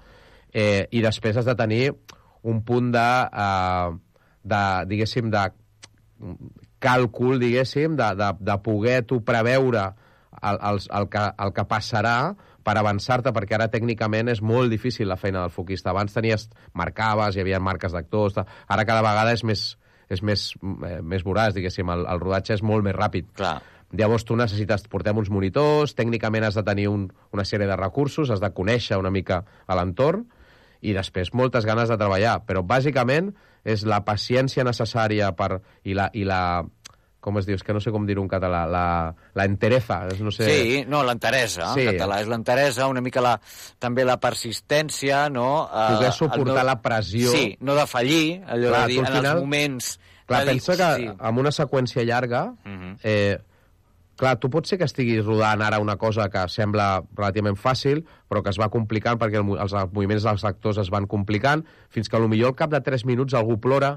Eh, 0.52 0.88
I 0.90 1.00
després 1.00 1.36
has 1.36 1.44
de 1.46 1.54
tenir 1.54 1.94
un 2.42 2.62
punt 2.64 2.90
de, 2.92 3.28
eh, 3.32 3.90
de 4.42 4.62
diguéssim, 4.90 5.30
de 5.32 5.48
càlcul, 6.80 7.38
diguéssim, 7.40 7.96
de, 7.96 8.12
de, 8.16 8.30
de 8.40 8.56
poder 8.64 9.02
tu 9.08 9.20
preveure 9.24 9.90
el, 10.42 10.56
el, 10.56 10.80
el, 11.00 11.08
que, 11.12 11.24
el 11.44 11.52
que 11.56 11.66
passarà 11.68 12.16
per 12.64 12.76
avançar-te, 12.76 13.32
perquè 13.36 13.56
ara 13.56 13.70
tècnicament 13.72 14.30
és 14.32 14.40
molt 14.44 14.72
difícil 14.72 15.08
la 15.08 15.18
feina 15.20 15.44
del 15.44 15.52
foquista. 15.52 15.92
Abans 15.92 16.14
tenies, 16.16 16.48
marcaves, 16.76 17.36
hi 17.36 17.44
havia 17.44 17.60
marques 17.60 17.92
d'actors, 17.96 18.38
ara 18.40 18.86
cada 18.88 19.04
vegada 19.04 19.34
és 19.36 19.44
més, 19.44 19.66
és 20.12 20.22
més, 20.22 20.50
eh, 20.86 21.00
més 21.02 21.24
voraç, 21.26 21.54
diguéssim, 21.56 21.92
el, 21.92 22.06
el 22.08 22.22
rodatge 22.22 22.56
és 22.56 22.64
molt 22.64 22.84
més 22.86 22.96
ràpid. 22.96 23.30
Clar. 23.40 23.58
Llavors 23.96 24.22
tu 24.22 24.36
necessites, 24.38 24.84
portem 24.86 25.18
uns 25.18 25.32
monitors, 25.34 25.96
tècnicament 25.98 26.46
has 26.46 26.54
de 26.54 26.62
tenir 26.66 26.86
un, 26.92 27.08
una 27.34 27.44
sèrie 27.48 27.66
de 27.66 27.78
recursos, 27.78 28.30
has 28.30 28.42
de 28.42 28.52
conèixer 28.54 29.00
una 29.00 29.10
mica 29.10 29.42
l'entorn, 29.66 30.28
i 30.80 30.92
després 30.96 31.32
moltes 31.34 31.66
ganes 31.68 31.88
de 31.88 31.96
treballar. 32.00 32.40
Però 32.46 32.62
bàsicament 32.66 33.32
és 33.64 33.84
la 33.84 34.02
paciència 34.04 34.64
necessària 34.64 35.32
per, 35.36 35.60
i, 35.84 35.92
la, 35.94 36.10
i 36.14 36.24
la, 36.24 36.62
com 37.20 37.36
es 37.36 37.44
diu, 37.44 37.54
és 37.58 37.62
que 37.62 37.74
no 37.76 37.80
sé 37.84 37.90
com 37.92 38.06
dir-ho 38.08 38.22
en 38.24 38.28
català, 38.32 38.62
la, 38.66 38.84
la 39.36 39.44
entereza, 39.44 40.06
no 40.24 40.30
sé... 40.32 40.46
Sí, 40.48 40.84
no, 40.88 41.02
l'enteresa, 41.04 41.74
Sí. 41.74 41.84
en 41.84 41.92
català 41.98 42.22
és 42.22 42.28
l'enteresa, 42.32 42.86
una 42.88 43.02
mica 43.04 43.20
la, 43.20 43.34
també 43.78 44.06
la 44.08 44.16
persistència, 44.18 45.28
no? 45.28 45.68
Eh, 45.68 45.96
Poder 45.96 46.12
suportar 46.16 46.62
no- 46.62 46.64
la 46.64 46.80
pressió. 46.80 47.30
Sí, 47.30 47.56
no 47.60 47.74
de 47.76 47.86
fallir, 47.86 48.40
allò 48.46 48.68
Clar, 48.72 48.80
de 48.86 48.92
dir, 48.94 48.98
en 49.00 49.06
els 49.06 49.16
final- 49.18 49.40
moments... 49.40 49.90
Clar, 50.30 50.44
dir, 50.46 50.52
pensa 50.54 50.76
que 50.78 50.84
"Hosti". 51.10 51.10
amb 51.18 51.38
una 51.42 51.50
seqüència 51.50 52.04
llarga, 52.06 52.54
Mhm. 52.64 52.96
eh, 53.02 53.38
clar, 54.20 54.36
tu 54.40 54.50
pot 54.52 54.68
ser 54.68 54.76
que 54.78 54.86
estiguis 54.88 55.24
rodant 55.24 55.62
ara 55.64 55.78
una 55.80 55.96
cosa 56.00 56.28
que 56.30 56.42
sembla 56.52 57.00
relativament 57.16 57.56
fàcil, 57.56 58.02
però 58.28 58.42
que 58.44 58.52
es 58.52 58.58
va 58.60 58.68
complicant 58.72 59.18
perquè 59.20 59.40
el, 59.40 59.48
els, 59.56 59.72
els 59.72 59.92
moviments 59.96 60.26
dels 60.28 60.44
actors 60.44 60.78
es 60.84 60.90
van 60.92 61.08
complicant, 61.10 61.64
fins 61.88 62.08
que 62.12 62.20
potser 62.20 62.52
al 62.52 62.58
cap 62.58 62.70
de 62.74 62.80
3 62.84 63.06
minuts 63.08 63.34
algú 63.34 63.56
plora, 63.60 63.96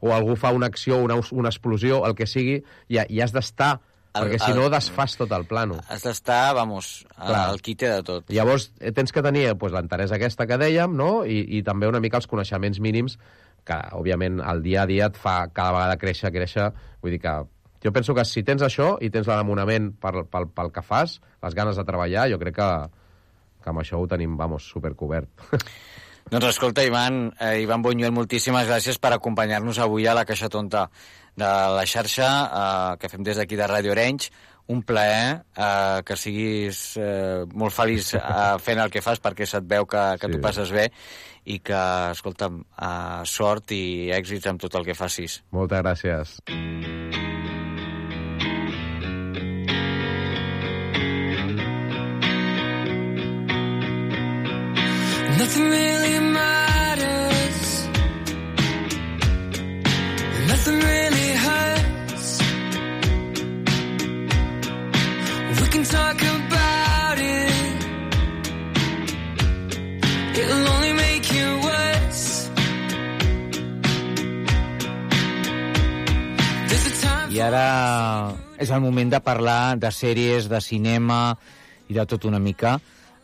o 0.00 0.14
algú 0.16 0.34
fa 0.40 0.50
una 0.56 0.66
acció, 0.72 0.96
una, 1.04 1.18
una 1.36 1.50
explosió, 1.52 2.02
el 2.08 2.14
que 2.18 2.26
sigui, 2.26 2.58
i, 2.88 2.98
i 2.98 3.20
has 3.20 3.32
d'estar, 3.36 3.78
El- 4.16 4.24
perquè 4.26 4.38
si 4.42 4.54
no 4.56 4.64
desfas 4.72 5.12
tot 5.20 5.30
el 5.36 5.44
plano. 5.46 5.76
Has 5.86 6.02
d'estar, 6.02 6.54
vamos, 6.56 7.04
Clar. 7.14 7.44
al 7.52 7.60
quite 7.62 7.86
de 7.92 8.02
tot. 8.02 8.24
Llavors, 8.32 8.72
eh, 8.80 8.90
tens 8.96 9.12
que 9.14 9.22
tenir 9.22 9.44
pues, 9.60 9.70
l'enteresa 9.76 10.16
aquesta 10.16 10.48
que 10.50 10.56
dèiem, 10.58 10.96
no? 10.98 11.20
I, 11.28 11.44
i 11.58 11.62
també 11.62 11.86
una 11.86 12.00
mica 12.02 12.18
els 12.18 12.26
coneixements 12.26 12.80
mínims 12.82 13.18
que, 13.62 13.76
òbviament, 13.94 14.40
el 14.40 14.64
dia 14.64 14.82
a 14.82 14.88
dia 14.90 15.06
et 15.12 15.20
fa 15.20 15.44
cada 15.52 15.76
vegada 15.76 16.00
créixer, 16.00 16.32
créixer. 16.34 16.72
Vull 17.04 17.14
dir 17.14 17.20
que 17.22 17.36
jo 17.84 17.92
penso 17.92 18.14
que 18.14 18.24
si 18.28 18.42
tens 18.44 18.62
això 18.62 18.96
i 19.00 19.10
tens 19.10 19.26
l'enamorament 19.30 19.92
pel, 20.00 20.24
pel, 20.28 20.48
pel 20.52 20.72
que 20.72 20.82
fas, 20.82 21.20
les 21.42 21.54
ganes 21.54 21.76
de 21.80 21.84
treballar, 21.88 22.28
jo 22.30 22.38
crec 22.38 22.56
que, 22.58 22.68
que 23.64 23.70
amb 23.72 23.80
això 23.82 24.00
ho 24.00 24.06
tenim, 24.10 24.36
vamos, 24.36 24.68
supercobert. 24.68 25.30
Doncs 26.30 26.46
escolta, 26.52 26.84
Ivan, 26.86 27.32
eh, 27.40 27.62
Ivan 27.64 27.82
Buñuel, 27.82 28.12
moltíssimes 28.14 28.68
gràcies 28.68 29.00
per 29.02 29.10
acompanyar-nos 29.16 29.80
avui 29.82 30.04
a 30.06 30.12
la 30.14 30.22
Caixa 30.28 30.48
Tonta 30.52 30.84
de 31.34 31.48
la 31.48 31.82
xarxa 31.88 32.28
eh, 32.44 32.92
que 33.00 33.08
fem 33.10 33.24
des 33.26 33.40
d'aquí 33.40 33.56
de 33.58 33.66
Ràdio 33.66 33.90
Orange. 33.96 34.30
Un 34.70 34.84
plaer 34.86 35.40
eh, 35.56 36.02
que 36.06 36.14
siguis 36.20 36.92
eh, 37.00 37.42
molt 37.58 37.74
feliç 37.74 38.12
eh, 38.14 38.60
fent 38.62 38.78
el 38.84 38.92
que 38.94 39.02
fas 39.02 39.18
perquè 39.18 39.48
se't 39.48 39.66
veu 39.66 39.88
que, 39.90 40.04
que 40.20 40.28
Sí. 40.30 40.36
tu 40.36 40.44
passes 40.44 40.70
bé 40.70 40.86
i 41.50 41.58
que, 41.58 41.80
escolta'm, 42.12 42.60
eh, 42.78 43.24
sort 43.26 43.72
i 43.74 44.12
èxits 44.14 44.46
amb 44.52 44.62
tot 44.62 44.78
el 44.78 44.86
que 44.86 44.94
facis. 44.94 45.40
Moltes 45.50 45.82
gràcies. 45.82 47.29
Nothing 55.40 55.68
really 55.70 56.18
matters. 56.20 57.88
Nothing 60.52 60.78
really 60.90 61.30
hurts. 61.44 62.28
We 65.60 65.66
can 65.72 65.84
talk 65.96 66.18
about 66.20 67.18
it. 67.18 67.56
Only 70.74 70.92
make 70.92 71.24
ara 77.40 78.36
és 78.60 78.68
el 78.68 78.80
moment 78.84 79.10
de 79.10 79.20
parlar 79.24 79.78
de 79.80 79.88
sèries, 79.88 80.52
de 80.52 80.60
cinema 80.60 81.38
i 81.88 81.96
de 81.96 82.04
tot 82.04 82.28
una 82.28 82.38
mica 82.38 82.76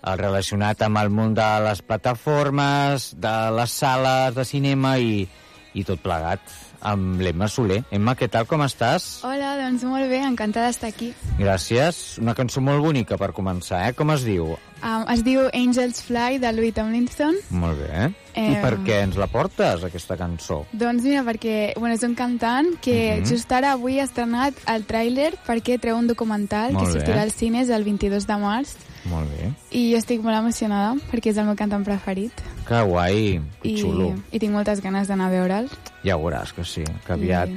eh, 0.06 0.16
relacionat 0.16 0.80
amb 0.86 0.98
el 1.02 1.10
món 1.10 1.34
de 1.34 1.48
les 1.66 1.82
plataformes, 1.82 3.12
de 3.18 3.36
les 3.58 3.70
sales 3.70 4.34
de 4.34 4.44
cinema 4.44 4.96
i, 4.98 5.26
i 5.74 5.84
tot 5.84 6.00
plegat 6.00 6.40
amb 6.86 7.18
l'Emma 7.24 7.48
Soler. 7.50 7.80
Emma, 7.90 8.12
què 8.14 8.28
tal, 8.30 8.44
com 8.46 8.60
estàs? 8.62 9.24
Hola, 9.26 9.54
doncs 9.58 9.82
molt 9.88 10.06
bé, 10.10 10.20
encantada 10.22 10.68
d'estar 10.68 10.90
aquí. 10.92 11.08
Gràcies. 11.40 12.18
Una 12.22 12.34
cançó 12.36 12.60
molt 12.62 12.84
bonica 12.84 13.16
per 13.18 13.32
començar, 13.34 13.80
eh? 13.88 13.94
Com 13.96 14.12
es 14.14 14.22
diu? 14.28 14.52
Um, 14.84 15.06
es 15.10 15.24
diu 15.24 15.46
Angels 15.56 16.02
Fly, 16.04 16.36
de 16.38 16.52
Louis 16.52 16.74
Tomlinson. 16.76 17.34
Molt 17.50 17.80
bé. 17.80 18.10
I 18.36 18.44
Eh, 18.52 18.58
per 18.60 18.76
què 18.84 19.00
ens 19.06 19.16
la 19.16 19.26
portes, 19.32 19.82
aquesta 19.88 20.18
cançó? 20.20 20.60
Doncs 20.76 21.02
mira, 21.08 21.24
perquè 21.24 21.72
bueno, 21.80 21.94
és 21.96 22.02
un 22.04 22.14
cantant 22.14 22.74
que 22.84 23.16
Mhm. 23.16 23.24
just 23.26 23.50
ara 23.50 23.72
avui 23.72 23.98
ha 23.98 24.04
estrenat 24.04 24.54
el 24.68 24.86
tràiler 24.86 25.32
perquè 25.46 25.80
treu 25.80 25.96
un 25.96 26.06
documental 26.06 26.72
Molt 26.74 26.86
que 26.86 26.92
bé. 26.92 27.00
sortirà 27.00 27.22
als 27.22 27.34
cines 27.34 27.70
el 27.70 27.82
22 27.84 28.26
de 28.28 28.36
març 28.36 28.76
Molt 29.10 29.28
bé. 29.30 29.52
i 29.70 29.90
jo 29.92 29.98
estic 29.98 30.20
molt 30.22 30.36
emocionada 30.38 30.94
perquè 31.12 31.30
és 31.30 31.38
el 31.38 31.46
meu 31.46 31.56
cantant 31.56 31.84
preferit 31.84 32.32
Que 32.66 32.80
guai, 32.82 33.40
que 33.62 33.68
i, 33.68 33.76
xulo. 33.80 34.14
i 34.32 34.38
tinc 34.42 34.52
moltes 34.52 34.80
ganes 34.82 35.06
d'anar 35.08 35.28
a 35.28 35.30
veure'l. 35.30 35.68
Ja 36.04 36.16
ho 36.16 36.22
veuràs 36.24 36.52
que 36.52 36.64
sí, 36.64 36.82
que 37.06 37.12
aviat, 37.14 37.50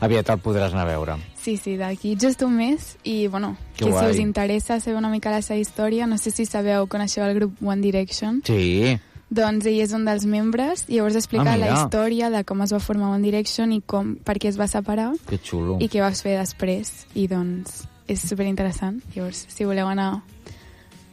aviat 0.00 0.30
el 0.30 0.38
podràs 0.38 0.72
anar 0.72 0.86
a 0.86 0.90
veure. 0.92 1.16
Sí, 1.40 1.56
sí, 1.56 1.76
d'aquí 1.80 2.16
just 2.20 2.42
un 2.42 2.54
mes 2.56 2.96
i 3.02 3.26
bueno, 3.26 3.56
Que 3.76 3.86
que, 3.86 3.92
si 3.98 4.06
us 4.06 4.18
interessa 4.18 4.78
saber 4.80 4.96
una 4.98 5.08
mica 5.10 5.30
la 5.30 5.42
seva 5.42 5.58
història, 5.58 6.06
no 6.06 6.18
sé 6.18 6.30
si 6.30 6.44
sabeu, 6.46 6.86
coneixeu 6.86 7.24
el 7.24 7.34
grup 7.34 7.54
One 7.62 7.80
Direction. 7.82 8.42
Sí, 8.46 8.98
Doncs 9.30 9.64
ell 9.70 9.78
és 9.78 9.92
un 9.94 10.02
dels 10.04 10.24
membres 10.26 10.84
i 10.88 10.96
llavors 10.96 11.14
explica 11.14 11.52
Ah, 11.52 11.56
la 11.56 11.68
història 11.70 12.30
de 12.30 12.42
com 12.44 12.62
es 12.62 12.72
va 12.74 12.80
formar 12.82 13.12
One 13.14 13.22
Direction 13.22 13.70
i 13.72 13.80
com, 13.80 14.16
per 14.16 14.34
què 14.42 14.48
es 14.50 14.58
va 14.58 14.66
separar 14.66 15.12
que 15.28 15.38
xulo. 15.38 15.76
i 15.80 15.86
què 15.88 16.00
vas 16.02 16.20
fer 16.22 16.36
després. 16.36 17.06
I 17.14 17.28
doncs 17.28 17.84
és 18.08 18.20
superinteressant. 18.26 18.98
Llavors, 19.14 19.44
si 19.48 19.64
voleu 19.64 19.86
anar 19.86 20.22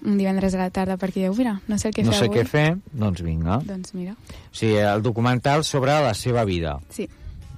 un 0.06 0.18
divendres 0.18 0.54
a 0.56 0.58
la 0.58 0.70
tarda 0.70 0.98
perquè 0.98 1.22
dieu, 1.26 1.34
mira, 1.36 1.62
no 1.68 1.78
sé 1.78 1.90
el 1.90 1.94
que 1.94 2.04
no 2.04 2.12
fer 2.12 2.20
sé 2.20 2.26
avui. 2.26 2.38
què 2.38 2.46
fer, 2.46 2.78
doncs 2.92 3.22
vinga. 3.22 3.60
Doncs 3.66 3.94
mira, 3.94 4.16
Sí, 4.52 4.74
el 4.76 5.02
documental 5.02 5.64
sobre 5.64 5.92
la 6.02 6.14
seva 6.14 6.44
vida. 6.46 6.80
sí, 6.90 7.10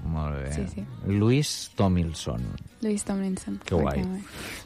Molt 0.06 0.34
bé. 0.38 0.54
Sí, 0.54 0.62
sí. 0.74 0.84
Louis 1.08 1.72
Tomlinson. 1.76 2.42
Louis 2.82 3.04
Tomlinson. 3.04 3.60
Que 3.66 3.76
guai. 3.76 4.02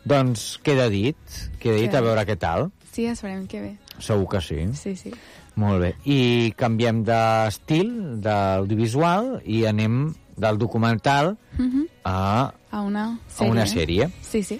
Doncs 0.05 0.59
queda 0.61 0.87
dit, 0.89 1.17
queda 1.59 1.75
dit 1.81 1.93
a 1.95 2.01
veure 2.01 2.21
què 2.27 2.37
tal. 2.37 2.69
Sí, 2.91 3.07
esperem 3.07 3.47
que 3.47 3.59
bé. 3.59 3.77
Segur 3.97 4.27
que 4.29 4.39
sí. 4.41 4.67
Sí, 4.77 4.95
sí. 4.95 5.11
Molt 5.55 5.81
bé. 5.81 5.95
I 6.05 6.53
canviem 6.55 7.01
d'estil, 7.03 8.21
d'audiovisual, 8.21 9.41
i 9.45 9.65
anem 9.65 10.13
del 10.37 10.57
documental 10.57 11.35
Mhm. 11.57 11.87
a, 12.05 12.53
A 12.71 12.81
una 12.81 13.03
a 13.13 13.17
sèrie. 13.29 13.49
una 13.51 13.65
sèrie. 13.65 14.09
Sí, 14.21 14.43
sí. 14.43 14.59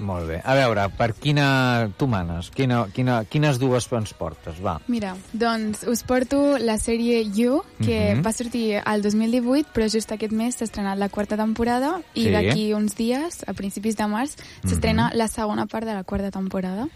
Molt 0.00 0.26
bé. 0.26 0.40
A 0.44 0.54
veure, 0.56 0.88
per 0.96 1.12
quina 1.14 1.90
tu 1.98 2.06
manes? 2.08 2.50
Quina, 2.50 2.86
quina, 2.94 3.20
quines 3.28 3.58
dues 3.60 3.86
ens 3.92 4.12
portes? 4.16 4.60
Va. 4.64 4.80
Mira, 4.88 5.14
doncs 5.32 5.84
us 5.86 6.02
porto 6.02 6.56
la 6.58 6.78
sèrie 6.78 7.22
You, 7.22 7.62
que 7.78 8.14
Mhm. 8.14 8.22
va 8.24 8.32
sortir 8.32 8.80
al 8.84 9.02
2018, 9.02 9.68
però 9.74 9.88
just 9.92 10.10
aquest 10.12 10.32
mes 10.32 10.56
s'ha 10.56 10.64
estrenat 10.64 10.98
la 10.98 11.08
quarta 11.08 11.36
temporada 11.36 12.00
i 12.14 12.24
Sí. 12.24 12.30
d'aquí 12.30 12.72
uns 12.74 12.96
dies, 12.96 13.44
a 13.46 13.52
principis 13.52 13.96
de 13.96 14.06
març, 14.06 14.36
s'estrena 14.66 15.08
Mhm. 15.10 15.16
la 15.18 15.28
segona 15.28 15.66
part 15.66 15.86
de 15.86 15.94
la 15.94 16.04
quarta 16.04 16.30
temporada. 16.30 16.88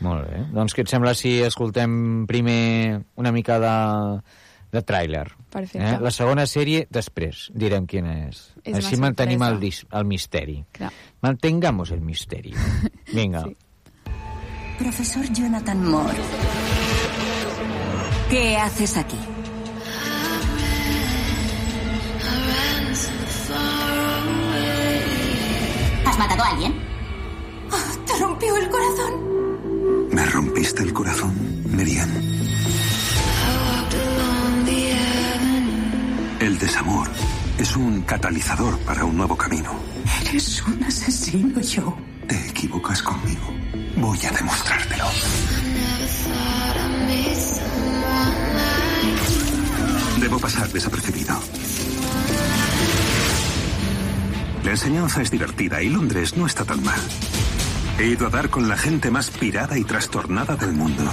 Molt 0.00 0.28
bé. 0.28 0.44
Doncs 0.52 0.74
què 0.74 0.80
et 0.82 0.88
sembla 0.88 1.14
si 1.14 1.40
escoltem 1.40 2.26
primer 2.26 3.02
una 3.16 3.30
mica 3.32 3.58
de, 3.58 4.20
de 4.74 4.82
tràiler? 4.82 5.24
Perfecte. 5.54 5.82
Eh? 5.86 5.98
La 6.02 6.10
segona 6.14 6.44
sèrie, 6.50 6.84
després 6.90 7.46
direm 7.54 7.86
quina 7.90 8.16
és. 8.26 8.40
És 8.64 8.80
Així 8.80 8.98
mantenim 9.00 9.42
el, 9.46 9.60
dis, 9.62 9.84
el 9.94 10.06
misteri. 10.08 10.58
Clar. 10.74 10.90
Mantengamos 11.24 11.94
el 11.94 12.02
misteri. 12.02 12.54
Vinga. 13.14 13.44
sí. 13.46 13.56
Profesor 14.78 15.22
Jonathan 15.32 15.84
Moore. 15.86 16.18
¿Qué 18.28 18.56
haces 18.56 18.96
aquí? 18.96 19.18
¿Has 26.06 26.18
matado 26.18 26.42
a 26.42 26.48
alguien? 26.48 26.74
Te 28.06 28.18
rompió 28.18 28.56
el 28.56 28.68
corazón. 28.68 30.08
Me 30.12 30.24
rompiste 30.26 30.82
el 30.82 30.92
corazón, 30.92 31.34
Miriam. 31.66 32.33
Es 37.64 37.76
un 37.76 38.02
catalizador 38.02 38.78
para 38.80 39.06
un 39.06 39.16
nuevo 39.16 39.34
camino. 39.38 39.70
Eres 40.28 40.62
un 40.66 40.84
asesino, 40.84 41.62
Joe. 41.62 41.94
Te 42.28 42.48
equivocas 42.50 43.02
conmigo. 43.02 43.54
Voy 43.96 44.18
a 44.26 44.30
demostrártelo. 44.32 45.06
Debo 50.20 50.38
pasar 50.38 50.68
desapercibido. 50.68 51.40
La 54.62 54.70
enseñanza 54.72 55.22
es 55.22 55.30
divertida 55.30 55.80
y 55.80 55.88
Londres 55.88 56.36
no 56.36 56.46
está 56.46 56.66
tan 56.66 56.84
mal. 56.84 57.00
He 57.98 58.08
ido 58.08 58.26
a 58.26 58.30
dar 58.30 58.50
con 58.50 58.68
la 58.68 58.76
gente 58.76 59.10
más 59.10 59.30
pirada 59.30 59.78
y 59.78 59.84
trastornada 59.84 60.54
del 60.56 60.72
mundo. 60.74 61.10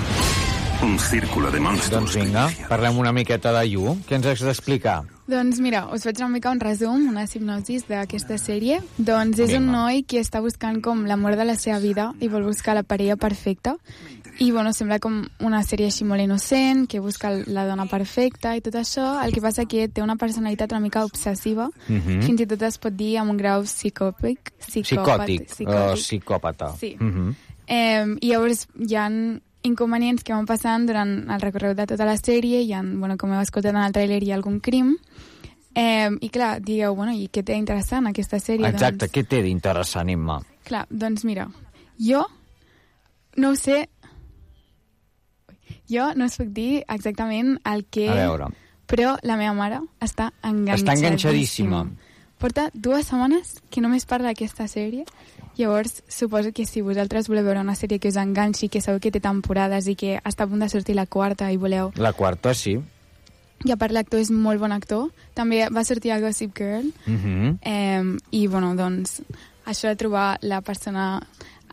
Un 0.83 0.97
círculo 0.97 1.51
de 1.51 1.59
monstruos. 1.59 1.91
Doncs 1.91 2.15
vinga, 2.15 2.47
parlem 2.67 2.97
una 2.97 3.11
miqueta 3.13 3.51
de 3.53 3.67
You. 3.69 3.93
Què 4.07 4.17
ens 4.17 4.25
has 4.25 4.41
d'explicar? 4.41 5.03
Doncs 5.29 5.59
mira, 5.61 5.83
us 5.93 6.03
faig 6.07 6.17
una 6.23 6.31
mica 6.33 6.49
un 6.51 6.59
resum, 6.59 7.03
una 7.11 7.27
hipnosis 7.29 7.85
d'aquesta 7.87 8.39
sèrie. 8.41 8.79
Doncs 8.97 9.39
és 9.45 9.53
un 9.59 9.69
noi 9.71 10.01
que 10.03 10.19
està 10.19 10.41
buscant 10.41 10.81
com 10.81 11.03
l'amor 11.05 11.37
de 11.37 11.45
la 11.45 11.55
seva 11.55 11.77
vida 11.79 12.07
i 12.19 12.27
vol 12.31 12.47
buscar 12.49 12.73
la 12.75 12.83
parella 12.83 13.15
perfecta. 13.15 13.75
I 14.41 14.49
bueno, 14.49 14.71
sembla 14.73 14.97
com 15.03 15.19
una 15.45 15.61
sèrie 15.61 15.91
així 15.91 16.03
molt 16.07 16.23
innocent, 16.23 16.87
que 16.89 16.99
busca 16.99 17.29
la 17.29 17.67
dona 17.69 17.85
perfecta 17.85 18.55
i 18.57 18.63
tot 18.65 18.79
això. 18.79 19.19
El 19.21 19.35
que 19.35 19.43
passa 19.43 19.67
que 19.69 19.85
té 19.87 20.01
una 20.01 20.15
personalitat 20.17 20.71
una 20.73 20.81
mica 20.81 21.05
obsessiva, 21.05 21.69
Mhm. 21.87 22.23
fins 22.23 22.41
i 22.41 22.47
tot 22.47 22.61
es 22.63 22.79
pot 22.79 22.93
dir 22.93 23.19
amb 23.19 23.29
un 23.29 23.37
grau 23.37 23.61
psicòpic. 23.63 24.51
Psicòtic 24.65 25.61
o 25.67 25.93
psicòpata. 25.93 26.73
Sí. 26.79 26.95
Mhm. 26.99 27.35
Eh, 27.67 28.05
I 28.21 28.31
llavors 28.31 28.67
hi 28.79 28.95
ha 28.95 29.07
inconvenients 29.67 30.23
que 30.23 30.33
van 30.33 30.47
passant 30.49 30.87
durant 30.89 31.11
el 31.29 31.41
recorregut 31.41 31.77
de 31.77 31.87
tota 31.93 32.07
la 32.07 32.17
sèrie, 32.17 32.61
hi 32.65 32.73
ha, 32.73 32.81
bueno, 32.81 33.17
com 33.17 33.33
heu 33.33 33.41
escoltat 33.43 33.75
en 33.75 33.83
el 33.83 33.93
tràiler, 33.95 34.21
hi 34.23 34.31
ha 34.31 34.37
algun 34.39 34.59
crim, 34.59 34.95
eh, 35.75 36.09
i 36.09 36.29
clar, 36.29 36.55
digueu, 36.61 36.95
bueno, 36.97 37.13
i 37.13 37.29
què 37.31 37.43
té 37.45 37.57
interessant 37.59 38.09
aquesta 38.09 38.39
sèrie? 38.41 38.67
Exacte, 38.69 39.05
Doncs, 39.05 39.15
què 39.15 39.25
té 39.27 39.41
d'interessant, 39.45 40.09
Imma? 40.09 40.41
clar, 40.67 40.85
doncs 40.89 41.25
mira, 41.27 41.49
jo 41.99 42.25
no 43.35 43.51
ho 43.51 43.55
sé... 43.55 43.87
Jo 45.91 46.13
no 46.15 46.27
us 46.29 46.37
puc 46.39 46.51
dir 46.55 46.83
exactament 46.87 47.57
el 47.67 47.83
que... 47.91 48.05
A 48.07 48.15
veure. 48.15 48.47
Però 48.87 49.17
la 49.27 49.35
meva 49.39 49.51
mare 49.55 49.81
està 50.03 50.29
enganxadíssima. 50.39 50.77
Està 50.79 50.95
enganxadíssima. 50.95 51.81
Porta 52.39 52.69
dues 52.73 53.07
setmanes 53.07 53.57
que 53.71 53.83
només 53.83 54.07
parla 54.07 54.31
d'aquesta 54.31 54.67
sèrie. 54.71 55.03
Llavors, 55.57 56.03
suposo 56.07 56.51
que 56.55 56.65
si 56.65 56.81
vosaltres 56.81 57.27
voleu 57.29 57.45
veure 57.45 57.61
una 57.61 57.75
sèrie 57.75 57.99
que 57.99 58.09
us 58.09 58.17
enganxi, 58.17 58.69
que 58.69 58.81
sabeu 58.81 59.01
que 59.03 59.11
té 59.11 59.19
temporades 59.23 59.87
i 59.91 59.95
que 59.99 60.17
està 60.23 60.47
a 60.47 60.49
punt 60.51 60.63
de 60.63 60.69
sortir 60.71 60.95
la 60.95 61.05
quarta 61.05 61.51
i 61.51 61.59
voleu... 61.59 61.91
La 61.97 62.13
quarta, 62.13 62.53
sí. 62.55 62.77
I 63.61 63.71
a 63.71 63.77
part 63.77 63.93
l'actor 63.93 64.21
és 64.23 64.31
molt 64.33 64.61
bon 64.61 64.71
actor. 64.73 65.11
També 65.37 65.67
va 65.69 65.83
sortir 65.85 66.15
a 66.15 66.19
Gossip 66.23 66.55
Girl. 66.57 66.87
Mhm. 67.05 67.57
Eh, 67.61 68.17
I, 68.31 68.47
bueno, 68.47 68.73
doncs, 68.75 69.21
això 69.65 69.91
de 69.91 69.99
trobar 69.99 70.39
la 70.41 70.61
persona 70.61 71.21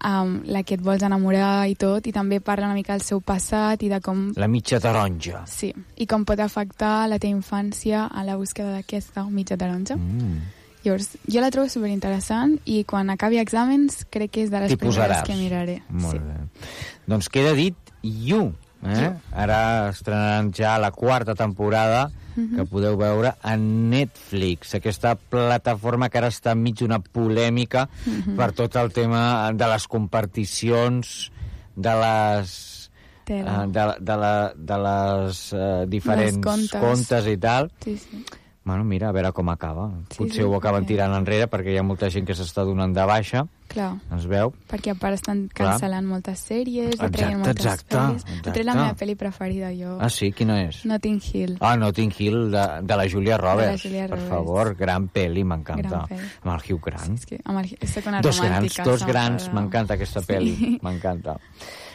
amb 0.00 0.44
la 0.46 0.62
que 0.62 0.76
et 0.76 0.82
vols 0.82 1.02
enamorar 1.02 1.66
i 1.68 1.74
tot, 1.74 2.06
i 2.06 2.12
també 2.14 2.40
parla 2.40 2.68
una 2.68 2.76
mica 2.76 2.94
del 2.94 3.02
seu 3.02 3.20
passat 3.20 3.82
i 3.82 3.88
de 3.90 4.00
com... 4.04 4.28
La 4.38 4.48
mitja 4.48 4.78
taronja. 4.80 5.42
Sí, 5.50 5.72
i 5.96 6.06
com 6.06 6.24
pot 6.28 6.38
afectar 6.40 7.08
la 7.10 7.18
teva 7.18 7.34
infància 7.34 8.06
a 8.06 8.24
la 8.24 8.36
búsqueda 8.38 8.76
d'aquesta 8.76 9.26
mitja 9.30 9.58
taronja. 9.58 9.96
Mm. 9.96 10.38
Llavors, 10.84 11.16
jo 11.26 11.40
la 11.40 11.50
trobo 11.50 11.68
superinteressant 11.68 12.58
i 12.64 12.84
quan 12.84 13.10
acabi 13.10 13.38
exàmens 13.42 14.04
crec 14.10 14.30
que 14.30 14.42
és 14.46 14.50
de 14.50 14.60
les 14.60 14.76
primeres 14.78 15.22
que 15.26 15.34
miraré. 15.34 15.82
Molt 15.90 16.12
sí. 16.12 16.18
bé. 16.18 16.68
Doncs 17.06 17.28
queda 17.28 17.52
dit 17.58 17.74
You. 18.02 18.52
Eh? 18.86 19.10
Ara 19.34 19.88
estrenaran 19.90 20.52
ja 20.54 20.76
la 20.78 20.92
quarta 20.92 21.34
temporada 21.34 22.10
Mhm. 22.36 22.54
que 22.56 22.64
podeu 22.70 22.96
veure 22.96 23.32
a 23.42 23.56
Netflix, 23.56 24.76
aquesta 24.76 25.16
plataforma 25.16 26.08
que 26.08 26.18
ara 26.18 26.28
està 26.28 26.52
enmig 26.52 26.76
d'una 26.78 27.00
polèmica 27.00 27.88
Mhm. 28.06 28.36
per 28.36 28.52
tot 28.52 28.76
el 28.76 28.92
tema 28.92 29.50
de 29.52 29.66
les 29.66 29.88
comparticions, 29.88 31.32
de 31.74 31.90
les 31.94 32.90
Tela. 33.24 33.64
eh, 33.64 33.66
de, 33.66 33.94
de, 34.04 34.16
la, 34.16 34.52
de 34.54 34.78
les 34.78 35.52
eh, 35.52 35.84
diferents 35.88 36.34
Dels 36.38 36.44
comptes. 36.46 36.80
comptes 36.80 37.26
i 37.26 37.36
tal. 37.36 37.72
Sí, 37.84 37.96
sí. 37.98 38.24
Bueno, 38.68 38.84
mira, 38.84 39.08
a 39.08 39.12
veure 39.16 39.32
com 39.32 39.48
acaba. 39.48 39.86
Sí, 40.10 40.18
Potser 40.18 40.42
sí, 40.42 40.42
ho 40.44 40.54
acaben 40.58 40.82
perquè- 40.84 40.88
tirant 40.92 41.14
enrere 41.16 41.46
perquè 41.48 41.72
hi 41.72 41.78
ha 41.80 41.82
molta 41.82 42.10
gent 42.12 42.26
que 42.28 42.34
s'està 42.36 42.64
donant 42.68 42.92
de 42.94 43.04
baixa. 43.08 43.46
Clar, 43.68 43.94
Es 44.16 44.26
veu? 44.28 44.52
perquè 44.68 44.92
a 44.92 44.94
part 44.94 45.14
estan 45.14 45.46
Clar. 45.52 45.74
cancel·lant 45.78 46.04
moltes 46.08 46.38
sèries, 46.40 46.94
Exacte, 46.94 47.18
traient 47.18 47.38
moltes 47.38 47.64
exacte, 47.66 47.96
pel·lis. 47.96 48.22
exacte. 48.22 48.48
He 48.48 48.52
tret 48.52 48.64
la 48.66 48.74
meva 48.74 48.94
pel·li 48.96 49.16
preferida, 49.16 49.70
jo. 49.76 49.98
Ah, 50.00 50.08
sí? 50.08 50.30
Quina 50.32 50.62
és? 50.68 50.84
Notting 50.86 51.20
Hill. 51.32 51.56
Ah, 51.60 51.76
Notting 51.76 52.12
Hill, 52.18 52.50
de, 52.50 52.62
de 52.82 52.96
la 52.96 53.08
Julia 53.08 53.36
Roberts. 53.38 53.82
Julia 53.82 54.06
per 54.06 54.18
Roberts. 54.18 54.28
favor, 54.30 54.74
gran 54.76 55.08
pel·li, 55.10 55.44
m'encanta. 55.44 56.04
Amb 56.42 56.52
el 56.54 56.72
Hugh 56.74 56.80
Grant. 56.84 57.14
És 57.18 57.26
que 57.26 57.40
amb 57.44 57.58
el, 57.60 57.68
soc 57.88 58.06
una 58.06 58.20
dos 58.20 58.40
grans, 58.40 58.76
dos 58.84 59.04
grans, 59.06 59.52
m'encanta 59.52 59.94
aquesta 59.94 60.20
Sí. 60.20 60.26
pel·li, 60.32 60.78
m'encanta. 60.82 61.38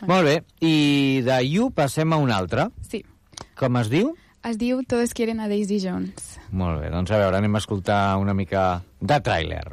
Molt 0.07 0.25
bé, 0.25 0.43
i 0.61 1.21
de 1.21 1.39
You 1.47 1.71
passem 1.71 2.13
a 2.13 2.17
una 2.17 2.37
altra. 2.37 2.69
Sí. 2.81 3.03
Com 3.57 3.77
es 3.77 3.89
diu? 3.89 4.15
Es 4.43 4.57
diu 4.59 4.81
Todos 4.83 5.13
quieren 5.15 5.39
a 5.39 5.47
Daisy 5.47 5.77
Jones. 5.79 6.33
Molt 6.51 6.81
bé, 6.81 6.89
doncs 6.91 7.13
a 7.15 7.19
veure, 7.21 7.37
anem 7.39 7.55
a 7.55 7.59
escoltar 7.63 8.17
una 8.19 8.33
mica 8.35 8.83
de 8.99 9.19
tràiler. 9.23 9.63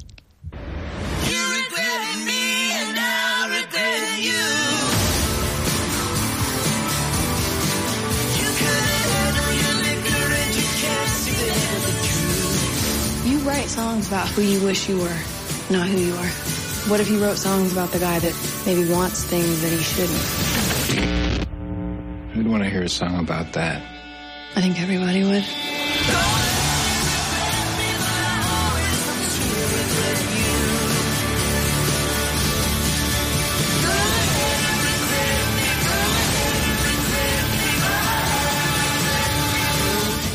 You 13.27 13.39
write 13.43 13.68
songs 13.68 14.07
about 14.07 14.29
who 14.29 14.43
you 14.43 14.64
wish 14.64 14.89
you 14.89 14.99
were, 15.03 15.21
not 15.68 15.89
who 15.89 15.99
you 15.99 16.14
are. 16.14 16.33
What 16.87 17.01
if 17.01 17.11
you 17.11 17.18
wrote 17.21 17.39
songs 17.39 17.73
about 17.73 17.91
the 17.91 17.99
guy 17.99 18.21
that 18.21 18.35
maybe 18.64 18.89
wants 18.89 19.25
things 19.25 19.62
that 19.62 19.73
he 19.73 19.83
shouldn't? 19.83 20.25
Who'd 22.35 22.47
want 22.47 22.62
to 22.62 22.71
hear 22.71 22.85
a 22.85 22.89
song 22.89 23.18
about 23.18 23.53
that? 23.55 23.83
I 24.57 24.61
think 24.61 24.81
everybody 24.81 25.25
would. 25.25 25.45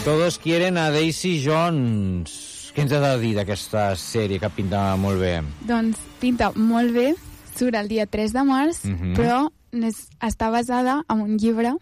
Todos 0.04 0.38
quieren 0.38 0.78
a 0.78 0.92
Daisy 0.92 1.42
Jones. 1.44 2.72
Què 2.76 2.84
ens 2.84 2.92
ha 2.94 3.00
de 3.02 3.14
dir 3.22 3.32
d'aquesta 3.38 3.88
sèrie 3.98 4.38
que 4.42 4.50
pinta 4.54 4.82
molt 5.02 5.18
bé? 5.22 5.40
Doncs 5.66 5.98
pinta 6.22 6.52
molt 6.54 6.94
bé, 6.94 7.08
surt 7.58 7.78
el 7.80 7.88
dia 7.90 8.06
3 8.06 8.34
de 8.36 8.44
març, 8.46 8.84
Mhm. 8.86 9.16
però 9.16 9.50
és, 9.72 10.08
està 10.22 10.52
basada 10.52 11.04
en 11.10 11.22
un 11.22 11.38
llibre 11.40 11.74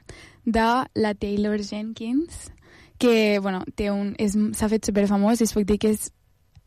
de 0.46 0.86
la 0.94 1.14
Taylor 1.14 1.60
Jenkins, 1.64 2.52
que 2.98 3.40
bueno, 3.40 3.64
té 3.76 3.92
un, 3.92 4.16
és- 4.18 4.38
s'ha 4.56 4.70
fet 4.70 4.86
superfamós 4.86 5.42
i 5.42 5.44
us 5.44 5.54
puc 5.54 5.66
dir 5.66 5.78
que 5.80 5.90
és 5.92 6.12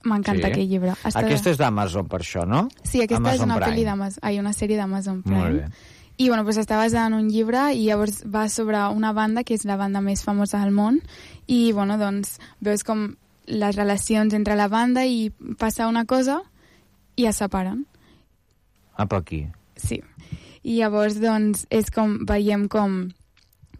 m'encanta 0.04 0.48
aquell 0.48 0.68
llibre. 0.68 0.92
Està- 1.02 1.24
Aquesta 1.24 1.50
és 1.50 1.58
d'Amazon, 1.58 2.06
per 2.08 2.20
això, 2.20 2.46
no? 2.46 2.68
Sí, 2.82 3.00
aquesta 3.02 3.32
és 3.34 3.40
Amazon 3.40 3.50
una 3.50 3.56
Prime. 3.56 3.72
pel·li 3.72 3.84
d'Amazon, 3.84 4.18
ai, 4.22 4.38
una 4.38 4.52
sèrie 4.52 4.76
d'Amazon 4.76 5.22
Prime. 5.22 5.36
Molt 5.38 5.54
bé. 5.62 5.68
I 6.18 6.28
bueno, 6.28 6.44
pues 6.44 6.56
està 6.56 6.76
basada 6.78 7.06
en 7.08 7.14
un 7.14 7.28
llibre 7.28 7.74
i 7.74 7.84
llavors 7.86 8.22
va 8.24 8.48
sobre 8.48 8.78
una 8.88 9.12
banda 9.12 9.44
que 9.44 9.52
és 9.54 9.66
la 9.66 9.76
banda 9.76 10.00
més 10.00 10.22
famosa 10.24 10.60
del 10.62 10.72
món 10.72 11.02
i 11.46 11.72
bueno, 11.72 11.98
doncs 11.98 12.38
veus 12.60 12.82
com 12.84 13.16
les 13.46 13.76
relacions 13.76 14.32
entre 14.32 14.56
la 14.56 14.68
banda 14.68 15.04
i 15.04 15.30
passa 15.58 15.86
una 15.88 16.06
cosa 16.06 16.40
i 17.16 17.26
es 17.26 17.36
separen. 17.36 17.86
Apa, 18.96 19.18
aquí. 19.18 19.46
Sí. 19.76 20.00
I 20.62 20.78
llavors, 20.78 21.20
doncs, 21.20 21.66
és 21.68 21.90
com 21.90 22.24
veiem 22.24 22.66
com 22.68 23.10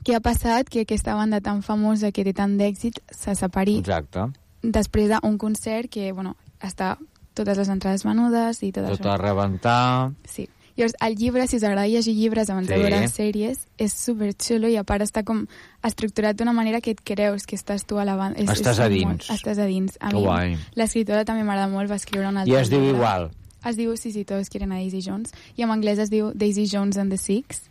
què 0.07 0.15
ha 0.15 0.21
passat 0.23 0.69
que 0.71 0.85
aquesta 0.87 1.17
banda 1.19 1.41
tan 1.43 1.65
famosa 1.67 2.13
que 2.15 2.23
té 2.23 2.33
tant 2.33 2.55
d'èxit 2.61 3.01
se 3.11 3.35
separi 3.35 3.79
Exacte. 3.83 4.29
després 4.63 5.11
d'un 5.11 5.37
concert 5.39 5.91
que, 5.91 6.13
bueno, 6.13 6.37
està 6.63 6.97
totes 7.35 7.59
les 7.59 7.69
entrades 7.69 8.05
venudes 8.07 8.63
i 8.63 8.71
tot, 8.73 8.87
Tot 8.87 9.01
això. 9.01 9.15
a 9.15 9.17
rebentar... 9.19 10.13
Sí. 10.25 10.49
Llavors, 10.77 10.93
el 11.01 11.15
llibre, 11.17 11.47
si 11.49 11.57
us 11.57 11.63
agrada 11.65 11.89
llegir 11.89 12.13
llibres 12.15 12.51
abans 12.51 12.69
de 12.69 12.77
Sí. 12.77 12.83
veure 12.83 13.09
sèries, 13.09 13.63
és 13.79 13.93
superxulo 13.97 14.69
i 14.69 14.77
a 14.77 14.85
part 14.85 15.01
està 15.03 15.23
com 15.25 15.47
estructurat 15.83 16.37
d'una 16.37 16.53
manera 16.53 16.83
que 16.83 16.91
et 16.93 17.01
creus 17.03 17.47
que 17.47 17.57
estàs 17.57 17.87
tu 17.87 17.99
a 17.99 18.05
la 18.05 18.15
banda. 18.15 18.39
És, 18.41 18.51
Estàs 18.51 18.73
és 18.77 18.81
a 18.81 18.89
molt- 18.91 18.93
dins. 18.95 19.31
Estàs 19.31 19.59
a 19.59 19.65
dins. 19.65 19.97
A 20.01 20.11
Que 20.11 20.17
mi, 20.21 20.59
l'escriptora 20.75 21.25
també 21.25 21.45
m'agrada 21.45 21.69
molt, 21.73 21.91
va 21.91 21.97
escriure 21.97 22.29
un 22.29 22.37
I 22.37 22.41
altre 22.41 22.61
es 22.61 22.69
diu 22.71 22.85
igual. 22.85 23.31
Es 23.65 23.77
diu, 23.77 23.97
sí, 23.97 24.13
sí, 24.13 24.25
tots 24.25 24.49
quieren 24.51 24.71
a 24.73 24.77
Daisy 24.77 25.01
Jones. 25.03 25.33
I 25.57 25.63
en 25.63 25.71
anglès 25.71 25.99
es 25.99 26.11
diu 26.11 26.31
Daisy 26.35 26.67
Jones 26.71 26.97
and 26.99 27.11
the 27.11 27.17
Six. 27.19 27.63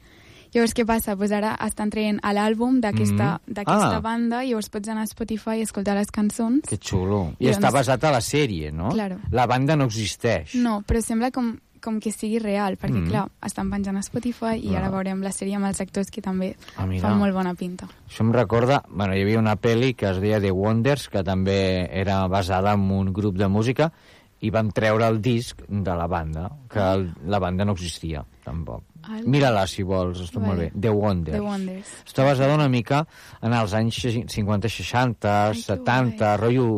Llavors, 0.55 0.71
què 0.73 0.85
passa? 0.87 1.17
Pues 1.19 1.33
ara 1.35 1.49
estan 1.65 1.89
traient 1.91 2.21
l'àlbum 2.23 2.79
d'aquesta 2.79 3.41
Mhm. 3.43 3.53
d'aquesta 3.57 3.97
Ah. 3.97 3.99
banda 3.99 4.43
i 4.45 4.49
llavors 4.53 4.69
pots 4.69 4.87
anar 4.87 5.03
a 5.03 5.07
Spotify 5.07 5.57
i 5.59 5.61
escoltar 5.63 5.95
les 5.97 6.09
cançons. 6.11 6.61
Que 6.65 6.77
xulo. 6.77 7.33
I, 7.39 7.47
I 7.47 7.49
està 7.51 7.67
doncs- 7.67 7.73
basat 7.73 8.03
a 8.05 8.11
la 8.11 8.21
sèrie, 8.21 8.71
no? 8.71 8.89
Claro. 8.89 9.17
La 9.31 9.45
banda 9.47 9.75
no 9.75 9.83
existeix. 9.85 10.55
No, 10.55 10.81
però 10.87 11.01
sembla 11.01 11.31
com, 11.31 11.57
com 11.81 11.99
que 11.99 12.09
sigui 12.11 12.39
real, 12.39 12.77
perquè, 12.79 13.01
Mhm. 13.01 13.09
clar, 13.09 13.27
estan 13.45 13.69
penjant 13.69 13.97
a 13.97 14.01
Spotify 14.01 14.55
i 14.57 14.69
Clar. 14.69 14.77
ara 14.83 14.89
veurem 14.89 15.21
la 15.21 15.29
sèrie 15.31 15.55
amb 15.55 15.65
els 15.65 15.81
actors 15.81 16.09
que 16.09 16.21
també 16.21 16.55
Ah, 16.77 16.85
mira. 16.85 17.01
fan 17.09 17.17
molt 17.19 17.33
bona 17.33 17.53
pinta. 17.53 17.87
Això 18.07 18.21
em 18.21 18.31
recorda... 18.31 18.81
Bueno, 18.89 19.13
hi 19.13 19.21
havia 19.23 19.37
una 19.39 19.57
pel·li 19.57 19.93
que 19.93 20.09
es 20.09 20.21
deia 20.21 20.39
The 20.39 20.51
Wonders, 20.51 21.09
que 21.09 21.21
també 21.21 21.89
era 21.91 22.25
basada 22.27 22.71
en 22.73 22.79
un 22.89 23.11
grup 23.11 23.35
de 23.35 23.47
música, 23.49 23.91
i 24.39 24.49
van 24.49 24.71
treure 24.71 25.05
el 25.07 25.21
disc 25.21 25.61
de 25.67 25.95
la 25.95 26.07
banda, 26.07 26.49
que 26.69 26.79
el, 26.79 27.13
la 27.25 27.39
banda 27.39 27.65
no 27.65 27.71
existia, 27.73 28.23
tampoc. 28.43 28.83
Mira-la, 29.25 29.65
si 29.67 29.83
vols, 29.83 30.19
està 30.25 30.39
molt 30.39 30.55
Vale. 30.57 30.69
bé. 30.73 30.81
The 30.81 30.91
Wonders. 30.93 31.35
The 31.37 31.41
Wonders. 31.43 31.91
Està 32.07 32.23
basada 32.27 32.55
una 32.55 32.67
mica 32.69 33.03
en 33.41 33.53
els 33.53 33.73
anys 33.73 34.01
50-60, 34.05 35.53
70, 35.65 36.37
rotllo... 36.41 36.69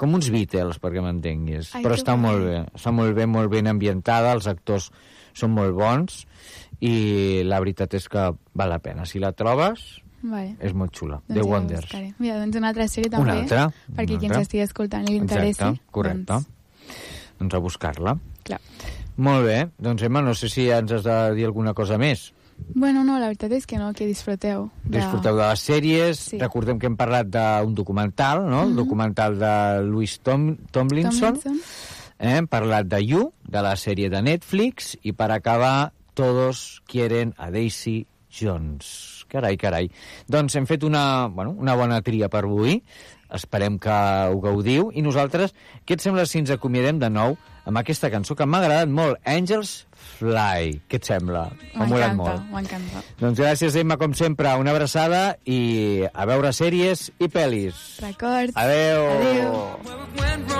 Com 0.00 0.14
uns 0.16 0.30
Beatles, 0.32 0.78
perquè 0.80 1.02
m'entenguis. 1.04 1.74
Ai, 1.76 1.82
Però 1.84 1.92
està 1.92 2.14
guai. 2.14 2.22
molt 2.24 2.44
bé. 2.46 2.60
Està 2.78 2.88
molt 2.96 3.12
bé, 3.18 3.26
molt 3.28 3.50
ben 3.52 3.66
ambientada, 3.68 4.30
els 4.32 4.46
actors 4.48 4.86
són 5.36 5.52
molt 5.52 5.74
bons, 5.76 6.22
i 6.80 7.42
la 7.44 7.58
veritat 7.60 7.92
és 7.98 8.06
que 8.08 8.22
val 8.56 8.72
la 8.72 8.78
pena. 8.80 9.04
Si 9.04 9.20
la 9.20 9.34
trobes, 9.36 10.00
Vale. 10.22 10.54
és 10.58 10.72
molt 10.72 10.96
xula. 10.96 11.18
Doncs 11.28 11.34
The 11.36 11.44
ja 11.44 11.50
Wonders. 11.50 11.92
Mira, 12.16 12.38
doncs 12.40 12.56
una 12.56 12.68
altra 12.72 12.88
sèrie 12.88 13.10
també, 13.12 13.26
Una 13.28 13.36
altra, 13.42 13.66
perquè 13.92 14.00
una 14.00 14.06
qui 14.06 14.14
ens 14.14 14.24
altra. 14.32 14.40
estigui 14.48 14.62
escoltant 14.64 15.04
li 15.04 15.16
interessi. 15.20 15.50
Exacte, 15.60 15.84
correcte. 15.90 16.40
Doncs... 17.38 17.54
a 17.54 17.58
buscar-la. 17.58 18.16
Clar. 18.48 18.60
Molt 19.16 19.44
bé. 19.46 19.68
Doncs, 19.78 20.02
Emma, 20.02 20.22
no 20.22 20.34
sé 20.34 20.48
si 20.48 20.68
ens 20.70 20.92
has 20.92 21.02
de 21.04 21.34
dir 21.34 21.44
alguna 21.46 21.74
cosa 21.74 21.98
més. 21.98 22.32
Bueno, 22.74 23.02
no, 23.04 23.18
la 23.18 23.26
veritat 23.30 23.52
és 23.56 23.66
que 23.66 23.78
no, 23.78 23.92
que 23.94 24.06
disfruteu. 24.06 24.70
de- 24.84 24.98
Disfruteu 24.98 25.36
de 25.36 25.46
les 25.48 25.60
sèries. 25.60 26.18
Sí. 26.18 26.38
Recordem 26.38 26.78
que 26.78 26.86
hem 26.86 26.96
parlat 26.96 27.26
d'un 27.26 27.74
documental, 27.74 28.44
no? 28.48 28.62
El 28.64 28.70
Mhm. 28.70 28.76
documental 28.76 29.38
de 29.38 29.82
Louis 29.84 30.20
Tom 30.20 30.56
Tomlinson. 30.70 31.40
Tomlinson. 31.40 31.60
Eh? 32.18 32.36
Hem 32.36 32.46
parlat 32.46 32.86
de 32.86 33.04
You, 33.06 33.32
de 33.48 33.62
la 33.62 33.76
sèrie 33.76 34.10
de 34.10 34.20
Netflix, 34.22 34.98
i 35.02 35.12
per 35.12 35.30
acabar, 35.32 35.92
Todos 36.12 36.82
quieren 36.86 37.34
a 37.38 37.50
Daisy 37.50 38.06
Jones. 38.30 39.24
Carai, 39.28 39.56
carai. 39.56 39.90
Doncs 40.26 40.54
hem 40.56 40.66
fet 40.66 40.82
una, 40.84 41.28
bueno, 41.28 41.52
una 41.56 41.74
bona 41.74 42.02
tria 42.02 42.28
per 42.28 42.44
avui. 42.44 42.82
Esperem 43.36 43.78
que 43.78 44.00
ho 44.32 44.40
gaudiu. 44.42 44.90
I 44.94 45.04
nosaltres, 45.06 45.54
què 45.86 45.96
et 45.96 46.04
sembla 46.04 46.26
si 46.26 46.42
ens 46.42 46.52
acomiadem 46.54 46.98
de 47.02 47.10
nou 47.12 47.38
amb 47.68 47.78
aquesta 47.78 48.10
cançó 48.10 48.34
que 48.34 48.46
m'ha 48.48 48.62
agradat 48.64 48.90
molt, 48.90 49.20
Angels 49.28 49.84
Fly. 50.18 50.80
Què 50.88 51.00
et 51.00 51.06
sembla? 51.06 51.48
M'ha 51.74 51.88
molat 51.90 52.16
molt. 52.16 52.46
m'encanta. 52.52 53.04
Doncs 53.20 53.40
gràcies, 53.40 53.76
Emma, 53.76 53.98
com 54.00 54.16
sempre. 54.16 54.54
Una 54.60 54.74
abraçada 54.74 55.36
i 55.44 56.06
a 56.12 56.26
veure 56.26 56.54
sèries 56.56 57.10
i 57.20 57.28
pel·lis. 57.28 58.00
Records. 58.02 58.56
Adeu. 58.56 59.06
Adeu. 59.20 60.00
went 60.20 60.50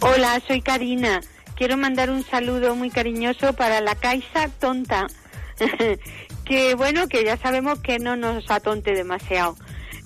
Hola, 0.00 0.40
soy 0.46 0.60
Karina. 0.60 1.20
Quiero 1.56 1.76
mandar 1.76 2.10
un 2.10 2.24
saludo 2.24 2.74
muy 2.74 2.90
cariñoso 2.90 3.52
para 3.54 3.80
la 3.80 3.94
Caixa 3.94 4.48
Tonta. 4.60 5.06
que 6.44 6.74
bueno, 6.74 7.08
que 7.08 7.24
ya 7.24 7.36
sabemos 7.36 7.80
que 7.80 7.98
no 7.98 8.16
nos 8.16 8.50
atonte 8.50 8.92
demasiado. 8.92 9.56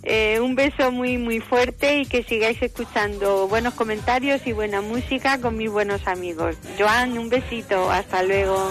Eh, 0.05 0.39
un 0.41 0.55
beso 0.55 0.93
muy 0.93 1.19
muy 1.19 1.41
fuerte 1.41 1.99
y 1.99 2.07
que 2.07 2.23
sigáis 2.23 2.63
escuchando 2.63 3.49
buenos 3.49 3.75
comentarios 3.75 4.47
y 4.47 4.53
buena 4.53 4.81
música 4.81 5.41
con 5.41 5.57
mis 5.57 5.71
buenos 5.71 6.07
amigos. 6.07 6.57
Joan, 6.79 7.19
un 7.19 7.29
besito, 7.29 7.91
hasta 7.91 8.23
luego. 8.23 8.71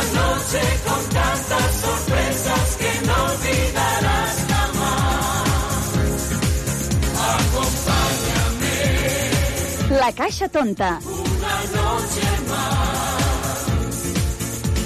Noche 0.00 0.64
con 0.86 1.02
tantas 1.10 1.70
sorpresas 1.84 2.76
que 2.80 2.92
no 3.06 3.16
olvidarás 3.30 4.36
jamás. 4.50 5.90
Acompáñame 7.36 8.76
La 10.00 10.12
Caixa 10.12 10.48
Tonta. 10.48 10.98
una 11.04 11.56
noche 11.76 12.26
más. 12.48 13.60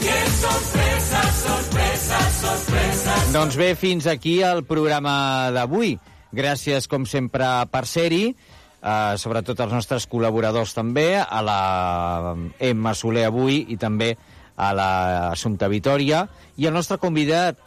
Qué 0.02 0.20
sorpresas, 0.42 1.30
sorpresas, 1.46 2.32
sorpresas. 2.42 3.32
Doncs 3.32 3.56
bé, 3.56 3.74
fins 3.76 4.06
aquí 4.06 4.42
el 4.42 4.64
programa 4.64 5.50
d'avui. 5.54 5.98
Gràcies, 6.34 6.88
com 6.90 7.06
sempre, 7.06 7.46
per 7.70 7.86
ser-hi, 7.86 8.34
eh, 8.82 9.14
sobretot 9.16 9.60
als 9.60 9.72
nostres 9.72 10.08
col·laboradors 10.10 10.74
també, 10.74 11.22
a 11.22 11.42
la 11.42 12.34
Emma 12.58 12.94
Soler 12.94 13.24
avui 13.30 13.64
i 13.68 13.76
també 13.78 14.12
a 14.12 14.33
l'Assumpta 14.56 15.68
Vitoria, 15.68 16.24
i 16.56 16.68
el 16.68 16.74
nostre 16.74 16.98
convidat, 17.02 17.58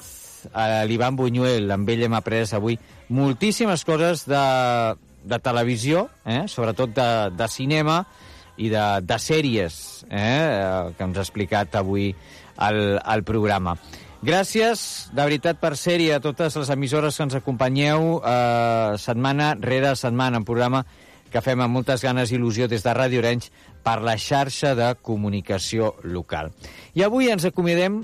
eh, 0.53 0.85
l'Ivan 0.87 1.17
Buñuel, 1.19 1.71
amb 1.71 1.89
ell 1.89 2.05
hem 2.07 2.15
après 2.15 2.53
avui 2.53 2.77
moltíssimes 3.09 3.83
coses 3.87 4.25
de, 4.27 4.43
de 5.23 5.39
televisió, 5.43 6.07
eh, 6.25 6.45
sobretot 6.47 6.95
de, 6.95 7.09
de 7.35 7.47
cinema 7.51 8.01
i 8.57 8.71
de, 8.73 8.85
de 9.05 9.19
sèries 9.21 10.05
eh, 10.09 10.91
que 10.97 11.03
ens 11.05 11.17
ha 11.17 11.25
explicat 11.25 11.75
avui 11.77 12.13
al, 12.57 12.99
al 13.03 13.23
programa. 13.23 13.77
Gràcies, 14.25 15.11
de 15.13 15.21
veritat, 15.21 15.59
per 15.61 15.75
ser-hi 15.77 16.09
a 16.11 16.21
totes 16.23 16.55
les 16.57 16.71
emissores 16.73 17.17
que 17.17 17.27
ens 17.27 17.35
acompanyeu 17.37 18.17
eh, 18.25 18.95
setmana 18.97 19.53
rere 19.61 19.93
setmana, 19.95 20.41
un 20.41 20.47
programa 20.47 20.81
que 21.37 21.43
fem 21.45 21.61
amb 21.61 21.75
moltes 21.77 22.01
ganes 22.01 22.31
i 22.31 22.37
il·lusió 22.39 22.65
des 22.65 22.81
de 22.81 22.93
Ràdio 22.97 23.21
Orenys 23.21 23.51
per 23.85 23.99
la 24.01 24.15
xarxa 24.17 24.71
de 24.73 24.87
comunicació 25.05 25.91
local. 26.01 26.49
I 26.97 27.05
avui 27.05 27.29
ens 27.29 27.45
acomiadem 27.45 27.99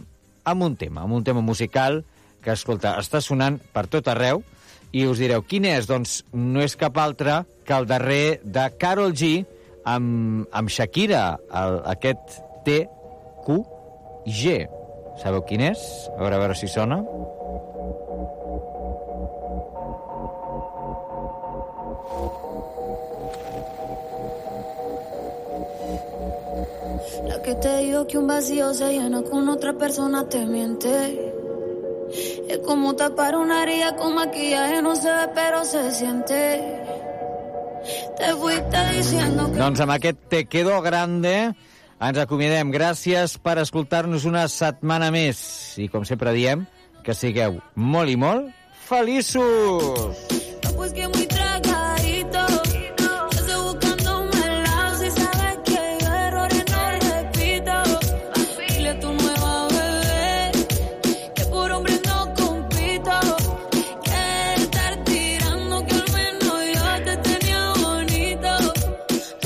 amb 0.45 0.65
un 0.67 0.75
tema, 0.77 1.01
amb 1.01 1.17
un 1.17 1.23
tema 1.25 1.41
musical 1.41 2.03
que, 2.43 2.53
escolta, 2.53 2.93
està 3.01 3.23
sonant 3.25 3.57
per 3.73 3.87
tot 3.89 4.05
arreu 4.11 4.43
i 4.93 5.07
us 5.09 5.17
direu, 5.17 5.41
quin 5.49 5.65
és? 5.65 5.89
Doncs 5.89 6.19
no 6.37 6.61
és 6.61 6.77
cap 6.77 6.99
altre 7.01 7.41
que 7.65 7.73
el 7.73 7.89
darrer 7.89 8.37
de 8.45 8.67
Carol 8.77 9.17
G 9.17 9.41
amb, 9.81 10.45
amb 10.53 10.69
Shakira, 10.69 11.39
el, 11.49 11.81
aquest 11.95 12.37
TQG. 12.67 14.43
Sabeu 15.25 15.41
quin 15.49 15.71
és? 15.73 15.81
A 16.13 16.21
veure, 16.21 16.37
a 16.37 16.43
veure 16.45 16.59
si 16.59 16.69
sona. 16.69 17.01
Que 27.53 27.59
te 27.59 27.77
digo 27.79 28.07
que 28.07 28.17
un 28.17 28.27
vacío 28.27 28.73
se 28.73 28.93
llena 28.93 29.21
con 29.21 29.47
otra 29.49 29.73
persona 29.73 30.27
te 30.27 30.45
miente. 30.45 31.33
Es 32.47 32.59
como 32.59 32.95
tapar 32.95 33.35
una 33.35 33.63
herida 33.63 33.95
con 33.95 34.15
maquillaje, 34.15 34.81
no 34.81 34.95
se 34.95 35.11
ve, 35.11 35.29
pero 35.33 35.63
se 35.65 35.91
siente. 35.91 36.83
Te 38.17 38.33
fuiste 38.35 38.77
diciendo 38.95 39.51
que. 39.51 39.59
Doncs 39.59 39.81
amb 39.83 39.95
aquest 39.97 40.19
Te 40.29 40.45
Quedo 40.45 40.81
Grande 40.81 41.53
ens 41.99 42.21
acomiadem. 42.21 42.71
Gràcies 42.73 43.37
per 43.37 43.59
escoltar-nos 43.61 44.25
una 44.29 44.47
setmana 44.47 45.11
més. 45.11 45.41
I 45.77 45.89
com 45.93 46.07
sempre 46.07 46.33
diem, 46.33 46.65
que 47.03 47.17
sigueu 47.17 47.59
molt 47.75 48.09
i 48.09 48.17
molt 48.17 48.49
feliços! 48.87 50.32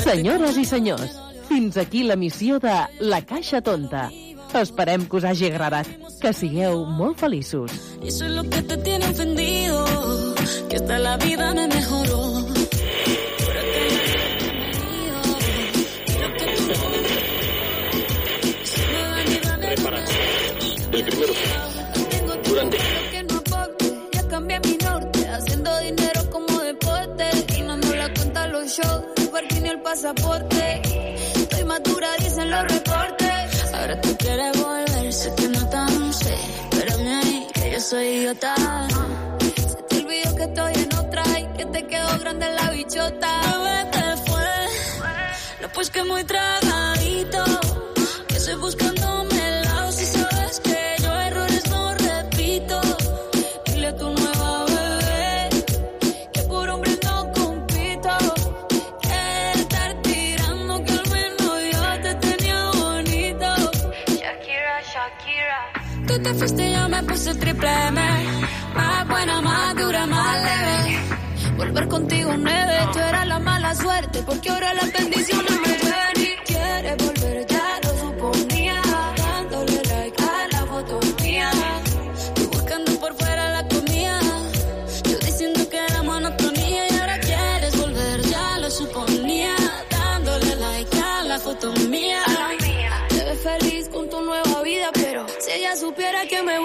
Senyores 0.07 0.55
i 0.55 0.63
senyors, 0.63 1.17
fins 1.49 1.75
aquí 1.75 2.01
la 2.07 2.15
missió 2.15 2.61
de 2.63 2.73
La 2.99 3.17
Caixa 3.27 3.59
Tonta. 3.61 4.05
Esperem 4.55 5.03
que 5.03 5.17
us 5.17 5.25
hagi 5.27 5.49
agradat. 5.49 5.87
Que 6.21 6.31
sigueu 6.31 6.85
molt 6.85 7.19
feliços. 7.19 7.73
Y 8.01 8.07
eso 8.07 8.25
es 8.25 8.31
lo 8.31 8.43
que 8.43 8.61
te 8.61 8.77
tiene 8.77 9.05
ofendido. 9.05 9.83
Que 10.69 10.77
hasta 10.77 10.97
la 10.99 11.17
vida 11.17 11.53
me 11.53 11.67
mejoró. 11.67 12.47
El 20.93 21.03
primero. 21.03 21.33
Durante. 22.47 22.77
que 23.11 23.23
no 23.23 23.37
aporte. 23.39 23.93
Ya 24.13 24.27
cambié 24.29 24.59
mi 24.61 24.77
norte, 24.77 25.27
haciendo 25.27 25.77
dinero 25.79 26.29
como 26.31 26.59
deporte. 26.61 27.25
Y 27.57 27.61
no 27.61 27.75
nos 27.75 27.95
la 27.95 28.13
cuenta 28.13 28.47
los 28.47 28.67
shows, 28.69 29.03
el 29.16 29.16
parking 29.37 29.65
y 29.65 29.69
el 29.69 29.81
pasaporte. 29.81 30.81
Estoy 31.35 31.63
madura, 31.65 32.07
dicen 32.19 32.49
los 32.49 32.63
reportes. 32.63 33.73
Ahora 33.73 34.01
tú 34.01 34.17
quieres 34.17 34.51
volver, 34.61 35.13
sé 35.13 35.35
que 35.35 35.47
no 35.49 35.69
tan 35.69 36.13
sé. 36.13 36.35
Espérame 36.71 37.07
ahí, 37.21 37.47
que 37.53 37.71
yo 37.71 37.79
soy 37.79 38.05
idiota. 38.17 38.55
Se 39.71 39.83
te 39.89 39.95
olvidó 39.97 40.35
que 40.35 40.43
estoy 40.43 40.73
en 40.83 40.93
otra 40.95 41.23
y 41.39 41.45
que 41.57 41.65
te 41.65 41.87
quedó 41.87 42.19
grande 42.19 42.47
la 42.59 42.71
bichota. 42.71 43.29
Bebé, 43.51 43.79
te 43.91 44.03
fue. 44.25 44.49
No, 45.61 45.67
pues 45.75 45.89
que 45.91 46.03
muy 46.03 46.23
tragadito. 46.23 47.66
Te 66.23 66.33
fuiste 66.33 66.71
yo 66.71 66.89
me 66.89 67.03
puse 67.03 67.35
triple 67.35 67.69
M. 67.89 68.01
Más 68.75 69.07
buena, 69.07 69.39
más 69.41 69.75
dura, 69.75 70.05
más 70.07 70.35
leve. 70.43 70.99
Volver 71.57 71.87
contigo 71.87 72.33
nueve, 72.37 72.77
tú 72.91 72.99
eras 72.99 73.27
la 73.27 73.39
mala 73.39 73.75
suerte, 73.75 74.23
porque 74.25 74.49
ahora 74.49 74.73
las 74.73 74.91
bendiciones 74.91 75.51
me 75.51 75.67
llueven 75.77 76.17
y 76.17 76.35
quieres 76.45 76.97
volver, 76.97 77.16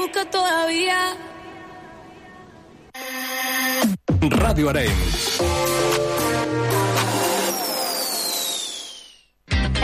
busca 0.03 0.25
todavía. 0.25 1.17
Ràdio 4.21 4.69
Arenys. 4.69 5.39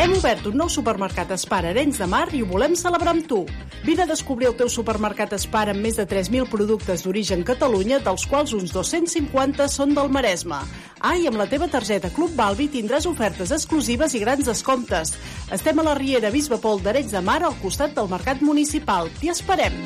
Hem 0.08 0.14
obert 0.16 0.46
un 0.48 0.54
nou 0.56 0.70
supermercat 0.72 1.34
Espar 1.34 1.58
a 1.66 1.68
Arenys 1.68 1.98
de 2.00 2.06
Mar 2.08 2.30
i 2.32 2.38
ho 2.40 2.46
volem 2.48 2.72
celebrar 2.80 3.12
amb 3.12 3.26
tu. 3.28 3.42
Vine 3.84 4.06
a 4.06 4.08
descobrir 4.08 4.46
el 4.48 4.54
teu 4.56 4.70
supermercat 4.72 5.34
Espar 5.36 5.66
amb 5.68 5.84
més 5.84 5.98
de 6.00 6.06
3.000 6.08 6.48
productes 6.48 7.02
d'origen 7.04 7.42
Catalunya, 7.44 7.98
dels 8.06 8.24
quals 8.30 8.54
uns 8.56 8.72
250 8.72 9.66
són 9.68 9.92
del 9.98 10.08
Maresme. 10.08 10.62
Ah, 11.04 11.12
i 11.12 11.28
amb 11.28 11.36
la 11.36 11.44
teva 11.50 11.68
targeta 11.68 12.08
Club 12.16 12.32
Balbi 12.38 12.70
tindràs 12.72 13.04
ofertes 13.10 13.52
exclusives 13.52 14.16
i 14.16 14.22
grans 14.24 14.48
descomptes. 14.48 15.12
Estem 15.52 15.76
a 15.76 15.86
la 15.90 15.98
Riera 16.00 16.32
Bisbe 16.32 16.56
Pol 16.56 16.80
d'Arenys 16.80 17.12
de 17.12 17.22
Mar, 17.28 17.42
al 17.44 17.60
costat 17.60 17.92
del 17.92 18.08
Mercat 18.08 18.40
Municipal. 18.40 19.12
T'hi 19.20 19.28
esperem! 19.34 19.76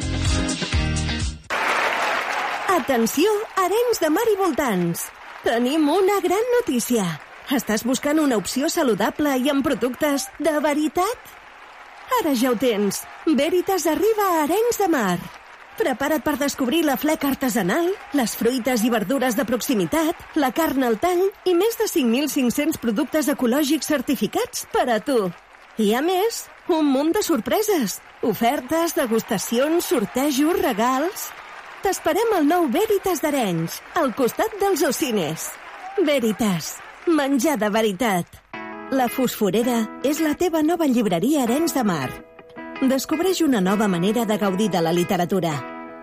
Atenció, 2.78 3.34
Arenys 3.66 4.06
de 4.06 4.14
Mar 4.14 4.28
i 4.30 4.38
voltants! 4.38 5.04
Tenim 5.42 5.90
una 5.90 6.22
gran 6.22 6.50
notícia. 6.60 7.10
Estàs 7.52 7.82
buscant 7.84 8.16
una 8.22 8.38
opció 8.40 8.68
saludable 8.72 9.34
i 9.44 9.50
amb 9.52 9.64
productes 9.66 10.24
de 10.40 10.52
veritat? 10.64 11.32
Ara 12.20 12.32
ja 12.38 12.52
ho 12.52 12.56
tens. 12.56 13.02
Veritas 13.26 13.84
arriba 13.90 14.28
a 14.28 14.42
Arenys 14.46 14.78
de 14.80 14.88
Mar. 14.88 15.18
Prepara't 15.76 16.24
per 16.24 16.36
descobrir 16.40 16.82
la 16.86 16.96
fleca 17.00 17.28
artesanal, 17.28 17.90
les 18.16 18.36
fruites 18.36 18.84
i 18.84 18.90
verdures 18.92 19.36
de 19.36 19.44
proximitat, 19.48 20.16
la 20.36 20.52
carn 20.52 20.84
al 20.86 20.96
tall 21.02 21.26
i 21.48 21.54
més 21.56 21.76
de 21.80 21.88
5.500 21.92 22.80
productes 22.80 23.28
ecològics 23.32 23.88
certificats 23.88 24.66
per 24.72 24.86
a 24.92 25.00
tu. 25.04 25.18
I 25.80 25.92
a 25.96 26.02
més, 26.04 26.46
un 26.72 26.88
munt 26.88 27.12
de 27.16 27.24
sorpreses. 27.24 27.98
Ofertes, 28.22 28.96
degustacions, 28.96 29.92
sortejos, 29.92 30.60
regals... 30.64 31.30
T'esperem 31.82 32.28
al 32.36 32.44
nou 32.46 32.68
Veritas 32.70 33.18
d'Arenys, 33.24 33.80
al 33.98 34.12
costat 34.14 34.54
dels 34.60 34.84
Ocines. 34.86 35.48
Veritas, 36.06 36.76
menjar 37.06 37.58
de 37.58 37.68
veritat. 37.70 38.26
La 38.92 39.08
Fosforera 39.08 39.86
és 40.04 40.20
la 40.20 40.34
teva 40.36 40.62
nova 40.62 40.86
llibreria 40.86 41.44
Arenys 41.46 41.74
de 41.74 41.84
Mar. 41.84 42.10
Descobreix 42.82 43.40
una 43.40 43.60
nova 43.60 43.88
manera 43.88 44.24
de 44.26 44.36
gaudir 44.38 44.68
de 44.70 44.82
la 44.82 44.92
literatura. 44.92 45.52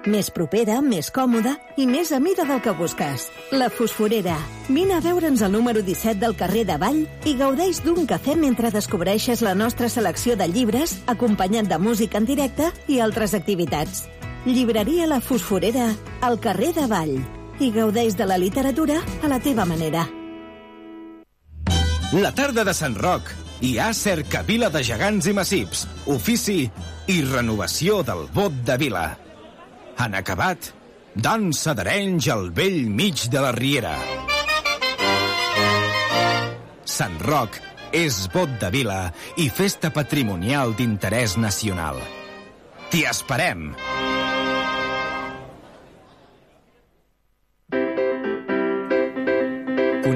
Més 0.08 0.30
propera, 0.32 0.80
més 0.82 1.10
còmoda 1.12 1.58
i 1.78 1.86
més 1.86 2.14
a 2.16 2.20
mida 2.24 2.46
del 2.48 2.62
que 2.64 2.72
busques. 2.72 3.28
La 3.52 3.68
Fosforera. 3.70 4.38
Vine 4.70 4.96
a 4.96 5.02
veure'ns 5.04 5.44
al 5.44 5.52
número 5.52 5.84
17 5.84 6.22
del 6.22 6.38
carrer 6.40 6.64
de 6.66 6.78
Vall 6.80 7.02
i 7.28 7.36
gaudeix 7.36 7.82
d'un 7.84 8.08
cafè 8.08 8.38
mentre 8.40 8.72
descobreixes 8.72 9.44
la 9.44 9.56
nostra 9.56 9.90
selecció 9.90 10.38
de 10.40 10.48
llibres, 10.48 10.96
acompanyat 11.06 11.68
de 11.68 11.78
música 11.78 12.18
en 12.18 12.26
directe 12.26 12.72
i 12.88 13.02
altres 13.04 13.36
activitats. 13.36 14.08
Llibreria 14.46 15.06
La 15.06 15.20
Fosforera, 15.20 15.92
al 16.22 16.40
carrer 16.40 16.72
de 16.74 16.88
Vall. 16.88 17.20
I 17.60 17.74
gaudeix 17.76 18.16
de 18.16 18.26
la 18.26 18.40
literatura 18.40 19.02
a 19.22 19.28
la 19.28 19.42
teva 19.44 19.68
manera. 19.68 20.08
La 22.10 22.32
tarda 22.34 22.64
de 22.66 22.74
Sant 22.74 22.96
Roc. 22.98 23.28
Hi 23.62 23.76
ha 23.78 23.92
cercavila 23.94 24.72
de 24.74 24.82
gegants 24.82 25.28
i 25.30 25.34
massips, 25.38 25.84
ofici 26.10 26.64
i 27.12 27.18
renovació 27.28 28.00
del 28.08 28.24
bot 28.34 28.56
de 28.66 28.78
vila. 28.82 29.04
En 30.02 30.18
acabat, 30.18 30.72
dansa 31.14 31.76
d'Arenys 31.78 32.32
al 32.34 32.50
vell 32.56 32.90
mig 32.90 33.28
de 33.30 33.44
la 33.46 33.52
Riera. 33.54 33.94
Sant 36.82 37.20
Roc 37.30 37.62
és 37.94 38.24
bot 38.34 38.58
de 38.58 38.74
vila 38.74 39.04
i 39.38 39.46
festa 39.54 39.94
patrimonial 39.94 40.74
d'interès 40.74 41.38
nacional. 41.38 42.02
T'hi 42.90 43.06
esperem! 43.06 43.70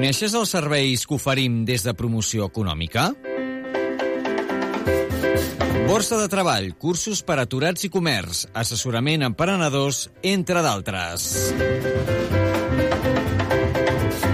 Coneixes 0.04 0.34
els 0.36 0.50
serveis 0.52 1.06
que 1.08 1.14
oferim 1.16 1.62
des 1.64 1.80
de 1.80 1.94
promoció 1.96 2.44
econòmica? 2.50 3.06
Borsa 5.88 6.18
de 6.20 6.26
treball, 6.28 6.66
cursos 6.76 7.22
per 7.24 7.38
aturats 7.40 7.86
i 7.88 7.90
comerç, 7.94 8.42
assessorament 8.52 9.24
a 9.24 9.30
emprenedors, 9.32 10.02
entre 10.20 10.60
d'altres. 10.60 11.24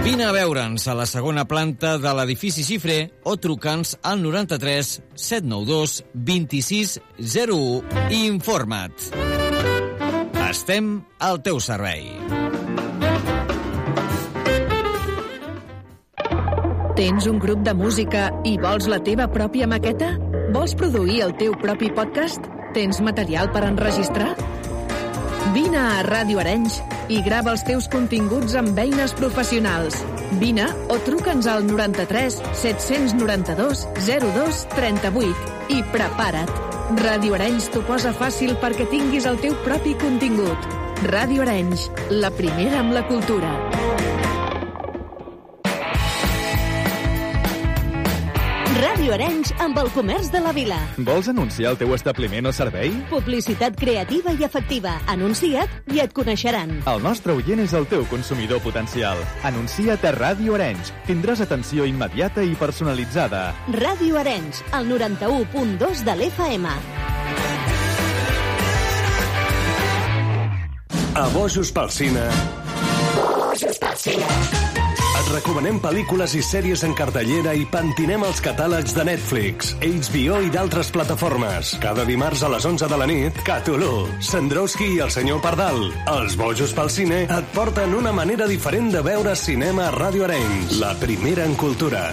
Vine 0.03 0.27
a 0.27 0.35
veure'ns 0.35 0.89
a 0.91 0.99
la 0.99 1.07
segona 1.07 1.47
planta 1.47 1.95
de 2.03 2.15
l'edifici 2.19 2.67
Xifré 2.67 2.99
o 3.23 3.39
truca'ns 3.39 3.95
al 4.03 4.19
93 4.27 4.97
792 5.15 6.01
26 6.11 6.99
01 7.47 8.11
i 8.11 8.25
informa't. 8.27 9.07
Estem 10.51 10.97
al 11.31 11.39
teu 11.47 11.63
servei. 11.63 12.50
Tens 17.01 17.25
un 17.25 17.39
grup 17.41 17.63
de 17.65 17.73
música 17.73 18.27
i 18.45 18.59
vols 18.61 18.85
la 18.85 18.99
teva 19.01 19.25
pròpia 19.33 19.65
maqueta? 19.65 20.11
Vols 20.53 20.75
produir 20.77 21.23
el 21.25 21.31
teu 21.39 21.55
propi 21.57 21.87
podcast? 21.97 22.45
Tens 22.75 22.99
material 23.01 23.49
per 23.49 23.63
enregistrar? 23.65 24.35
Vine 25.55 25.79
a 25.81 26.03
Ràdio 26.05 26.37
Arenys 26.43 26.77
i 27.09 27.23
grava 27.25 27.55
els 27.55 27.65
teus 27.65 27.87
continguts 27.89 28.53
amb 28.59 28.77
eines 28.77 29.15
professionals. 29.17 29.97
Vine 30.43 30.67
o 30.93 30.99
truca'ns 31.01 31.49
al 31.49 31.65
93 31.65 32.37
792 32.61 33.87
02 33.97 34.61
38 34.77 35.73
i 35.73 35.81
prepara't. 35.97 36.53
Ràdio 37.01 37.33
Arenys 37.39 37.71
t'ho 37.73 37.81
posa 37.89 38.13
fàcil 38.13 38.53
perquè 38.61 38.85
tinguis 38.93 39.25
el 39.25 39.41
teu 39.41 39.57
propi 39.65 39.97
contingut. 40.05 40.69
Ràdio 41.09 41.49
Arenys, 41.49 41.89
la 42.13 42.29
primera 42.29 42.85
amb 42.85 42.93
la 42.93 43.07
cultura. 43.09 43.57
Ràdio 49.01 49.15
Arenys 49.15 49.49
amb 49.57 49.79
el 49.81 49.87
comerç 49.95 50.27
de 50.29 50.37
la 50.45 50.51
vila. 50.53 50.75
Vols 51.01 51.25
anunciar 51.31 51.71
el 51.71 51.77
teu 51.79 51.95
establiment 51.95 52.45
o 52.45 52.51
servei? 52.53 52.91
Publicitat 53.09 53.73
creativa 53.73 54.29
i 54.37 54.45
efectiva. 54.45 54.91
Anuncia't 55.09 55.89
i 55.89 56.03
et 56.03 56.13
coneixeran. 56.13 56.75
El 56.85 57.01
nostre 57.01 57.33
oient 57.33 57.63
és 57.65 57.73
el 57.73 57.89
teu 57.89 58.05
consumidor 58.13 58.61
potencial. 58.61 59.17
Anuncia't 59.41 60.05
a 60.05 60.13
Ràdio 60.13 60.53
Arenys. 60.53 60.93
Tindràs 61.09 61.41
atenció 61.41 61.89
immediata 61.89 62.45
i 62.45 62.53
personalitzada. 62.53 63.55
Ràdio 63.73 64.21
Arenys, 64.21 64.61
el 64.69 64.93
91.2 64.93 66.05
de 66.05 66.19
l'FM. 66.21 66.69
A 71.17 71.29
Bojos 71.33 71.73
pel 71.73 71.89
Cine. 71.89 72.29
Bojos 73.17 73.81
pel 73.81 73.97
Cine. 73.97 74.60
Recomanem 75.31 75.77
pel·lícules 75.79 76.33
i 76.35 76.41
sèries 76.43 76.81
en 76.83 76.91
cartellera 76.91 77.53
i 77.55 77.61
pentinem 77.71 78.25
els 78.27 78.41
catàlegs 78.43 78.91
de 78.97 79.05
Netflix, 79.07 79.69
HBO 79.79 80.41
i 80.43 80.49
d'altres 80.51 80.89
plataformes. 80.91 81.69
Cada 81.79 82.03
dimarts 82.09 82.43
a 82.43 82.49
les 82.51 82.67
11 82.67 82.89
de 82.91 82.97
la 82.99 83.07
nit, 83.07 83.39
Catulú, 83.47 84.09
Sandrowski 84.19 84.89
i 84.97 84.99
el 85.05 85.13
senyor 85.15 85.39
Pardal. 85.39 85.79
Els 86.17 86.35
bojos 86.35 86.75
pel 86.75 86.91
cine 86.91 87.21
et 87.31 87.55
porten 87.55 87.95
una 87.95 88.11
manera 88.11 88.49
diferent 88.49 88.91
de 88.91 89.05
veure 89.07 89.37
cinema 89.39 89.87
a 89.87 89.95
Ràdio 89.95 90.27
Arenys. 90.27 90.75
La 90.83 90.91
primera 90.99 91.47
en 91.47 91.55
cultura. 91.55 92.09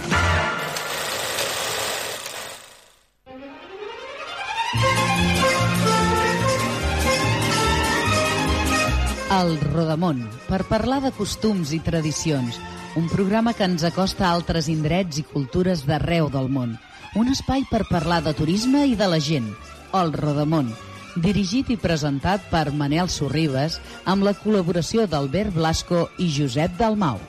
El 9.43 9.57
Rodamont, 9.75 10.23
per 10.47 10.63
parlar 10.71 11.03
de 11.03 11.11
costums 11.19 11.75
i 11.75 11.83
tradicions. 11.83 12.63
Un 12.99 13.07
programa 13.09 13.53
que 13.55 13.63
ens 13.63 13.85
acosta 13.87 14.25
a 14.27 14.33
altres 14.35 14.67
indrets 14.67 15.21
i 15.21 15.23
cultures 15.23 15.85
d'arreu 15.87 16.27
del 16.35 16.49
món. 16.51 16.73
Un 17.15 17.29
espai 17.31 17.63
per 17.71 17.85
parlar 17.87 18.25
de 18.25 18.33
turisme 18.35 18.81
i 18.91 18.97
de 18.99 19.07
la 19.07 19.21
gent. 19.23 19.47
El 19.95 20.11
Rodamont, 20.17 20.73
dirigit 21.15 21.69
i 21.71 21.77
presentat 21.79 22.49
per 22.51 22.73
Manel 22.75 23.07
Sorribes 23.07 23.77
amb 24.03 24.27
la 24.27 24.33
col·laboració 24.35 25.05
d'Albert 25.07 25.55
Blasco 25.55 26.09
i 26.19 26.27
Josep 26.27 26.75
Dalmau. 26.81 27.21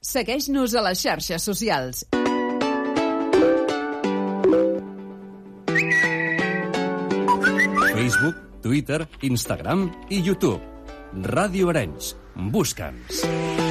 Segueix-nos 0.00 0.72
a 0.72 0.84
les 0.88 1.02
xarxes 1.04 1.44
socials. 1.44 2.06
Facebook, 7.92 8.40
Twitter, 8.64 9.02
Instagram 9.28 9.90
i 10.08 10.22
YouTube. 10.24 10.64
Ràdio 11.36 11.68
Arenys. 11.68 12.14
Busca'ns. 12.38 13.67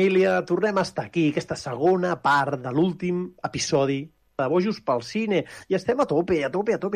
Família, 0.00 0.40
tornem 0.48 0.78
a 0.78 0.80
estar 0.80 1.02
aquí, 1.04 1.26
aquesta 1.28 1.52
segona 1.60 2.14
part 2.24 2.62
de 2.64 2.70
l'últim 2.72 3.18
episodi 3.44 3.98
de 4.40 4.46
Bojos 4.48 4.78
pel 4.80 5.02
Cine. 5.04 5.42
I 5.68 5.76
estem 5.76 6.00
a 6.00 6.06
tope, 6.08 6.38
a 6.40 6.48
tope, 6.48 6.72
a 6.72 6.80
tope, 6.80 6.88